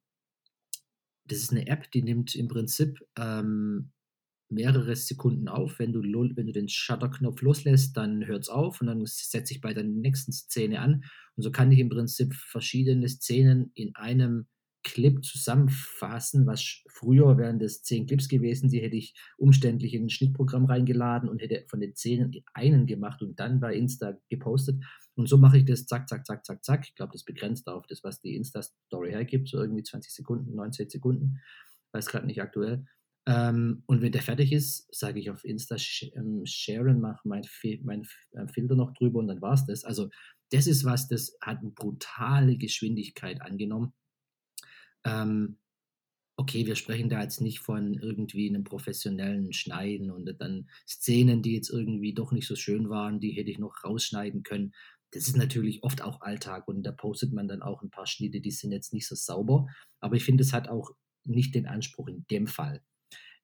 das 1.25 1.39
ist 1.39 1.51
eine 1.51 1.67
App, 1.67 1.91
die 1.91 2.03
nimmt 2.03 2.35
im 2.35 2.47
Prinzip 2.47 2.99
ähm, 3.17 3.91
mehrere 4.49 4.95
Sekunden 4.95 5.47
auf. 5.47 5.79
Wenn 5.79 5.91
du, 5.91 6.01
wenn 6.01 6.47
du 6.47 6.53
den 6.53 6.69
Shutter-Knopf 6.69 7.41
loslässt, 7.41 7.97
dann 7.97 8.25
hört 8.25 8.43
es 8.43 8.49
auf 8.49 8.79
und 8.79 8.87
dann 8.87 9.05
setzt 9.05 9.49
sich 9.49 9.59
bei 9.59 9.73
der 9.73 9.83
nächsten 9.83 10.31
Szene 10.31 10.79
an. 10.79 11.03
Und 11.35 11.43
so 11.43 11.51
kann 11.51 11.71
ich 11.71 11.79
im 11.79 11.89
Prinzip 11.89 12.33
verschiedene 12.33 13.09
Szenen 13.09 13.71
in 13.73 13.95
einem 13.95 14.47
Clip 14.87 15.23
zusammenfassen, 15.23 16.47
was 16.47 16.81
früher 16.87 17.37
wären 17.37 17.59
das 17.59 17.83
zehn 17.83 18.07
Clips 18.07 18.29
gewesen, 18.29 18.69
die 18.69 18.81
hätte 18.81 18.95
ich 18.95 19.13
umständlich 19.37 19.93
in 19.93 20.05
ein 20.05 20.09
Schnittprogramm 20.09 20.65
reingeladen 20.65 21.27
und 21.27 21.41
hätte 21.41 21.65
von 21.67 21.81
den 21.81 21.93
zehn 21.93 22.43
einen 22.53 22.87
gemacht 22.87 23.21
und 23.21 23.39
dann 23.39 23.59
bei 23.59 23.75
Insta 23.75 24.17
gepostet. 24.29 24.81
Und 25.15 25.27
so 25.27 25.37
mache 25.37 25.57
ich 25.57 25.65
das 25.65 25.85
zack, 25.85 26.07
zack, 26.07 26.25
zack, 26.25 26.45
zack, 26.45 26.63
zack. 26.63 26.85
Ich 26.87 26.95
glaube, 26.95 27.11
das 27.11 27.25
begrenzt 27.25 27.67
auf 27.67 27.85
das, 27.87 28.03
was 28.03 28.21
die 28.21 28.35
Insta-Story 28.35 29.11
hergibt, 29.11 29.49
so 29.49 29.59
irgendwie 29.59 29.83
20 29.83 30.13
Sekunden, 30.13 30.55
19 30.55 30.89
Sekunden. 30.89 31.41
Weiß 31.91 32.07
gerade 32.07 32.25
nicht 32.25 32.41
aktuell. 32.41 32.85
Ähm, 33.27 33.83
und 33.87 34.01
wenn 34.01 34.13
der 34.13 34.21
fertig 34.21 34.53
ist, 34.53 34.87
sage 34.95 35.19
ich 35.19 35.29
auf 35.29 35.43
Insta 35.43 35.77
sh 35.77 36.11
ähm, 36.15 36.45
sharen, 36.45 37.01
mache 37.01 37.27
mein, 37.27 37.43
mein 37.83 38.07
äh, 38.31 38.47
Filter 38.47 38.75
noch 38.75 38.93
drüber 38.93 39.19
und 39.19 39.27
dann 39.27 39.41
war 39.41 39.53
es 39.53 39.65
das. 39.65 39.83
Also 39.83 40.09
das 40.51 40.65
ist 40.65 40.85
was, 40.85 41.09
das 41.09 41.35
hat 41.41 41.59
eine 41.59 41.71
brutale 41.71 42.57
Geschwindigkeit 42.57 43.41
angenommen. 43.41 43.93
Ähm, 45.05 45.57
okay, 46.37 46.67
wir 46.67 46.75
sprechen 46.75 47.09
da 47.09 47.21
jetzt 47.21 47.41
nicht 47.41 47.59
von 47.59 47.95
irgendwie 47.95 48.47
einem 48.47 48.63
professionellen 48.63 49.53
Schneiden 49.53 50.11
und 50.11 50.31
dann 50.39 50.69
Szenen, 50.87 51.41
die 51.41 51.55
jetzt 51.55 51.69
irgendwie 51.69 52.13
doch 52.13 52.31
nicht 52.31 52.47
so 52.47 52.55
schön 52.55 52.89
waren, 52.89 53.19
die 53.19 53.31
hätte 53.31 53.49
ich 53.51 53.57
noch 53.57 53.83
rausschneiden 53.83 54.43
können. 54.43 54.73
Das 55.11 55.27
ist 55.27 55.37
natürlich 55.37 55.83
oft 55.83 56.01
auch 56.01 56.21
Alltag 56.21 56.67
und 56.67 56.83
da 56.83 56.91
postet 56.91 57.33
man 57.33 57.47
dann 57.47 57.63
auch 57.63 57.81
ein 57.81 57.89
paar 57.89 58.05
Schnitte, 58.05 58.39
die 58.39 58.51
sind 58.51 58.71
jetzt 58.71 58.93
nicht 58.93 59.07
so 59.07 59.15
sauber. 59.15 59.67
Aber 59.99 60.15
ich 60.15 60.23
finde, 60.23 60.43
es 60.43 60.53
hat 60.53 60.69
auch 60.69 60.91
nicht 61.25 61.55
den 61.55 61.65
Anspruch 61.65 62.07
in 62.07 62.25
dem 62.29 62.45
Fall. 62.47 62.81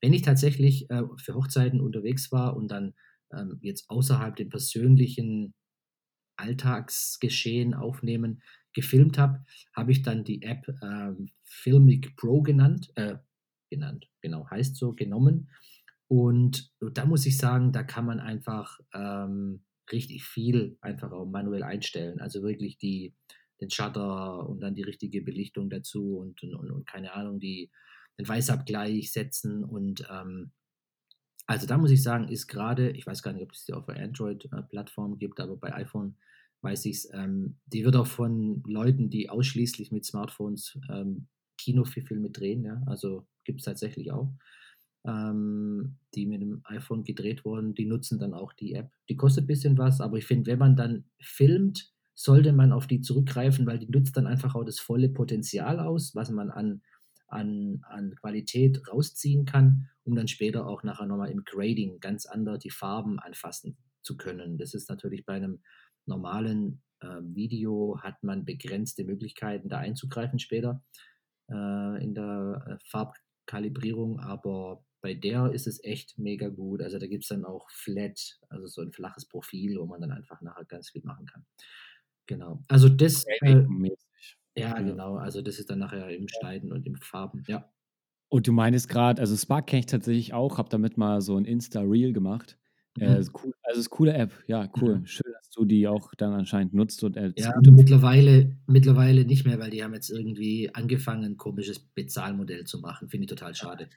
Wenn 0.01 0.13
ich 0.13 0.21
tatsächlich 0.21 0.89
äh, 0.89 1.03
für 1.17 1.33
Hochzeiten 1.33 1.81
unterwegs 1.81 2.31
war 2.31 2.55
und 2.55 2.67
dann 2.69 2.93
ähm, 3.33 3.57
jetzt 3.61 3.89
außerhalb 3.89 4.35
dem 4.35 4.49
persönlichen 4.49 5.53
Alltagsgeschehen 6.35 7.73
aufnehmen 7.73 8.41
gefilmt 8.73 9.17
habe, 9.17 9.45
habe 9.75 9.91
ich 9.91 10.01
dann 10.01 10.23
die 10.23 10.41
App 10.41 10.67
ähm, 10.81 11.29
Filmic 11.43 12.15
Pro 12.15 12.41
genannt, 12.41 12.91
äh, 12.95 13.17
genannt, 13.69 14.09
genau, 14.21 14.49
heißt 14.49 14.75
so, 14.75 14.93
genommen. 14.93 15.49
Und 16.07 16.71
da 16.79 17.05
muss 17.05 17.25
ich 17.25 17.37
sagen, 17.37 17.71
da 17.71 17.83
kann 17.83 18.05
man 18.05 18.19
einfach 18.19 18.79
ähm, 18.93 19.63
richtig 19.91 20.23
viel 20.23 20.77
einfach 20.81 21.11
auch 21.11 21.25
manuell 21.25 21.63
einstellen. 21.63 22.19
Also 22.19 22.43
wirklich 22.43 22.77
die, 22.77 23.15
den 23.61 23.69
Shutter 23.69 24.47
und 24.47 24.59
dann 24.61 24.75
die 24.75 24.83
richtige 24.83 25.21
Belichtung 25.21 25.69
dazu 25.69 26.17
und, 26.17 26.43
und, 26.43 26.71
und 26.71 26.87
keine 26.87 27.13
Ahnung, 27.13 27.39
die, 27.39 27.71
den 28.19 28.27
Weißabgleich 28.27 29.11
setzen 29.11 29.63
und 29.63 30.07
ähm, 30.11 30.51
also 31.45 31.67
da 31.67 31.77
muss 31.77 31.91
ich 31.91 32.01
sagen, 32.03 32.27
ist 32.27 32.47
gerade, 32.47 32.91
ich 32.91 33.05
weiß 33.05 33.21
gar 33.23 33.33
nicht, 33.33 33.43
ob 33.43 33.51
es 33.51 33.65
die 33.65 33.73
auf 33.73 33.85
der 33.85 33.97
Android-Plattform 33.97 35.17
gibt, 35.19 35.39
aber 35.39 35.57
bei 35.57 35.73
iPhone 35.75 36.15
weiß 36.61 36.85
ich 36.85 36.97
es, 36.97 37.13
ähm, 37.13 37.57
die 37.65 37.83
wird 37.83 37.95
auch 37.95 38.07
von 38.07 38.63
Leuten, 38.65 39.09
die 39.09 39.29
ausschließlich 39.29 39.91
mit 39.91 40.05
Smartphones 40.05 40.79
ähm, 40.89 41.27
Kinofilme 41.57 42.29
drehen, 42.31 42.63
ja, 42.63 42.81
also 42.85 43.27
gibt 43.43 43.59
es 43.59 43.65
tatsächlich 43.65 44.11
auch, 44.11 44.33
ähm, 45.05 45.97
die 46.15 46.25
mit 46.25 46.41
dem 46.41 46.61
iPhone 46.65 47.03
gedreht 47.03 47.43
wurden, 47.45 47.75
die 47.75 47.85
nutzen 47.85 48.19
dann 48.19 48.33
auch 48.33 48.53
die 48.53 48.73
App. 48.73 48.91
Die 49.09 49.17
kostet 49.17 49.43
ein 49.43 49.47
bisschen 49.47 49.77
was, 49.77 49.99
aber 49.99 50.17
ich 50.17 50.25
finde, 50.25 50.51
wenn 50.51 50.59
man 50.59 50.75
dann 50.77 51.05
filmt, 51.19 51.91
sollte 52.15 52.53
man 52.53 52.71
auf 52.71 52.87
die 52.87 53.01
zurückgreifen, 53.01 53.65
weil 53.65 53.79
die 53.79 53.89
nutzt 53.89 54.15
dann 54.15 54.27
einfach 54.27 54.55
auch 54.55 54.63
das 54.63 54.79
volle 54.79 55.09
Potenzial 55.09 55.79
aus, 55.79 56.15
was 56.15 56.29
man 56.29 56.51
an 56.51 56.81
an, 57.33 57.81
an 57.89 58.15
Qualität 58.15 58.87
rausziehen 58.87 59.45
kann, 59.45 59.89
um 60.03 60.15
dann 60.15 60.27
später 60.27 60.67
auch 60.67 60.83
nachher 60.83 61.05
nochmal 61.05 61.31
im 61.31 61.43
Grading 61.43 61.99
ganz 61.99 62.25
anders 62.25 62.59
die 62.59 62.69
Farben 62.69 63.19
anfassen 63.19 63.77
zu 64.01 64.17
können. 64.17 64.57
Das 64.57 64.73
ist 64.73 64.89
natürlich 64.89 65.25
bei 65.25 65.33
einem 65.33 65.61
normalen 66.05 66.81
äh, 66.99 67.21
Video 67.21 67.99
hat 68.01 68.23
man 68.23 68.45
begrenzte 68.45 69.03
Möglichkeiten, 69.03 69.69
da 69.69 69.79
einzugreifen 69.79 70.39
später 70.39 70.83
äh, 71.49 72.03
in 72.03 72.13
der 72.13 72.65
äh, 72.67 72.77
Farbkalibrierung, 72.89 74.19
aber 74.19 74.83
bei 75.01 75.13
der 75.13 75.51
ist 75.51 75.67
es 75.67 75.83
echt 75.83 76.17
mega 76.17 76.47
gut. 76.47 76.81
Also 76.81 76.97
da 76.97 77.07
gibt 77.07 77.23
es 77.23 77.29
dann 77.29 77.43
auch 77.43 77.69
Flat, 77.69 78.39
also 78.49 78.67
so 78.67 78.81
ein 78.81 78.93
flaches 78.93 79.25
Profil, 79.27 79.77
wo 79.77 79.85
man 79.85 79.99
dann 79.99 80.11
einfach 80.11 80.41
nachher 80.41 80.63
ganz 80.65 80.91
viel 80.91 81.03
machen 81.03 81.25
kann. 81.25 81.45
Genau. 82.25 82.63
Also 82.69 82.87
das. 82.87 83.25
Äh, 83.41 83.65
ja, 84.55 84.81
genau. 84.81 85.17
Also 85.17 85.41
das 85.41 85.59
ist 85.59 85.69
dann 85.69 85.79
nachher 85.79 86.09
im 86.09 86.27
Schneiden 86.27 86.71
und 86.71 86.85
im 86.87 86.95
Farben, 86.97 87.43
ja. 87.47 87.71
Und 88.31 88.47
du 88.47 88.51
meinst 88.51 88.89
gerade, 88.89 89.21
also 89.21 89.35
Spark 89.37 89.67
kenne 89.67 89.81
ich 89.81 89.85
tatsächlich 89.85 90.33
auch, 90.33 90.57
habe 90.57 90.69
damit 90.69 90.97
mal 90.97 91.21
so 91.21 91.37
ein 91.37 91.45
Insta-Reel 91.45 92.13
gemacht. 92.13 92.57
Äh, 92.97 93.23
Mhm. 93.23 93.33
cool, 93.43 93.53
also 93.63 93.79
ist 93.79 93.89
coole 93.89 94.13
App. 94.13 94.31
Ja, 94.47 94.67
cool. 94.81 95.01
Mhm. 95.01 95.05
Schön, 95.05 95.31
dass 95.33 95.49
du 95.49 95.65
die 95.65 95.87
auch 95.87 96.13
dann 96.15 96.33
anscheinend 96.33 96.73
nutzt 96.73 97.03
und 97.03 97.17
als 97.17 97.35
Ja, 97.35 97.51
mittlerweile 97.63 98.57
mittlerweile 98.67 99.25
nicht 99.25 99.43
mehr, 99.45 99.57
weil 99.59 99.71
die 99.71 99.83
haben 99.83 99.93
jetzt 99.95 100.09
irgendwie 100.11 100.73
angefangen, 100.73 101.23
'n 101.33 101.37
komisches 101.37 101.79
Bezahlmodell 101.79 102.65
zu 102.65 102.79
machen. 102.79 103.09
Finde 103.09 103.25
ich 103.25 103.29
total 103.29 103.55
schade. 103.55 103.89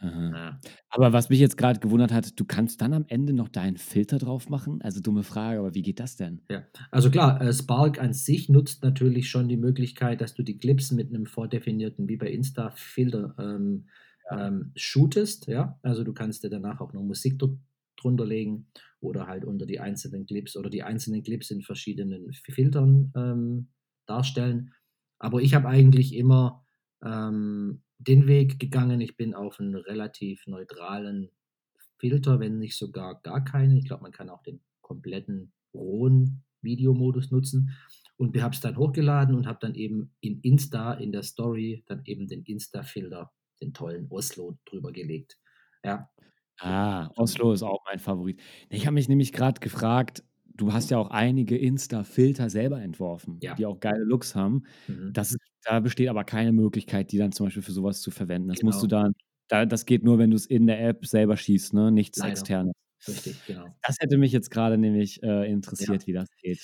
Ja. 0.00 0.60
Aber 0.90 1.12
was 1.12 1.28
mich 1.30 1.38
jetzt 1.40 1.56
gerade 1.56 1.80
gewundert 1.80 2.12
hat, 2.12 2.38
du 2.38 2.44
kannst 2.44 2.80
dann 2.80 2.92
am 2.92 3.04
Ende 3.08 3.32
noch 3.32 3.48
deinen 3.48 3.76
Filter 3.76 4.18
drauf 4.18 4.48
machen? 4.48 4.80
Also 4.82 5.00
dumme 5.00 5.22
Frage, 5.24 5.58
aber 5.60 5.74
wie 5.74 5.82
geht 5.82 6.00
das 6.00 6.16
denn? 6.16 6.42
Ja, 6.50 6.66
also 6.90 7.10
klar, 7.10 7.40
äh, 7.42 7.52
Spark 7.52 8.00
an 8.00 8.14
sich 8.14 8.48
nutzt 8.48 8.82
natürlich 8.82 9.28
schon 9.28 9.48
die 9.48 9.58
Möglichkeit, 9.58 10.20
dass 10.22 10.34
du 10.34 10.42
die 10.42 10.58
Clips 10.58 10.90
mit 10.92 11.08
einem 11.10 11.26
vordefinierten, 11.26 12.08
wie 12.08 12.16
bei 12.16 12.30
Insta, 12.30 12.70
Filter 12.70 13.34
ähm, 13.38 13.88
Ja. 14.24 14.38
ähm, 14.48 14.72
shootest, 14.74 15.46
ja. 15.46 15.78
Also 15.82 16.04
du 16.04 16.14
kannst 16.14 16.44
dir 16.44 16.48
danach 16.50 16.80
auch 16.80 16.92
noch 16.94 17.02
Musik 17.02 17.38
dort 17.38 17.58
drunter 17.96 18.24
legen 18.24 18.68
oder 19.00 19.26
halt 19.26 19.44
unter 19.44 19.66
die 19.66 19.80
einzelnen 19.80 20.24
Clips 20.24 20.56
oder 20.56 20.70
die 20.70 20.82
einzelnen 20.82 21.22
Clips 21.22 21.50
in 21.50 21.60
verschiedenen 21.62 22.32
Filtern 22.32 23.12
ähm, 23.14 23.68
darstellen. 24.06 24.72
Aber 25.18 25.42
ich 25.42 25.52
habe 25.54 25.68
eigentlich 25.68 26.14
immer 26.14 26.66
ähm, 27.04 27.82
den 27.98 28.26
Weg 28.26 28.58
gegangen. 28.60 29.00
Ich 29.00 29.16
bin 29.16 29.34
auf 29.34 29.60
einen 29.60 29.74
relativ 29.76 30.46
neutralen 30.46 31.30
Filter, 31.98 32.40
wenn 32.40 32.58
nicht 32.58 32.76
sogar 32.76 33.20
gar 33.22 33.44
keinen. 33.44 33.76
Ich 33.76 33.86
glaube, 33.86 34.02
man 34.02 34.12
kann 34.12 34.30
auch 34.30 34.42
den 34.42 34.60
kompletten 34.80 35.52
rohen 35.74 36.44
Videomodus 36.62 37.30
nutzen. 37.30 37.70
Und 38.16 38.34
wir 38.34 38.42
haben 38.42 38.52
es 38.52 38.60
dann 38.60 38.76
hochgeladen 38.76 39.34
und 39.36 39.46
habe 39.46 39.58
dann 39.60 39.74
eben 39.74 40.14
in 40.20 40.40
Insta, 40.40 40.94
in 40.94 41.12
der 41.12 41.22
Story, 41.22 41.84
dann 41.86 42.02
eben 42.04 42.26
den 42.26 42.42
Insta-Filter, 42.44 43.32
den 43.60 43.72
tollen 43.74 44.06
Oslo 44.10 44.58
drüber 44.64 44.92
gelegt. 44.92 45.38
Ja. 45.84 46.10
Ah, 46.60 47.10
Oslo 47.16 47.52
ist 47.52 47.62
auch 47.62 47.78
mein 47.86 47.98
Favorit. 48.00 48.40
Ich 48.68 48.86
habe 48.86 48.94
mich 48.94 49.08
nämlich 49.08 49.32
gerade 49.32 49.60
gefragt, 49.60 50.24
du 50.46 50.72
hast 50.72 50.90
ja 50.90 50.98
auch 50.98 51.10
einige 51.10 51.56
Insta-Filter 51.56 52.50
selber 52.50 52.80
entworfen, 52.82 53.38
Ja. 53.40 53.54
die 53.54 53.64
auch 53.64 53.78
geile 53.78 54.02
Looks 54.02 54.34
haben. 54.34 54.64
Mhm. 54.88 55.12
Das 55.12 55.30
ist 55.30 55.37
da 55.68 55.80
besteht 55.80 56.08
aber 56.08 56.24
keine 56.24 56.52
Möglichkeit, 56.52 57.12
die 57.12 57.18
dann 57.18 57.32
zum 57.32 57.46
Beispiel 57.46 57.62
für 57.62 57.72
sowas 57.72 58.00
zu 58.02 58.10
verwenden. 58.10 58.48
Das 58.48 58.62
musst 58.62 58.82
du 58.82 58.86
Genau. 58.86 58.88
dann 58.88 59.12
da 59.48 59.64
das 59.66 59.86
geht 59.86 60.04
nur, 60.04 60.18
wenn 60.18 60.30
du 60.30 60.36
es 60.36 60.46
in 60.46 60.66
der 60.66 60.80
App 60.86 61.06
selber 61.06 61.36
schießt, 61.36 61.74
ne, 61.74 61.90
nichts 61.92 62.20
Leider. 62.20 62.24
Externes. 62.24 62.74
richtig, 63.08 63.44
genau. 63.44 63.78
Das 63.84 63.96
hätte 64.00 64.18
mich 64.18 64.32
jetzt 64.32 64.50
gerade 64.50 64.78
nämlich, 64.78 65.22
äh, 65.22 65.50
Ja. 65.78 65.86
interessiert, 65.90 66.06
wie 66.06 66.12
das 66.12 66.28
geht. 66.36 66.60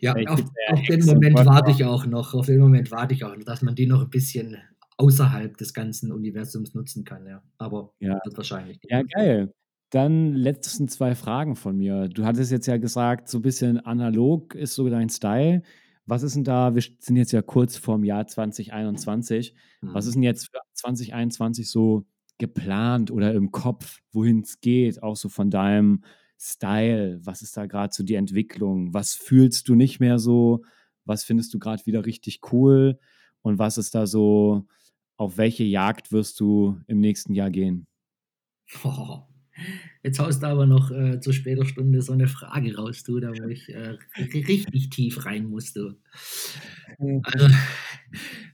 Ja, 0.00 0.14
auf 0.26 0.40
ja 0.40 0.74
auf 0.74 0.82
den 0.86 1.04
Moment 1.04 1.44
warte 1.44 1.70
ich 1.70 1.84
auch 1.84 2.06
noch. 2.06 2.34
Auf 2.34 2.46
den 2.46 2.58
Moment 2.60 2.90
warte 2.90 3.14
ich 3.14 3.24
auch 3.24 3.36
noch, 3.36 3.44
dass 3.44 3.62
man 3.62 3.74
die 3.74 3.86
noch 3.86 4.02
'n 4.04 4.10
bisschen 4.10 4.58
außerhalb 4.96 5.56
des 5.56 5.72
ganzen 5.74 6.12
Universums 6.12 6.74
nutzen 6.74 7.04
kann, 7.04 7.26
ja. 7.26 7.42
Aber 7.58 7.94
Ja. 8.02 8.18
wird 8.22 8.36
wahrscheinlich 8.36 8.80
Ja, 8.90 9.02
geil. 9.02 9.52
Dann 9.90 10.34
letzten 10.34 10.88
2 10.88 11.14
Fragen 11.14 11.56
von 11.56 11.76
mir. 11.78 12.08
Du 12.08 12.24
hattest 12.24 12.52
jetzt 12.52 12.66
ja 12.66 12.76
gesagt, 12.78 13.28
so 13.28 13.40
bisschen 13.40 13.80
analog 13.80 14.54
ist 14.54 14.74
so 14.74 14.88
dein 14.90 15.08
Style. 15.10 15.62
Was 16.08 16.22
ist 16.22 16.36
'n 16.36 16.44
da 16.44 16.74
wir 16.74 16.82
sind 16.98 17.16
jetzt 17.16 17.32
ja 17.32 17.40
kurz 17.42 17.76
vorm 17.78 18.04
Jahr 18.04 18.26
2021. 18.26 19.54
Was 19.92 20.06
ist 20.06 20.16
Mhm. 20.16 20.20
'n 20.20 20.22
jetzt 20.22 20.46
für 20.52 20.60
2021 20.74 21.70
so 21.70 22.04
geplant 22.38 23.10
oder 23.10 23.32
im 23.32 23.52
Kopf, 23.52 24.00
wohin's 24.12 24.60
geht, 24.60 25.02
auch 25.02 25.16
so 25.16 25.28
von 25.30 25.50
deinem 25.50 26.04
Style? 26.38 27.20
Was 27.24 27.40
ist 27.42 27.56
da 27.56 27.64
grad 27.66 27.94
so 27.94 28.02
die 28.04 28.16
Entwicklung? 28.16 28.92
Was 28.92 29.14
fühlst 29.14 29.68
du 29.68 29.74
nicht 29.74 29.98
mehr 29.98 30.18
so? 30.18 30.62
Was 31.06 31.24
findest 31.24 31.54
du 31.54 31.58
grad 31.58 31.86
wieder 31.86 32.04
richtig 32.04 32.40
cool? 32.52 32.98
Und 33.42 33.58
was 33.58 33.78
ist 33.78 33.94
da 33.94 34.06
so 34.06 34.66
auf 35.16 35.38
welche 35.38 35.64
Jagd 35.64 36.12
wirst 36.12 36.38
du 36.40 36.80
im 36.86 37.00
nächsten 37.00 37.32
Jahr 37.34 37.50
gehen? 37.50 37.86
Jetzt 40.04 40.18
haust 40.18 40.42
du 40.42 40.46
aber 40.48 40.66
noch, 40.66 40.90
äh, 40.90 41.18
zu 41.20 41.32
später 41.32 41.64
Stunde 41.64 42.02
so 42.02 42.14
'ne 42.14 42.28
Frage 42.28 42.76
raus, 42.76 43.04
du, 43.04 43.20
da 43.20 43.38
wo 43.38 43.48
ich, 43.48 43.70
äh, 43.70 43.96
ri 44.18 44.40
richtig 44.42 44.90
tief 44.90 45.24
rein 45.24 45.46
muss, 45.46 45.72
du. 45.72 45.94
Also, 47.22 47.48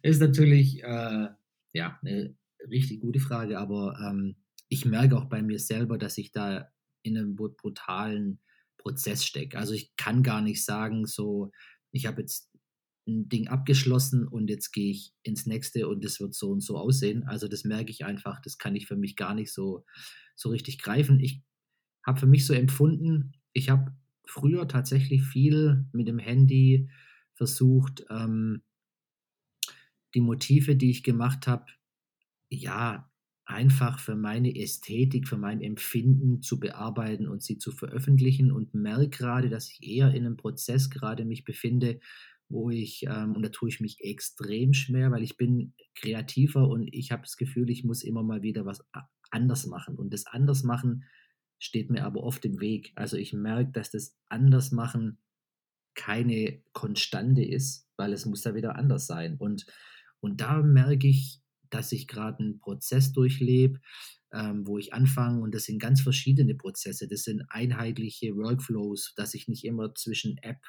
ist 0.02 0.20
natürlich, 0.20 0.82
äh, 0.84 1.28
ja, 1.74 1.98
'ne 2.02 2.36
richtig 2.70 3.00
gute 3.00 3.20
Frage, 3.20 3.58
aber, 3.58 3.98
ähm, 4.00 4.36
ich 4.68 4.84
merke 4.86 5.16
auch 5.18 5.26
bei 5.26 5.42
mir 5.42 5.58
selber, 5.60 5.98
dass 5.98 6.18
ich 6.18 6.32
da 6.32 6.70
in 7.02 7.14
'nem 7.14 7.36
bru 7.36 7.48
brutalen 7.50 8.40
Prozess 8.78 9.24
stecke. 9.24 9.58
Also, 9.58 9.74
ich 9.74 9.96
kann 9.96 10.22
gar 10.22 10.42
nicht 10.42 10.64
sagen, 10.64 11.06
so, 11.06 11.52
ich 11.92 12.06
habe 12.06 12.22
jetzt 12.22 12.49
'n 13.10 13.28
Ding 13.30 13.48
abgeschlossen 13.48 14.26
und 14.28 14.50
jetzt 14.50 14.72
gehe 14.72 14.90
ich 14.92 15.12
ins 15.24 15.46
nächste 15.46 15.88
und 15.88 16.04
das 16.04 16.20
wird 16.20 16.34
so 16.34 16.50
und 16.52 16.60
so 16.62 16.78
aussehen. 16.78 17.24
Also, 17.24 17.48
das 17.48 17.64
merke 17.64 17.90
ich 17.92 18.04
einfach, 18.06 18.40
das 18.42 18.58
kann 18.58 18.76
ich 18.76 18.86
für 18.88 18.96
mich 18.96 19.16
gar 19.16 19.34
nicht 19.34 19.52
so 19.52 19.84
so 20.36 20.50
richtig 20.50 20.78
greifen. 20.80 21.20
Ich 21.20 21.42
habe 22.06 22.20
für 22.20 22.26
mich 22.28 22.46
so 22.46 22.54
empfunden, 22.54 23.32
ich 23.54 23.70
habe 23.70 23.92
früher 24.26 24.68
tatsächlich 24.68 25.22
viel 25.24 25.86
mit 25.92 26.08
dem 26.08 26.18
Handy 26.20 26.90
versucht, 27.34 28.06
ähm 28.10 28.62
die 30.14 30.20
Motive, 30.20 30.76
die 30.76 30.90
ich 30.90 31.02
gemacht 31.02 31.46
habe, 31.46 31.66
ja, 32.50 33.10
einfach 33.46 34.00
für 34.00 34.16
meine 34.16 34.56
Ästhetik, 34.56 35.28
für 35.28 35.38
mein 35.38 35.62
Empfinden 35.62 36.42
zu 36.42 36.60
bearbeiten 36.60 37.28
und 37.28 37.42
sie 37.42 37.58
zu 37.58 37.72
veröffentlichen 37.72 38.52
und 38.52 38.74
merke 38.74 39.10
grade, 39.10 39.50
dass 39.50 39.70
ich 39.70 39.82
eher 39.88 40.14
in 40.14 40.24
'nem 40.24 40.36
Prozess 40.36 40.90
grade 40.90 41.24
mich 41.26 41.44
befinde, 41.44 42.00
wo 42.50 42.70
ich, 42.70 43.04
ähm 43.04 43.34
und 43.36 43.42
da 43.42 43.50
tue 43.50 43.68
ich 43.70 43.80
mich 43.80 44.00
extrem 44.00 44.74
schwer, 44.74 45.10
weil 45.12 45.22
ich 45.24 45.36
bin 45.38 45.74
Kreativer 45.96 46.68
und 46.68 46.88
ich 46.92 47.12
habe 47.12 47.22
das 47.22 47.36
Gefühl, 47.38 47.70
ich 47.70 47.84
muss 47.84 48.02
immer 48.04 48.22
mal 48.24 48.42
wieder 48.42 48.66
was 48.66 48.84
anders 49.30 49.66
machen. 49.66 49.96
Und 49.96 50.12
das 50.14 50.26
Andersmachen 50.26 51.04
steht 51.58 51.90
mir 51.90 52.04
aber 52.04 52.22
oft 52.24 52.44
im 52.46 52.60
Weg. 52.60 52.92
Also, 52.96 53.16
ich 53.16 53.32
merke, 53.34 53.72
dass 53.72 53.90
das 53.90 54.18
Andersmachen 54.28 55.18
keine 55.94 56.62
Konstante 56.72 57.44
ist, 57.44 57.88
weil 57.96 58.12
es 58.12 58.26
muss 58.26 58.44
ja 58.44 58.54
wieder 58.54 58.76
anders 58.76 59.06
sein. 59.06 59.36
Und 59.38 59.66
und 60.20 60.40
da 60.42 60.62
merke 60.62 61.08
ich, 61.08 61.40
dass 61.70 61.92
ich 61.92 62.08
grad 62.08 62.40
'n 62.40 62.58
Prozess 62.60 63.12
durchlebe, 63.12 63.80
ähm, 64.32 64.66
wo 64.66 64.78
ich 64.78 64.92
anfange 64.94 65.40
und 65.42 65.54
das 65.54 65.64
sind 65.64 65.78
ganz 65.80 66.00
verschiedene 66.02 66.54
Prozesse. 66.54 67.08
Das 67.08 67.24
sind 67.24 67.44
einheitliche 67.50 68.36
Workflows, 68.36 69.14
dass 69.16 69.34
ich 69.34 69.48
nicht 69.48 69.64
immer 69.64 69.94
zwischen 69.94 70.38
App 70.38 70.60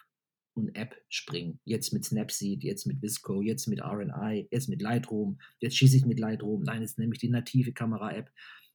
und 0.53 0.75
App 0.75 0.95
springe. 1.09 1.57
Jetzt 1.65 1.93
mit 1.93 2.05
Snapseed, 2.05 2.63
jetzt 2.63 2.85
mit 2.87 2.99
VSCO, 3.01 3.41
jetzt 3.41 3.67
mit 3.67 3.81
RNI, 3.81 4.47
jetzt 4.51 4.69
mit 4.69 4.81
Lightroom, 4.81 5.39
jetzt 5.59 5.77
schieße 5.77 5.97
ich 5.97 6.05
mit 6.05 6.19
Lightroom. 6.19 6.63
Nein, 6.63 6.81
jetzt 6.81 6.99
nehme 6.99 7.13
ich 7.13 7.19
die 7.19 7.29
native 7.29 7.73
Kamera-App. 7.73 8.29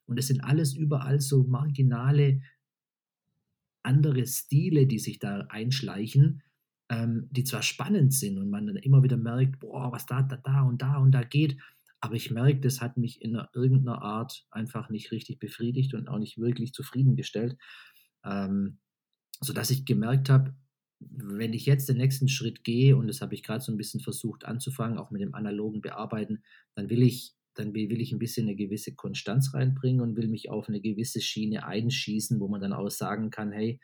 Und 0.06 0.18
das 0.18 0.28
sind 0.28 0.40
alles 0.42 0.74
überall 0.74 1.20
so 1.20 1.44
marginale 1.44 2.40
andere 3.82 4.26
Stile, 4.26 4.86
die 4.86 4.98
sich 4.98 5.18
da 5.18 5.46
einschleichen, 5.48 6.42
ähm, 6.88 7.28
die 7.30 7.44
zwar 7.44 7.62
spannend 7.62 8.12
sind 8.12 8.38
und 8.38 8.50
man 8.50 8.66
dann 8.66 8.76
immer 8.76 9.02
wieder 9.02 9.16
merkt: 9.16 9.60
„Boah, 9.60 9.92
was 9.92 10.06
da 10.06 10.22
da 10.22 10.36
da 10.38 10.62
und 10.62 10.82
da 10.82 10.96
und 10.98 11.12
da 11.12 11.22
geht.“ 11.22 11.56
Aber 12.00 12.14
ich 12.14 12.30
merke, 12.30 12.60
das 12.60 12.80
hat 12.80 12.96
mich 12.96 13.22
in 13.22 13.32
'ner 13.32 13.48
irgend 13.54 13.84
'ner 13.84 14.02
Art 14.02 14.46
einfach 14.50 14.90
nicht 14.90 15.10
richtig 15.12 15.38
befriedigt 15.38 15.94
und 15.94 16.08
auch 16.08 16.18
nicht 16.18 16.38
wirklich 16.38 16.72
zufriedengestellt, 16.72 17.56
ähm, 18.24 18.78
sodass 19.40 19.70
ich 19.70 19.84
gemerkt 19.86 20.30
habe, 20.30 20.54
wenn 21.00 21.52
ich 21.52 21.66
jetzt 21.66 21.88
den 21.88 21.98
nächsten 21.98 22.28
Schritt 22.28 22.64
gehe, 22.64 22.96
und 22.96 23.06
das 23.08 23.20
habe 23.20 23.34
ich 23.34 23.42
grad 23.42 23.62
so 23.62 23.72
'n 23.72 23.76
bisschen 23.78 24.00
versucht 24.00 24.44
anzufangen, 24.44 24.98
auch 24.98 25.10
mit 25.10 25.20
dem 25.22 25.34
analogen 25.34 25.80
Bearbeiten, 25.82 26.42
dann 26.74 26.90
will 26.90 27.02
ich 27.02 27.34
dann 27.54 27.74
wi 27.74 27.88
will 27.90 28.00
ich 28.00 28.12
'n 28.12 28.18
bisschen 28.18 28.46
'ne 28.46 28.56
gewisse 28.56 28.94
Konstanz 28.94 29.54
reinbringen 29.54 30.00
und 30.02 30.16
will 30.16 30.28
mich 30.28 30.50
auf 30.50 30.68
'ne 30.68 30.80
gewisse 30.80 31.20
Schiene 31.20 31.66
einschießen, 31.66 32.40
wo 32.40 32.48
man 32.48 32.60
dann 32.60 32.72
auch 32.72 32.90
sagen 32.90 33.30
kann: 33.30 33.52
„Hey, 33.52 33.80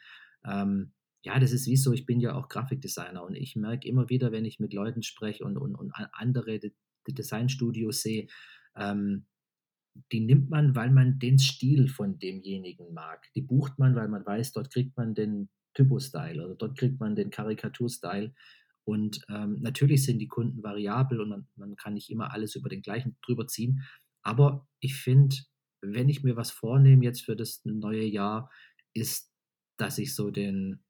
ähm, 0.46 0.92
ja, 1.24 1.38
das 1.38 1.52
ist 1.52 1.66
wie 1.68 1.76
so 1.76 1.92
ich 1.92 2.06
bin 2.06 2.20
ja 2.20 2.34
auch 2.34 2.48
Grafikdesigner 2.48 3.22
und 3.24 3.34
ich 3.36 3.56
merke 3.56 3.88
immer 3.88 4.08
wieder, 4.10 4.32
wenn 4.32 4.44
ich 4.44 4.58
mit 4.60 4.72
Leuten 4.74 5.02
spreche 5.02 5.44
und 5.44 5.56
und 5.58 5.74
und 5.76 5.92
andere 6.12 6.58
De 6.60 6.72
Designstudios 7.08 8.02
sehe, 8.02 8.26
ähm, 8.76 9.26
die 10.12 10.20
nimmt 10.20 10.50
man, 10.50 10.76
weil 10.76 10.90
man 10.92 11.18
den 11.20 11.38
Stil 11.40 11.88
von 11.88 12.18
demjenigen 12.20 12.94
mag. 12.94 13.26
Die 13.36 13.42
bucht 13.42 13.78
man, 13.78 13.96
weil 13.96 14.08
man 14.08 14.26
weiß, 14.26 14.52
dort 14.52 14.70
kriegt 14.72 14.96
man 14.96 15.14
den 15.14 15.50
Typo-Style 15.74 16.44
oder 16.46 16.54
dort 16.56 16.78
kriegt 16.78 17.00
man 17.00 17.16
den 17.16 17.30
Karikatur-Style. 17.30 18.34
Und, 18.84 19.22
ähm, 19.30 19.58
natürlich 19.60 20.04
sind 20.04 20.18
die 20.20 20.28
Kunden 20.28 20.62
variabel 20.62 21.20
und 21.20 21.28
man 21.30 21.48
man 21.56 21.76
kann 21.76 21.94
nicht 21.94 22.10
immer 22.10 22.32
alles 22.32 22.56
über 22.56 22.68
den 22.70 22.82
gleichen 22.82 23.16
drüber 23.24 23.46
ziehen. 23.48 23.82
Aber 24.22 24.68
ich 24.80 24.96
finde, 24.96 25.36
wenn 25.82 26.08
ich 26.08 26.22
mir 26.24 26.36
was 26.36 26.50
vornehme 26.52 27.04
jetzt 27.04 27.22
für 27.24 27.36
das 27.36 27.62
neue 27.64 28.04
Jahr, 28.04 28.50
ist, 28.94 29.32
dass 29.78 29.98
ich 29.98 30.14
so 30.14 30.30
den 30.30 30.80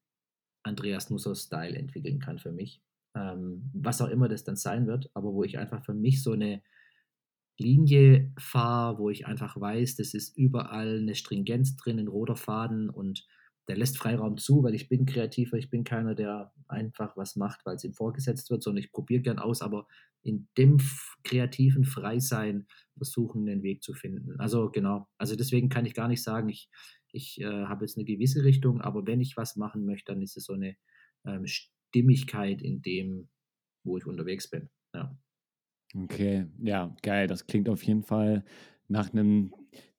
Andreas 0.63 1.09
Nusser-Style 1.11 1.77
entwickeln 1.77 2.19
kann 2.19 2.39
für 2.39 2.51
mich. 2.53 2.81
Ähm, 3.15 3.71
was 3.73 4.01
auch 4.01 4.09
immer 4.09 4.29
das 4.29 4.43
dann 4.45 4.55
sein 4.57 4.87
wird, 4.87 5.11
aber 5.15 5.33
wo 5.33 5.43
ich 5.43 5.57
einfach 5.59 5.83
für 5.85 5.93
mich 5.95 6.23
so 6.23 6.35
'ne 6.35 6.61
Linie 7.59 8.33
fahre, 8.39 8.97
wo 8.99 9.09
ich 9.11 9.27
einfach 9.27 9.59
weiß, 9.59 9.95
das 9.97 10.13
ist 10.15 10.37
überall 10.37 11.01
'ne 11.03 11.15
Stringenz 11.15 11.75
drin, 11.77 11.99
'n 11.99 12.07
roter 12.09 12.35
Faden 12.37 12.89
und 12.89 13.27
der 13.67 13.77
lässt 13.77 13.97
Freiraum 13.97 14.37
zu, 14.37 14.63
weil 14.63 14.75
ich 14.75 14.89
bin 14.89 15.05
Kreativer. 15.05 15.57
Ich 15.57 15.69
bin 15.69 15.83
keiner, 15.85 16.15
der 16.15 16.53
einfach 16.67 17.17
was 17.17 17.35
macht, 17.37 17.65
weil's 17.65 17.83
ihm 17.85 17.93
vorgesetzt 17.93 18.49
wird, 18.51 18.63
sondern 18.63 18.83
ich 18.83 18.91
probiere 18.91 19.21
gern 19.21 19.39
aus, 19.39 19.61
aber 19.61 19.87
in 20.23 20.47
dem 20.57 20.79
kreativen 21.23 21.85
Freisein 21.85 22.67
versuchen, 22.97 23.43
'nen 23.45 23.63
Weg 23.63 23.83
zu 23.83 23.93
finden. 23.93 24.39
Also, 24.39 24.69
genau. 24.71 25.07
Also, 25.17 25.35
deswegen 25.35 25.69
kann 25.69 25.85
ich 25.85 25.93
gar 25.95 26.07
nicht 26.09 26.23
sagen, 26.23 26.49
ich 26.49 26.69
ich, 27.15 27.39
äh, 27.41 27.45
habe 27.45 27.85
jetzt 27.85 27.97
'ne 27.97 28.05
gewisse 28.05 28.43
Richtung, 28.43 28.81
aber 28.81 29.05
wenn 29.07 29.21
ich 29.21 29.37
was 29.37 29.55
machen 29.57 29.85
möchte, 29.85 30.13
dann 30.13 30.21
ist 30.23 30.37
es 30.37 30.45
so 30.45 30.55
'ne, 30.55 30.77
ähm, 31.25 31.45
Stimmigkeit 31.47 32.61
in 32.61 32.81
dem, 32.81 33.29
wo 33.83 33.97
ich 33.97 34.05
unterwegs 34.07 34.49
bin, 34.49 34.69
ja. 34.95 35.17
Okay, 35.95 36.47
ja, 36.59 36.95
geil. 37.03 37.27
Das 37.27 37.45
klingt 37.45 37.69
auf 37.69 37.83
jeden 37.83 38.03
Fall 38.03 38.43
nach 38.87 39.13
'nem 39.13 39.53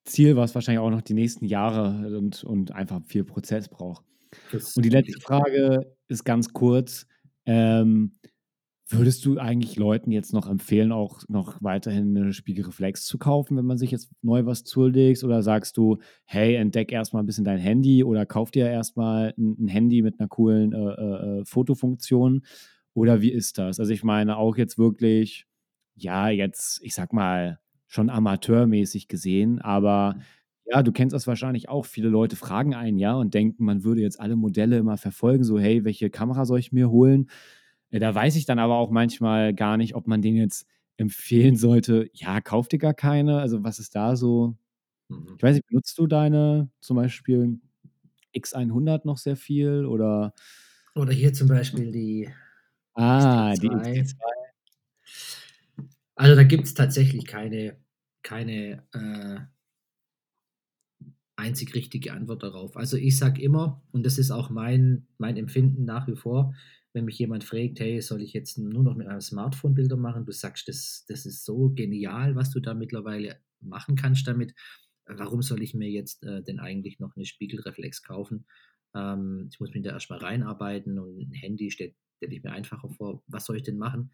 Ziel, 0.07 0.35
was 0.35 0.53
wahrscheinlich 0.53 0.79
auch 0.79 0.91
noch 0.91 1.01
die 1.01 1.15
nächsten 1.15 1.45
Jahre 1.45 2.15
und 2.17 2.43
und 2.43 2.71
einfach 2.71 3.01
viel 3.05 3.23
Prozess 3.23 3.67
braucht. 3.69 4.05
Das 4.51 4.75
Und 4.75 4.83
die 4.83 4.89
letzte. 4.89 5.19
Frage 5.21 5.95
ist 6.09 6.25
ganz 6.25 6.53
kurz. 6.53 7.07
Ähm, 7.45 8.19
würdest 8.89 9.25
du 9.25 9.39
eigentlich 9.39 9.77
Leuten 9.77 10.11
jetzt 10.11 10.33
noch 10.33 10.47
empfehlen, 10.49 10.91
auch 10.93 11.21
noch 11.29 11.57
weiterhin 11.63 12.13
'ne 12.13 12.33
Spiegelreflex 12.33 13.05
zu 13.05 13.17
kaufen, 13.19 13.57
wenn 13.57 13.65
man 13.65 13.77
sich 13.79 13.91
jetzt 13.91 14.11
neu 14.23 14.45
was 14.45 14.63
zulegt? 14.65 15.23
Oder 15.23 15.43
sagst 15.43 15.77
du: 15.77 15.99
„Hey, 16.25 16.55
entdecke 16.55 16.95
erst 16.95 17.13
mal 17.13 17.21
'n 17.21 17.27
bisschen 17.27 17.45
dein 17.45 17.59
Handy 17.59 18.03
oder 18.03 18.25
kauf 18.27 18.51
dir 18.51 18.69
erst 18.69 18.97
mal 18.97 19.33
'n 19.37 19.57
'n 19.59 19.67
Handy 19.69 20.01
mit 20.03 20.19
'ner 20.19 20.27
coolen, 20.29 20.73
äh, 20.73 20.77
äh, 20.79 21.41
äh, 21.41 21.45
Fotofunktion“? 21.45 22.43
Oder 22.95 23.21
wie 23.21 23.31
ist 23.33 23.57
das? 23.59 23.79
Also, 23.79 23.93
ich 23.93 24.03
meine 24.05 24.37
auch 24.37 24.57
jetzt 24.57 24.77
wirklich 24.79 25.45
ja, 25.97 26.29
jetzt, 26.29 26.81
ich 26.83 26.93
sage 26.95 27.15
mal, 27.15 27.59
schon 27.87 28.09
amateurmäßig 28.09 29.07
gesehen, 29.07 29.61
aber 29.61 30.15
Mhm. 30.15 30.25
ja, 30.65 30.81
du 30.83 30.91
kennst 30.91 31.13
das 31.13 31.27
wahrscheinlich 31.27 31.69
auch. 31.69 31.85
Viele 31.85 32.09
Leute 32.09 32.35
fragen 32.35 32.73
einen 32.75 32.97
ja 32.99 33.13
und 33.15 33.33
denken, 33.35 33.65
man 33.65 33.83
würde 33.83 34.01
jetzt 34.01 34.19
alle 34.19 34.35
Modelle 34.35 34.77
immer 34.79 34.97
verfolgen, 34.97 35.43
so: 35.43 35.59
„Hey, 35.59 35.83
welche 35.85 36.09
Kamera 36.09 36.45
soll 36.45 36.59
ich 36.59 36.71
mir 36.71 36.89
holen?“ 36.91 37.29
Äh, 37.91 37.99
da 37.99 38.13
weiß 38.15 38.35
ich 38.37 38.45
dann 38.45 38.59
aber 38.59 38.75
auch 38.77 38.91
manchmal 38.91 39.53
gar 39.55 39.77
nicht, 39.77 39.95
ob 39.95 40.07
man 40.07 40.21
denen 40.23 40.37
jetzt 40.37 40.67
empfehlen 40.97 41.55
sollte: 41.57 42.09
„Ja, 42.13 42.41
kauf 42.41 42.67
dir 42.69 42.79
gar 42.79 42.93
keine.“ 42.95 43.39
Also, 43.39 43.63
was 43.63 43.79
ist 43.79 43.95
da 43.95 44.15
so 44.15 44.55
Mhm. 45.09 45.37
ich 45.37 45.43
weiß 45.43 45.55
nicht, 45.55 45.67
benutzt 45.67 45.97
du 45.99 46.07
deine 46.07 46.71
zum 46.81 46.97
Beispiel 46.97 47.59
X100 48.33 49.05
noch 49.05 49.17
sehr 49.19 49.35
viel 49.37 49.85
oder 49.85 50.33
Oder 50.95 51.11
hier 51.13 51.33
zum 51.33 51.47
Beispiel 51.49 51.91
die 51.91 52.29
Ah, 52.97 53.55
die 53.57 53.67
X-T2. 53.75 54.44
X-T2. 56.17 56.23
Also, 56.23 56.35
da 56.35 56.43
gibt's 56.43 56.73
tatsächlich 56.73 57.25
keine 57.25 57.77
keine, 58.23 58.83
äh 58.93 59.45
einzig 61.35 61.75
richtige 61.75 62.13
Antwort 62.13 62.43
darauf. 62.43 62.77
Also 62.77 62.97
ich 62.97 63.17
sage 63.17 63.41
immer, 63.41 63.83
und 63.91 64.05
das 64.05 64.17
ist 64.17 64.31
auch 64.31 64.49
mein, 64.49 65.07
mein 65.17 65.35
Empfinden 65.37 65.83
nach 65.85 66.07
wie 66.07 66.15
vor, 66.15 66.53
wenn 66.93 67.05
mich 67.05 67.19
jemand 67.19 67.43
fragt, 67.43 67.79
hey, 67.79 68.01
soll 68.01 68.21
ich 68.21 68.31
jetzt 68.33 68.57
nur 68.57 68.83
noch 68.83 68.95
mit 68.95 69.07
einem 69.07 69.19
Smartphone 69.21 69.73
Bilder 69.73 69.97
machen? 69.97 70.25
Du 70.25 70.31
sagst, 70.31 70.67
das, 70.69 71.03
das 71.09 71.25
ist 71.25 71.43
so 71.43 71.69
genial, 71.71 72.35
was 72.35 72.51
du 72.51 72.61
da 72.61 72.73
mittlerweile 72.73 73.37
machen 73.59 73.95
kannst 73.95 74.27
damit. 74.27 74.53
Warum 75.05 75.41
soll 75.41 75.61
ich 75.61 75.73
mir 75.73 75.89
jetzt 75.89 76.23
äh, 76.23 76.41
denn 76.41 76.59
eigentlich 76.59 76.99
noch 76.99 77.15
eine 77.15 77.25
Spiegelreflex 77.25 78.01
kaufen? 78.01 78.45
Ähm, 78.95 79.49
ich 79.51 79.59
muss 79.59 79.73
mich 79.73 79.83
da 79.83 79.91
erstmal 79.91 80.19
reinarbeiten 80.19 80.97
und 80.99 81.19
ein 81.19 81.33
Handy 81.33 81.69
stelle 81.69 81.93
stell 82.17 82.31
ich 82.31 82.43
mir 82.43 82.53
einfacher 82.53 82.89
vor. 82.89 83.23
Was 83.27 83.45
soll 83.45 83.57
ich 83.57 83.63
denn 83.63 83.77
machen? 83.77 84.11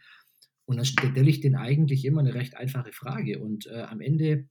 Und 0.72 0.78
dann 0.78 0.86
stelle 0.86 1.30
ich 1.30 1.42
den 1.42 1.58
eigentlich 1.58 2.06
immer 2.06 2.22
eine 2.22 2.34
recht 2.34 2.56
einfache 2.56 2.94
Frage. 2.94 3.40
Und 3.40 3.68
äh, 3.68 3.82
am 3.82 4.00
Ende 4.00 4.48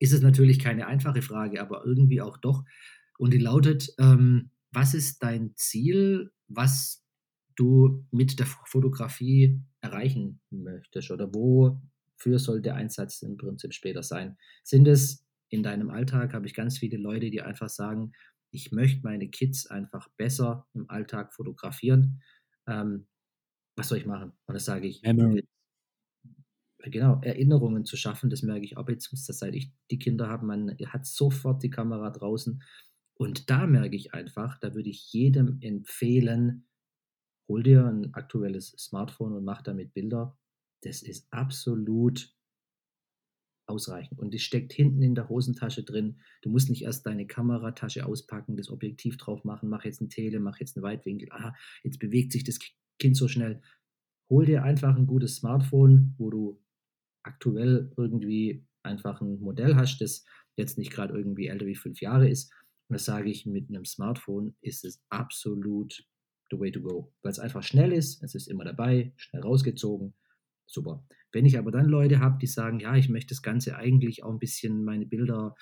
ist 0.00 0.12
es 0.12 0.20
natürlich 0.20 0.58
keine 0.58 0.88
einfache 0.88 1.22
Frage, 1.22 1.60
aber 1.60 1.84
irgendwie 1.86 2.20
auch 2.20 2.36
doch. 2.36 2.64
Und 3.16 3.32
die 3.32 3.38
lautet, 3.38 3.94
ähm, 4.00 4.50
was 4.72 4.92
ist 4.92 5.22
dein 5.22 5.52
Ziel, 5.54 6.32
was 6.48 7.06
du 7.54 8.04
mit 8.10 8.40
der 8.40 8.46
Fotografie 8.46 9.62
erreichen 9.80 10.40
möchtest 10.50 11.12
oder 11.12 11.32
wofür 11.32 12.40
soll 12.40 12.60
der 12.60 12.74
Einsatz 12.74 13.22
im 13.22 13.36
Prinzip 13.36 13.72
später 13.72 14.02
sein? 14.02 14.36
Sind 14.64 14.88
es 14.88 15.24
in 15.48 15.62
deinem 15.62 15.90
Alltag, 15.90 16.34
habe 16.34 16.48
ich 16.48 16.54
ganz 16.54 16.76
viele 16.76 16.96
Leute, 16.96 17.30
die 17.30 17.40
einfach 17.40 17.68
sagen, 17.68 18.10
ich 18.50 18.72
möchte 18.72 19.02
meine 19.04 19.28
Kids 19.28 19.68
einfach 19.68 20.08
besser 20.16 20.66
im 20.74 20.90
Alltag 20.90 21.32
fotografieren. 21.34 22.20
Ähm, 22.66 23.06
was 23.76 23.88
soll 23.88 23.98
ich 23.98 24.06
machen? 24.06 24.32
Und 24.46 24.54
das 24.54 24.64
sage 24.64 24.88
ich, 24.88 25.02
Memory 25.02 25.46
genau, 26.90 27.20
Erinnerungen 27.22 27.84
zu 27.84 27.96
schaffen. 27.96 28.30
Das 28.30 28.42
merke 28.42 28.64
ich 28.64 28.76
auch 28.76 28.88
jetzt, 28.88 29.10
seit 29.12 29.54
ich 29.54 29.72
die 29.90 29.98
Kinder 29.98 30.28
habe. 30.28 30.46
Man 30.46 30.76
hat 30.86 31.06
sofort 31.06 31.62
die 31.62 31.70
Kamera 31.70 32.10
draußen. 32.10 32.62
Und 33.14 33.50
da 33.50 33.66
merke 33.66 33.96
ich 33.96 34.14
einfach, 34.14 34.58
da 34.58 34.74
würde 34.74 34.90
ich 34.90 35.12
jedem 35.12 35.58
empfehlen, 35.60 36.68
hol 37.48 37.62
dir 37.62 37.86
ein 37.86 38.12
aktuelles 38.14 38.68
Smartphone 38.78 39.34
und 39.34 39.44
mach 39.44 39.62
damit 39.62 39.94
Bilder. 39.94 40.36
Das 40.82 41.02
ist 41.02 41.26
absolut 41.30 42.34
ausreichend. 43.68 44.20
Und 44.20 44.34
es 44.34 44.42
steckt 44.42 44.72
hinten 44.72 45.02
in 45.02 45.14
der 45.14 45.28
Hosentasche 45.28 45.82
drin. 45.82 46.20
Du 46.42 46.50
musst 46.50 46.68
nicht 46.68 46.82
erst 46.82 47.06
deine 47.06 47.26
Kameratasche 47.26 48.06
auspacken, 48.06 48.56
das 48.56 48.70
Objektiv 48.70 49.16
drauf 49.16 49.44
machen, 49.44 49.68
mach 49.68 49.84
jetzt 49.84 50.00
ein 50.00 50.10
Tele, 50.10 50.38
mach 50.38 50.60
jetzt 50.60 50.76
einen 50.76 50.84
Weitwinkel. 50.84 51.32
Aha, 51.32 51.54
jetzt 51.82 51.98
bewegt 51.98 52.32
sich 52.32 52.44
das 52.44 52.60
Kind 52.98 53.16
so 53.16 53.28
schnell. 53.28 53.62
Hol 54.28 54.44
dir 54.44 54.64
einfach 54.64 54.96
ein 54.96 55.06
gutes 55.06 55.36
Smartphone, 55.36 56.14
wo 56.18 56.30
du 56.30 56.62
aktuell 57.22 57.92
irgendwie 57.96 58.66
einfach 58.82 59.20
ein 59.20 59.40
Modell 59.40 59.76
hast, 59.76 60.00
das 60.00 60.24
jetzt 60.56 60.78
nicht 60.78 60.92
gerade 60.92 61.14
irgendwie 61.14 61.48
älter 61.48 61.66
wie 61.66 61.74
fünf 61.74 62.00
Jahre 62.00 62.28
ist. 62.28 62.52
Und 62.88 62.94
das 62.94 63.04
sage 63.04 63.30
ich, 63.30 63.46
mit 63.46 63.68
einem 63.68 63.84
Smartphone 63.84 64.56
ist 64.60 64.84
es 64.84 65.02
absolut 65.10 66.06
the 66.50 66.58
way 66.58 66.70
to 66.70 66.80
go, 66.80 67.12
weil 67.22 67.32
es 67.32 67.40
einfach 67.40 67.62
schnell 67.62 67.92
ist, 67.92 68.22
es 68.22 68.34
ist 68.34 68.46
immer 68.46 68.64
dabei, 68.64 69.12
schnell 69.16 69.42
rausgezogen, 69.42 70.14
super. 70.66 71.04
Wenn 71.32 71.44
ich 71.44 71.58
aber 71.58 71.72
dann 71.72 71.86
Leute 71.86 72.20
habe, 72.20 72.38
die 72.40 72.46
sagen, 72.46 72.78
ja, 72.78 72.94
ich 72.94 73.08
möchte 73.08 73.34
das 73.34 73.42
Ganze 73.42 73.76
eigentlich 73.76 74.22
auch 74.22 74.30
ein 74.30 74.38
bisschen 74.38 74.84
meine 74.84 75.06
Bilder 75.06 75.54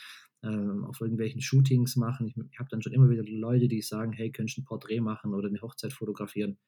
ähm, 0.42 0.84
auf 0.84 1.00
irgendwelchen 1.00 1.40
Shootings 1.40 1.96
machen, 1.96 2.26
ich, 2.26 2.36
ich 2.50 2.58
habe 2.58 2.68
dann 2.70 2.82
schon 2.82 2.92
immer 2.92 3.08
wieder 3.08 3.24
Leute, 3.24 3.68
die 3.68 3.80
sagen, 3.80 4.12
hey, 4.12 4.30
könntest 4.30 4.58
du 4.58 4.62
ein 4.62 4.66
Porträt 4.66 5.00
machen 5.00 5.32
oder 5.32 5.48
eine 5.48 5.60
Hochzeit 5.62 5.92
fotografieren, 5.94 6.58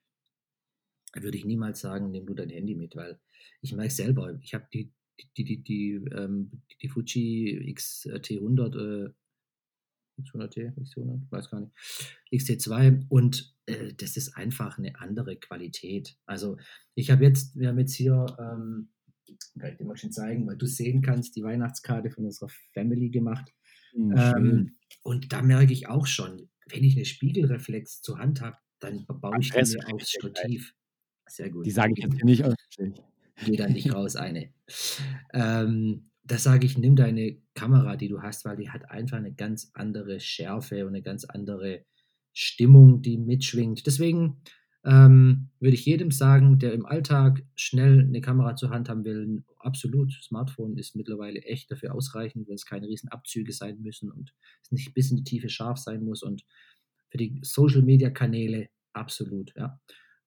würde 1.23 1.39
ich 1.39 1.45
niemals 1.45 1.81
sagen, 1.81 2.11
nimm 2.11 2.27
du 2.27 2.35
dein 2.35 2.51
Handy 2.51 2.75
mit, 2.75 2.97
weil 2.97 3.19
ich 3.63 3.75
merke 3.75 3.93
selber, 3.93 4.39
ich 4.43 4.55
habe 4.55 4.67
die, 4.73 4.93
die, 5.37 5.45
die, 5.45 5.63
die, 5.63 5.93
ähm, 6.13 6.63
die 6.83 6.89
Fuji 6.89 7.75
XT100, 7.75 9.07
äh, 9.07 9.13
X100T, 10.23 10.75
X100, 10.77 11.31
weiß 11.31 11.51
gar 11.51 11.61
nicht, 11.61 11.73
XT2 12.33 13.07
und 13.09 13.55
äh, 13.67 13.93
das 13.95 14.17
ist 14.17 14.37
einfach 14.37 14.79
eine 14.79 14.99
andere 15.01 15.37
Qualität. 15.37 16.17
Also 16.27 16.59
ich 16.95 17.11
habe 17.11 17.25
jetzt, 17.25 17.57
wir 17.57 17.69
haben 17.69 17.79
jetzt 17.79 17.95
hier, 17.95 18.27
ähm, 18.39 18.91
kann 19.59 19.73
ich 19.73 19.79
dir 19.79 19.85
mal 19.85 19.97
schon 19.97 20.13
zeigen, 20.13 20.47
weil 20.47 20.57
du 20.57 20.67
sehen 20.67 21.03
kannst, 21.03 21.37
die 21.37 21.43
Weihnachtskarte 21.43 22.11
von 22.11 22.25
unserer 22.25 22.49
Family 22.73 23.11
gemacht. 23.11 23.53
Mhm, 23.95 24.15
ähm, 24.17 24.77
und 25.03 25.33
da 25.33 25.43
merke 25.43 25.73
ich 25.73 25.89
auch 25.89 26.07
schon, 26.07 26.49
wenn 26.69 26.85
ich 26.85 26.97
eine 26.97 27.05
Spiegelreflex 27.05 28.03
zur 28.03 28.19
Hand 28.19 28.41
habe, 28.41 28.57
dann 28.81 29.07
baue 29.07 29.39
ich 29.41 29.51
die 29.51 29.59
mir 29.59 29.95
aufs 29.95 30.11
Stativ. 30.11 30.75
Sehr 31.29 31.51
gut. 31.51 31.67
Die 31.67 31.71
sage 31.71 31.95
ich 31.97 32.05
jetzt 32.05 32.15
hier 32.15 32.25
nicht 32.25 32.45
öffentlich. 32.45 33.03
Geh 33.45 33.57
da 33.57 33.69
nicht 33.69 33.93
raus, 33.95 34.17
eine. 34.17 34.51
Ähm, 35.33 36.11
da 36.25 36.39
sage 36.39 36.67
ich, 36.67 36.77
nimm 36.77 36.97
deine 36.97 37.39
Kamera, 37.55 37.97
die 37.97 38.09
du 38.09 38.23
hast, 38.23 38.45
weil 38.45 38.57
die 38.57 38.71
hat 38.71 38.91
einfach 38.91 39.19
eine 39.19 39.33
ganz 39.33 39.71
andere 39.75 40.19
Schärfe 40.21 40.83
und 40.83 40.95
eine 40.95 41.03
ganz 41.03 41.25
andere 41.25 41.85
Stimmung, 42.33 43.03
die 43.03 43.17
mitschwingt. 43.17 43.87
Deswegen 43.87 44.41
ähm, 44.85 45.51
würde 45.59 45.75
ich 45.75 45.85
jedem 45.85 46.11
sagen, 46.11 46.59
der 46.59 46.73
im 46.73 46.87
Alltag 46.87 47.45
schnell 47.55 48.01
eine 48.01 48.21
Kamera 48.21 48.57
zur 48.57 48.71
Hand 48.71 48.89
haben 48.89 49.05
will, 49.05 49.45
absolut. 49.59 50.13
Smartphone 50.13 50.77
ist 50.77 50.97
mittlerweile 50.97 51.41
echt 51.43 51.71
dafür 51.71 51.95
ausreichend, 51.95 52.49
wenn 52.49 52.55
es 52.55 52.67
keine 52.67 52.87
riesen 52.87 53.09
Abzüge 53.09 53.53
sein 53.53 53.81
müssen 53.81 54.11
und 54.11 54.33
es 54.63 54.73
nicht 54.73 54.95
bis 54.95 55.11
in 55.11 55.19
die 55.19 55.25
Tiefe 55.25 55.49
scharf 55.49 55.79
sein 55.79 56.05
muss. 56.05 56.23
Und 56.23 56.45
für 57.11 57.19
die 57.19 57.41
Social-Media-Kanäle 57.43 58.69
absolut, 58.93 59.53
ja. 59.57 59.81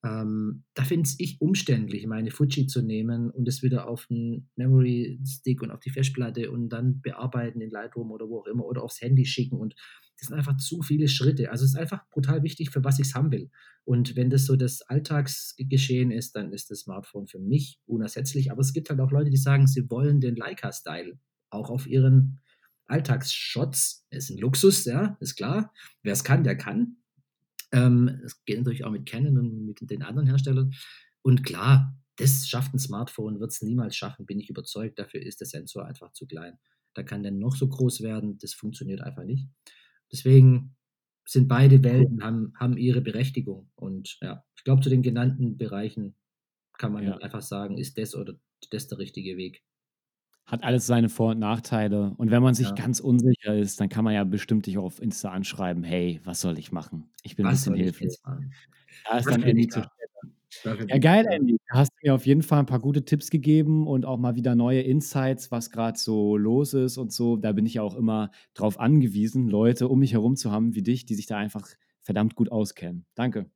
Ähm, 0.04 0.64
da 0.76 0.84
finde 0.84 1.10
ich 1.18 1.42
umständlich, 1.42 2.08
meine 2.08 2.32
Fuji 2.32 2.68
zu 2.68 2.82
nehmen 2.82 3.30
und 3.32 3.48
es 3.50 3.62
wieder 3.62 3.88
auf 3.88 4.08
den 4.08 4.50
Memory 4.56 5.20
Stick 5.26 5.62
und 5.62 5.72
auf 5.72 5.82
die 5.82 5.90
Festplatte 5.90 6.52
und 6.52 6.70
dann 6.70 7.02
bearbeiten 7.02 7.60
in 7.60 7.70
Lightroom 7.70 8.12
oder 8.12 8.30
wo 8.30 8.40
auch 8.40 8.48
immer 8.48 8.66
oder 8.66 8.82
aufs 8.82 9.02
Handy 9.02 9.26
schicken 9.26 9.58
und 9.58 9.76
das 10.18 10.28
sind 10.28 10.38
einfach 10.38 10.58
zu 10.58 10.82
viele 10.82 11.08
Schritte. 11.08 11.52
Also 11.52 11.64
es 11.64 11.72
ist 11.72 11.80
einfach 11.80 12.08
brutal 12.10 12.44
wichtig, 12.44 12.72
für 12.72 12.84
was 12.84 13.00
ich 13.00 13.08
es 13.08 13.16
haben 13.16 13.32
will. 13.32 13.50
Und 13.86 14.16
wenn 14.16 14.30
das 14.30 14.46
so 14.46 14.56
das 14.56 14.82
Alltagsgeschehen 14.82 16.12
ist, 16.12 16.36
dann 16.36 16.52
ist 16.52 16.70
das 16.70 16.82
Smartphone 16.82 17.28
für 17.28 17.40
mich 17.40 17.80
unersetzlich. 17.86 18.52
Aber 18.52 18.60
es 18.60 18.74
gibt 18.74 18.90
halt 18.90 19.00
auch 19.00 19.12
Leute, 19.12 19.30
die 19.30 19.38
sagen, 19.38 19.66
sie 19.66 19.90
wollen 19.90 20.20
den 20.20 20.36
Leica-Style 20.36 21.18
auch 21.50 21.70
auf 21.70 21.88
ihren 21.88 22.40
Alltagsshots. 22.88 24.06
Ist 24.10 24.30
ein 24.30 24.38
Luxus, 24.38 24.86
ja, 24.86 25.18
ist 25.22 25.36
klar. 25.36 25.74
Wer 26.04 26.14
es 26.14 26.24
kann, 26.24 26.44
der 26.44 26.58
kann. 26.58 26.98
Ähm, 27.72 28.20
das 28.22 28.44
geht 28.46 28.58
natürlich 28.58 28.86
auch 28.86 28.92
mit 28.92 29.06
Canon 29.06 29.38
und 29.38 29.66
mit 29.66 29.90
den 29.90 30.04
anderen 30.04 30.28
Herstellern. 30.28 30.74
Und 31.22 31.44
klar, 31.44 31.96
das 32.18 32.48
schafft 32.48 32.74
ein 32.74 32.80
Smartphone, 32.80 33.40
wird 33.40 33.52
es 33.52 33.62
niemals 33.62 33.96
schaffen, 33.96 34.26
bin 34.26 34.40
ich 34.40 34.50
überzeugt. 34.50 35.00
Dafür 35.00 35.22
ist 35.22 35.40
der 35.40 35.48
Sensor 35.48 35.86
einfach 35.86 36.12
zu 36.12 36.26
klein. 36.26 36.58
Da 36.94 37.04
kann 37.04 37.24
der 37.24 37.32
noch 37.32 37.56
so 37.56 37.68
groß 37.68 38.02
werden, 38.02 38.38
das 38.40 38.54
funktioniert 38.54 39.02
einfach 39.02 39.24
nicht. 39.24 39.48
Deswegen 40.12 40.76
sind 41.26 41.48
beide 41.48 41.84
Welten, 41.84 42.24
haben, 42.24 42.54
haben 42.60 42.78
ihre 42.78 43.02
Berechtigung. 43.02 43.70
Und 43.76 44.18
ja, 44.22 44.44
ich 44.58 44.64
glaube, 44.64 44.82
zu 44.82 44.90
den 44.90 45.04
genannten 45.04 45.58
Bereichen 45.58 46.16
kann 46.78 46.92
man 46.92 47.04
ja. 47.04 47.18
einfach 47.18 47.42
sagen, 47.42 47.78
ist 47.78 47.98
das 47.98 48.16
oder 48.16 48.40
das 48.72 48.88
der 48.88 48.98
richtige 48.98 49.38
Weg 49.38 49.64
hat 50.50 50.64
alles 50.64 50.88
seine 50.88 51.10
Vor- 51.10 51.32
und 51.32 51.40
Nachteile. 51.40 52.14
Und 52.18 52.32
wenn 52.32 52.42
man 52.42 52.56
sich 52.56 52.70
ja. 52.70 52.74
ganz 52.74 53.00
unsicher 53.00 53.56
ist, 53.56 53.80
dann 53.80 53.88
kann 53.90 54.04
man 54.04 54.16
ja 54.16 54.24
bestimmt 54.24 54.66
dich 54.66 54.78
auf 54.78 55.02
Insta 55.02 55.30
anschreiben, 55.30 55.84
hey, 55.84 56.20
was 56.24 56.42
soll 56.42 56.58
ich 56.58 56.72
machen? 56.72 57.10
Ich 57.24 57.36
bin 57.36 57.46
was 57.46 57.68
ein 57.68 57.74
bisschen 57.74 57.76
hilflos. 57.76 58.22
Da 59.08 59.18
ist 59.18 59.30
dann 59.30 59.44
Andy 59.44 59.68
zu 59.68 59.84
ja, 60.64 60.98
geil, 60.98 61.26
Andy. 61.30 61.58
Da 61.70 61.78
hast 61.78 61.92
du 61.92 62.08
mir 62.08 62.16
auf 62.16 62.26
jeden 62.26 62.42
Fall 62.42 62.60
ein 62.60 62.66
paar 62.66 62.80
gute 62.80 63.06
Tipps 63.06 63.30
gegeben 63.30 63.88
und 63.88 64.06
auch 64.06 64.18
mal 64.18 64.36
wieder 64.36 64.56
neue 64.56 64.82
Insights, 64.82 65.52
was 65.52 65.70
gerade 65.70 65.98
so 65.98 66.38
los 66.38 66.74
ist 66.74 66.98
und 66.98 67.14
so. 67.14 67.38
Da 67.38 67.52
bin 67.52 67.66
ich 67.66 67.76
ja 67.76 67.84
auch 67.84 67.96
immer 67.96 68.32
drauf 68.56 68.80
angewiesen, 68.80 69.48
Leute 69.48 69.88
um 69.88 70.00
mich 70.00 70.14
herum 70.14 70.36
zu 70.36 70.52
haben 70.52 70.74
wie 70.74 70.82
dich, 70.82 71.06
die 71.06 71.16
sich 71.16 71.28
da 71.28 71.38
einfach 71.38 71.68
verdammt 72.02 72.36
gut 72.36 72.52
auskennen. 72.52 73.06
Danke. 73.14 73.50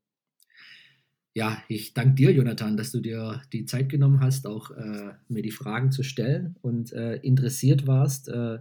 Ja, 1.35 1.63
ich 1.67 1.93
danke 1.95 2.13
dir, 2.15 2.31
Jonathan, 2.31 2.77
dass 2.77 2.91
du 2.91 2.99
dir 2.99 3.41
die 3.51 3.65
Zeit 3.65 3.89
genommen 3.89 4.19
hast, 4.19 4.45
auch 4.45 4.69
äh, 4.71 5.13
mir 5.27 5.41
die 5.41 5.51
Fragen 5.51 5.91
zu 5.91 6.03
stellen 6.03 6.55
und 6.61 6.93
äh, 6.93 7.15
interessiert 7.17 7.87
warst, 7.87 8.29
äh, 8.29 8.59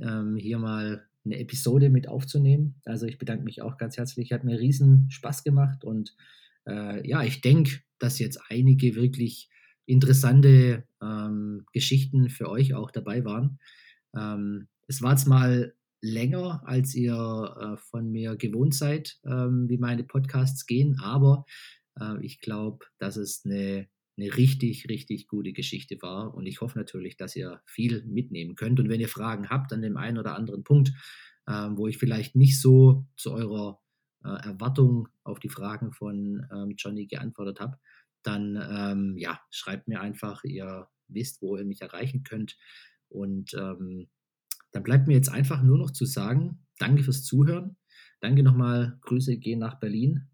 ähm, 0.00 0.36
hier 0.36 0.58
mal 0.58 1.04
eine 1.24 1.38
Episode 1.40 1.90
mit 1.90 2.08
aufzunehmen. 2.08 2.76
Also 2.84 3.06
ich 3.06 3.18
bedanke 3.18 3.42
mich 3.44 3.62
auch 3.62 3.78
ganz 3.78 3.96
herzlich. 3.96 4.32
Hat 4.32 4.44
mir 4.44 4.60
riesen 4.60 5.10
Spaß 5.10 5.42
gemacht 5.42 5.82
und 5.84 6.14
äh, 6.68 7.06
ja, 7.08 7.24
ich 7.24 7.40
denke, 7.40 7.80
dass 7.98 8.20
jetzt 8.20 8.40
einige 8.48 8.94
wirklich 8.94 9.50
interessante 9.84 10.84
ähm, 11.02 11.64
Geschichten 11.72 12.28
für 12.30 12.48
euch 12.48 12.74
auch 12.74 12.92
dabei 12.92 13.24
waren. 13.24 13.58
Ähm, 14.16 14.68
es 14.86 15.02
war 15.02 15.12
jetzt 15.12 15.26
mal 15.26 15.74
länger, 16.00 16.62
als 16.64 16.94
ihr 16.94 17.14
äh, 17.60 17.76
von 17.76 18.10
mir 18.12 18.36
gewohnt 18.36 18.74
seid, 18.74 19.18
ähm, 19.24 19.68
wie 19.68 19.78
meine 19.78 20.04
Podcasts 20.04 20.66
gehen, 20.66 21.00
aber 21.00 21.44
ich 22.20 22.40
glaube, 22.40 22.86
dass 22.98 23.16
es 23.16 23.44
eine, 23.44 23.88
eine 24.16 24.36
richtig, 24.36 24.88
richtig 24.88 25.28
gute 25.28 25.52
Geschichte 25.52 25.96
war. 26.02 26.34
Und 26.34 26.46
ich 26.46 26.60
hoffe 26.60 26.78
natürlich, 26.78 27.16
dass 27.16 27.36
ihr 27.36 27.62
viel 27.66 28.04
mitnehmen 28.04 28.56
könnt. 28.56 28.80
Und 28.80 28.88
wenn 28.88 29.00
ihr 29.00 29.08
Fragen 29.08 29.48
habt 29.48 29.72
an 29.72 29.82
dem 29.82 29.96
einen 29.96 30.18
oder 30.18 30.34
anderen 30.34 30.64
Punkt, 30.64 30.92
ähm, 31.48 31.78
wo 31.78 31.86
ich 31.86 31.98
vielleicht 31.98 32.34
nicht 32.34 32.60
so 32.60 33.06
zu 33.16 33.32
eurer 33.32 33.80
äh, 34.24 34.28
Erwartung 34.28 35.08
auf 35.22 35.38
die 35.38 35.48
Fragen 35.48 35.92
von 35.92 36.46
ähm, 36.52 36.74
Johnny 36.76 37.06
geantwortet 37.06 37.60
habe, 37.60 37.78
dann 38.22 38.58
ähm, 38.70 39.16
ja, 39.16 39.40
schreibt 39.50 39.88
mir 39.88 40.00
einfach, 40.00 40.44
ihr 40.44 40.88
wisst, 41.06 41.40
wo 41.40 41.56
ihr 41.56 41.64
mich 41.64 41.80
erreichen 41.80 42.24
könnt. 42.24 42.58
Und 43.08 43.54
dann 43.54 44.82
bleibt 44.82 45.08
mir 45.08 45.14
jetzt 45.14 45.30
einfach 45.30 45.62
nur 45.62 45.78
noch 45.78 45.92
zu 45.92 46.04
sagen, 46.04 46.66
danke 46.78 47.02
fürs 47.02 47.24
Zuhören. 47.24 47.78
Danke 48.20 48.42
nochmal, 48.42 48.98
Grüße 49.00 49.38
gehen 49.38 49.60
nach 49.60 49.80
Berlin 49.80 50.28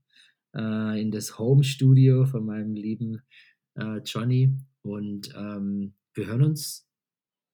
äh, 0.55 1.01
in 1.01 1.11
das 1.11 1.39
Home 1.39 1.65
Studio 1.65 2.27
von 2.27 2.45
meinem 2.45 2.75
lieben 2.75 3.23
äh, 3.75 3.99
Johnny. 4.05 4.57
Und 4.83 5.33
ähm, 5.37 5.95
wir 6.15 6.27
hören 6.27 6.43
uns 6.43 6.89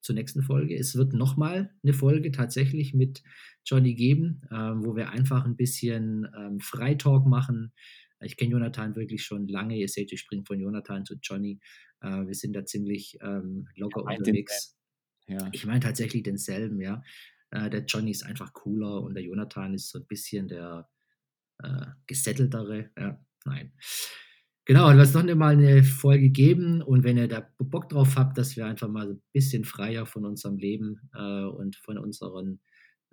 zur 0.02 0.14
nächsten 0.14 0.42
Folge. 0.42 0.76
Es 0.76 0.96
wird 0.96 1.12
nochmal 1.12 1.74
eine 1.82 1.92
Folge 1.92 2.32
tatsächlich 2.32 2.94
mit 2.94 3.22
Johnny 3.64 3.94
geben, 3.94 4.42
äh, 4.50 4.54
wo 4.54 4.96
wir 4.96 5.10
einfach 5.10 5.44
ein 5.44 5.56
bisschen 5.56 6.28
ähm, 6.36 6.60
Freitalk 6.60 7.26
machen. 7.26 7.72
Ich 8.22 8.36
kenne 8.36 8.52
Jonathan 8.52 8.96
wirklich 8.96 9.24
schon 9.24 9.48
lange. 9.48 9.76
Ihr 9.76 9.88
seht, 9.88 10.12
ich 10.12 10.20
springe 10.20 10.44
von 10.46 10.60
Jonathan 10.60 11.04
zu 11.04 11.16
Johnny. 11.22 11.60
Äh, 12.00 12.26
wir 12.26 12.34
sind 12.34 12.54
da 12.54 12.64
ziemlich 12.64 13.18
ähm, 13.22 13.68
locker 13.76 14.04
ja, 14.08 14.18
unterwegs. 14.18 14.76
Ja. 15.26 15.48
Ich 15.52 15.64
meine 15.66 15.80
tatsächlich 15.80 16.22
denselben, 16.22 16.80
ja. 16.80 17.02
Äh, 17.50 17.70
der 17.70 17.84
Johnny 17.84 18.10
ist 18.10 18.24
einfach 18.24 18.52
cooler 18.52 19.02
und 19.02 19.14
der 19.14 19.22
Jonathan 19.22 19.74
ist 19.74 19.90
so 19.90 19.98
ein 19.98 20.06
bisschen 20.06 20.48
der 20.48 20.88
äh, 21.62 21.86
gesetteltere. 22.06 22.90
Ja, 22.98 23.18
nein. 23.44 23.72
Genau, 24.66 24.88
und 24.88 24.98
was 24.98 25.14
noch 25.14 25.24
mal 25.34 25.54
eine 25.54 25.82
Folge 25.82 26.30
geben 26.30 26.80
und 26.82 27.02
wenn 27.02 27.16
ihr 27.16 27.26
da 27.26 27.44
Bock 27.58 27.88
drauf 27.88 28.16
habt, 28.16 28.38
dass 28.38 28.56
wir 28.56 28.66
einfach 28.66 28.88
mal 28.88 29.10
ein 29.10 29.22
bisschen 29.32 29.64
freier 29.64 30.06
von 30.06 30.24
unserem 30.24 30.58
Leben 30.58 31.10
äh, 31.14 31.44
und 31.44 31.76
von 31.76 31.98
unseren 31.98 32.60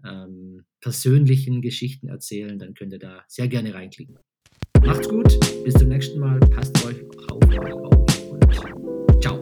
ähm, 0.05 0.65
persönlichen 0.81 1.61
Geschichten 1.61 2.09
erzählen, 2.09 2.59
dann 2.59 2.73
könnt 2.75 2.93
ihr 2.93 2.99
da 2.99 3.23
sehr 3.27 3.47
gerne 3.47 3.73
reinklicken. 3.73 4.19
Macht's 4.85 5.09
gut, 5.09 5.39
bis 5.63 5.73
zum 5.73 5.89
nächsten 5.89 6.19
Mal, 6.19 6.39
passt 6.39 6.85
euch 6.85 7.03
auf 7.29 7.49
euch 7.49 7.73
auf 7.73 8.31
und 8.31 9.21
ciao. 9.21 9.39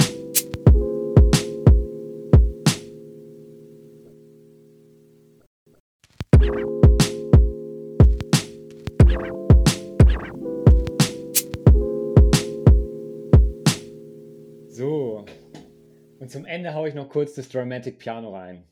Und 16.25 16.31
zum 16.31 16.45
Ende 16.45 16.73
haue 16.73 16.89
ich 16.89 16.95
noch 16.95 17.07
kurz 17.07 17.35
das 17.35 17.49
Dramatic 17.49 17.99
Piano 17.99 18.35
rein. 18.35 18.67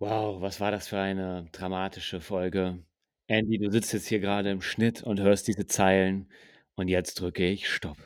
Wow, 0.00 0.40
was 0.40 0.58
war 0.58 0.72
das 0.72 0.88
für 0.88 0.98
eine 0.98 1.48
dramatische 1.52 2.20
Folge. 2.20 2.82
Andy, 3.28 3.58
du 3.58 3.70
sitzt 3.70 3.92
jetzt 3.92 4.08
hier 4.08 4.18
gerade 4.18 4.50
im 4.50 4.60
Schnitt 4.60 5.04
und 5.04 5.20
hörst 5.20 5.46
diese 5.46 5.68
Zeilen 5.68 6.32
und 6.74 6.88
jetzt 6.88 7.20
drücke 7.20 7.46
ich 7.46 7.68
Stopp. 7.68 7.96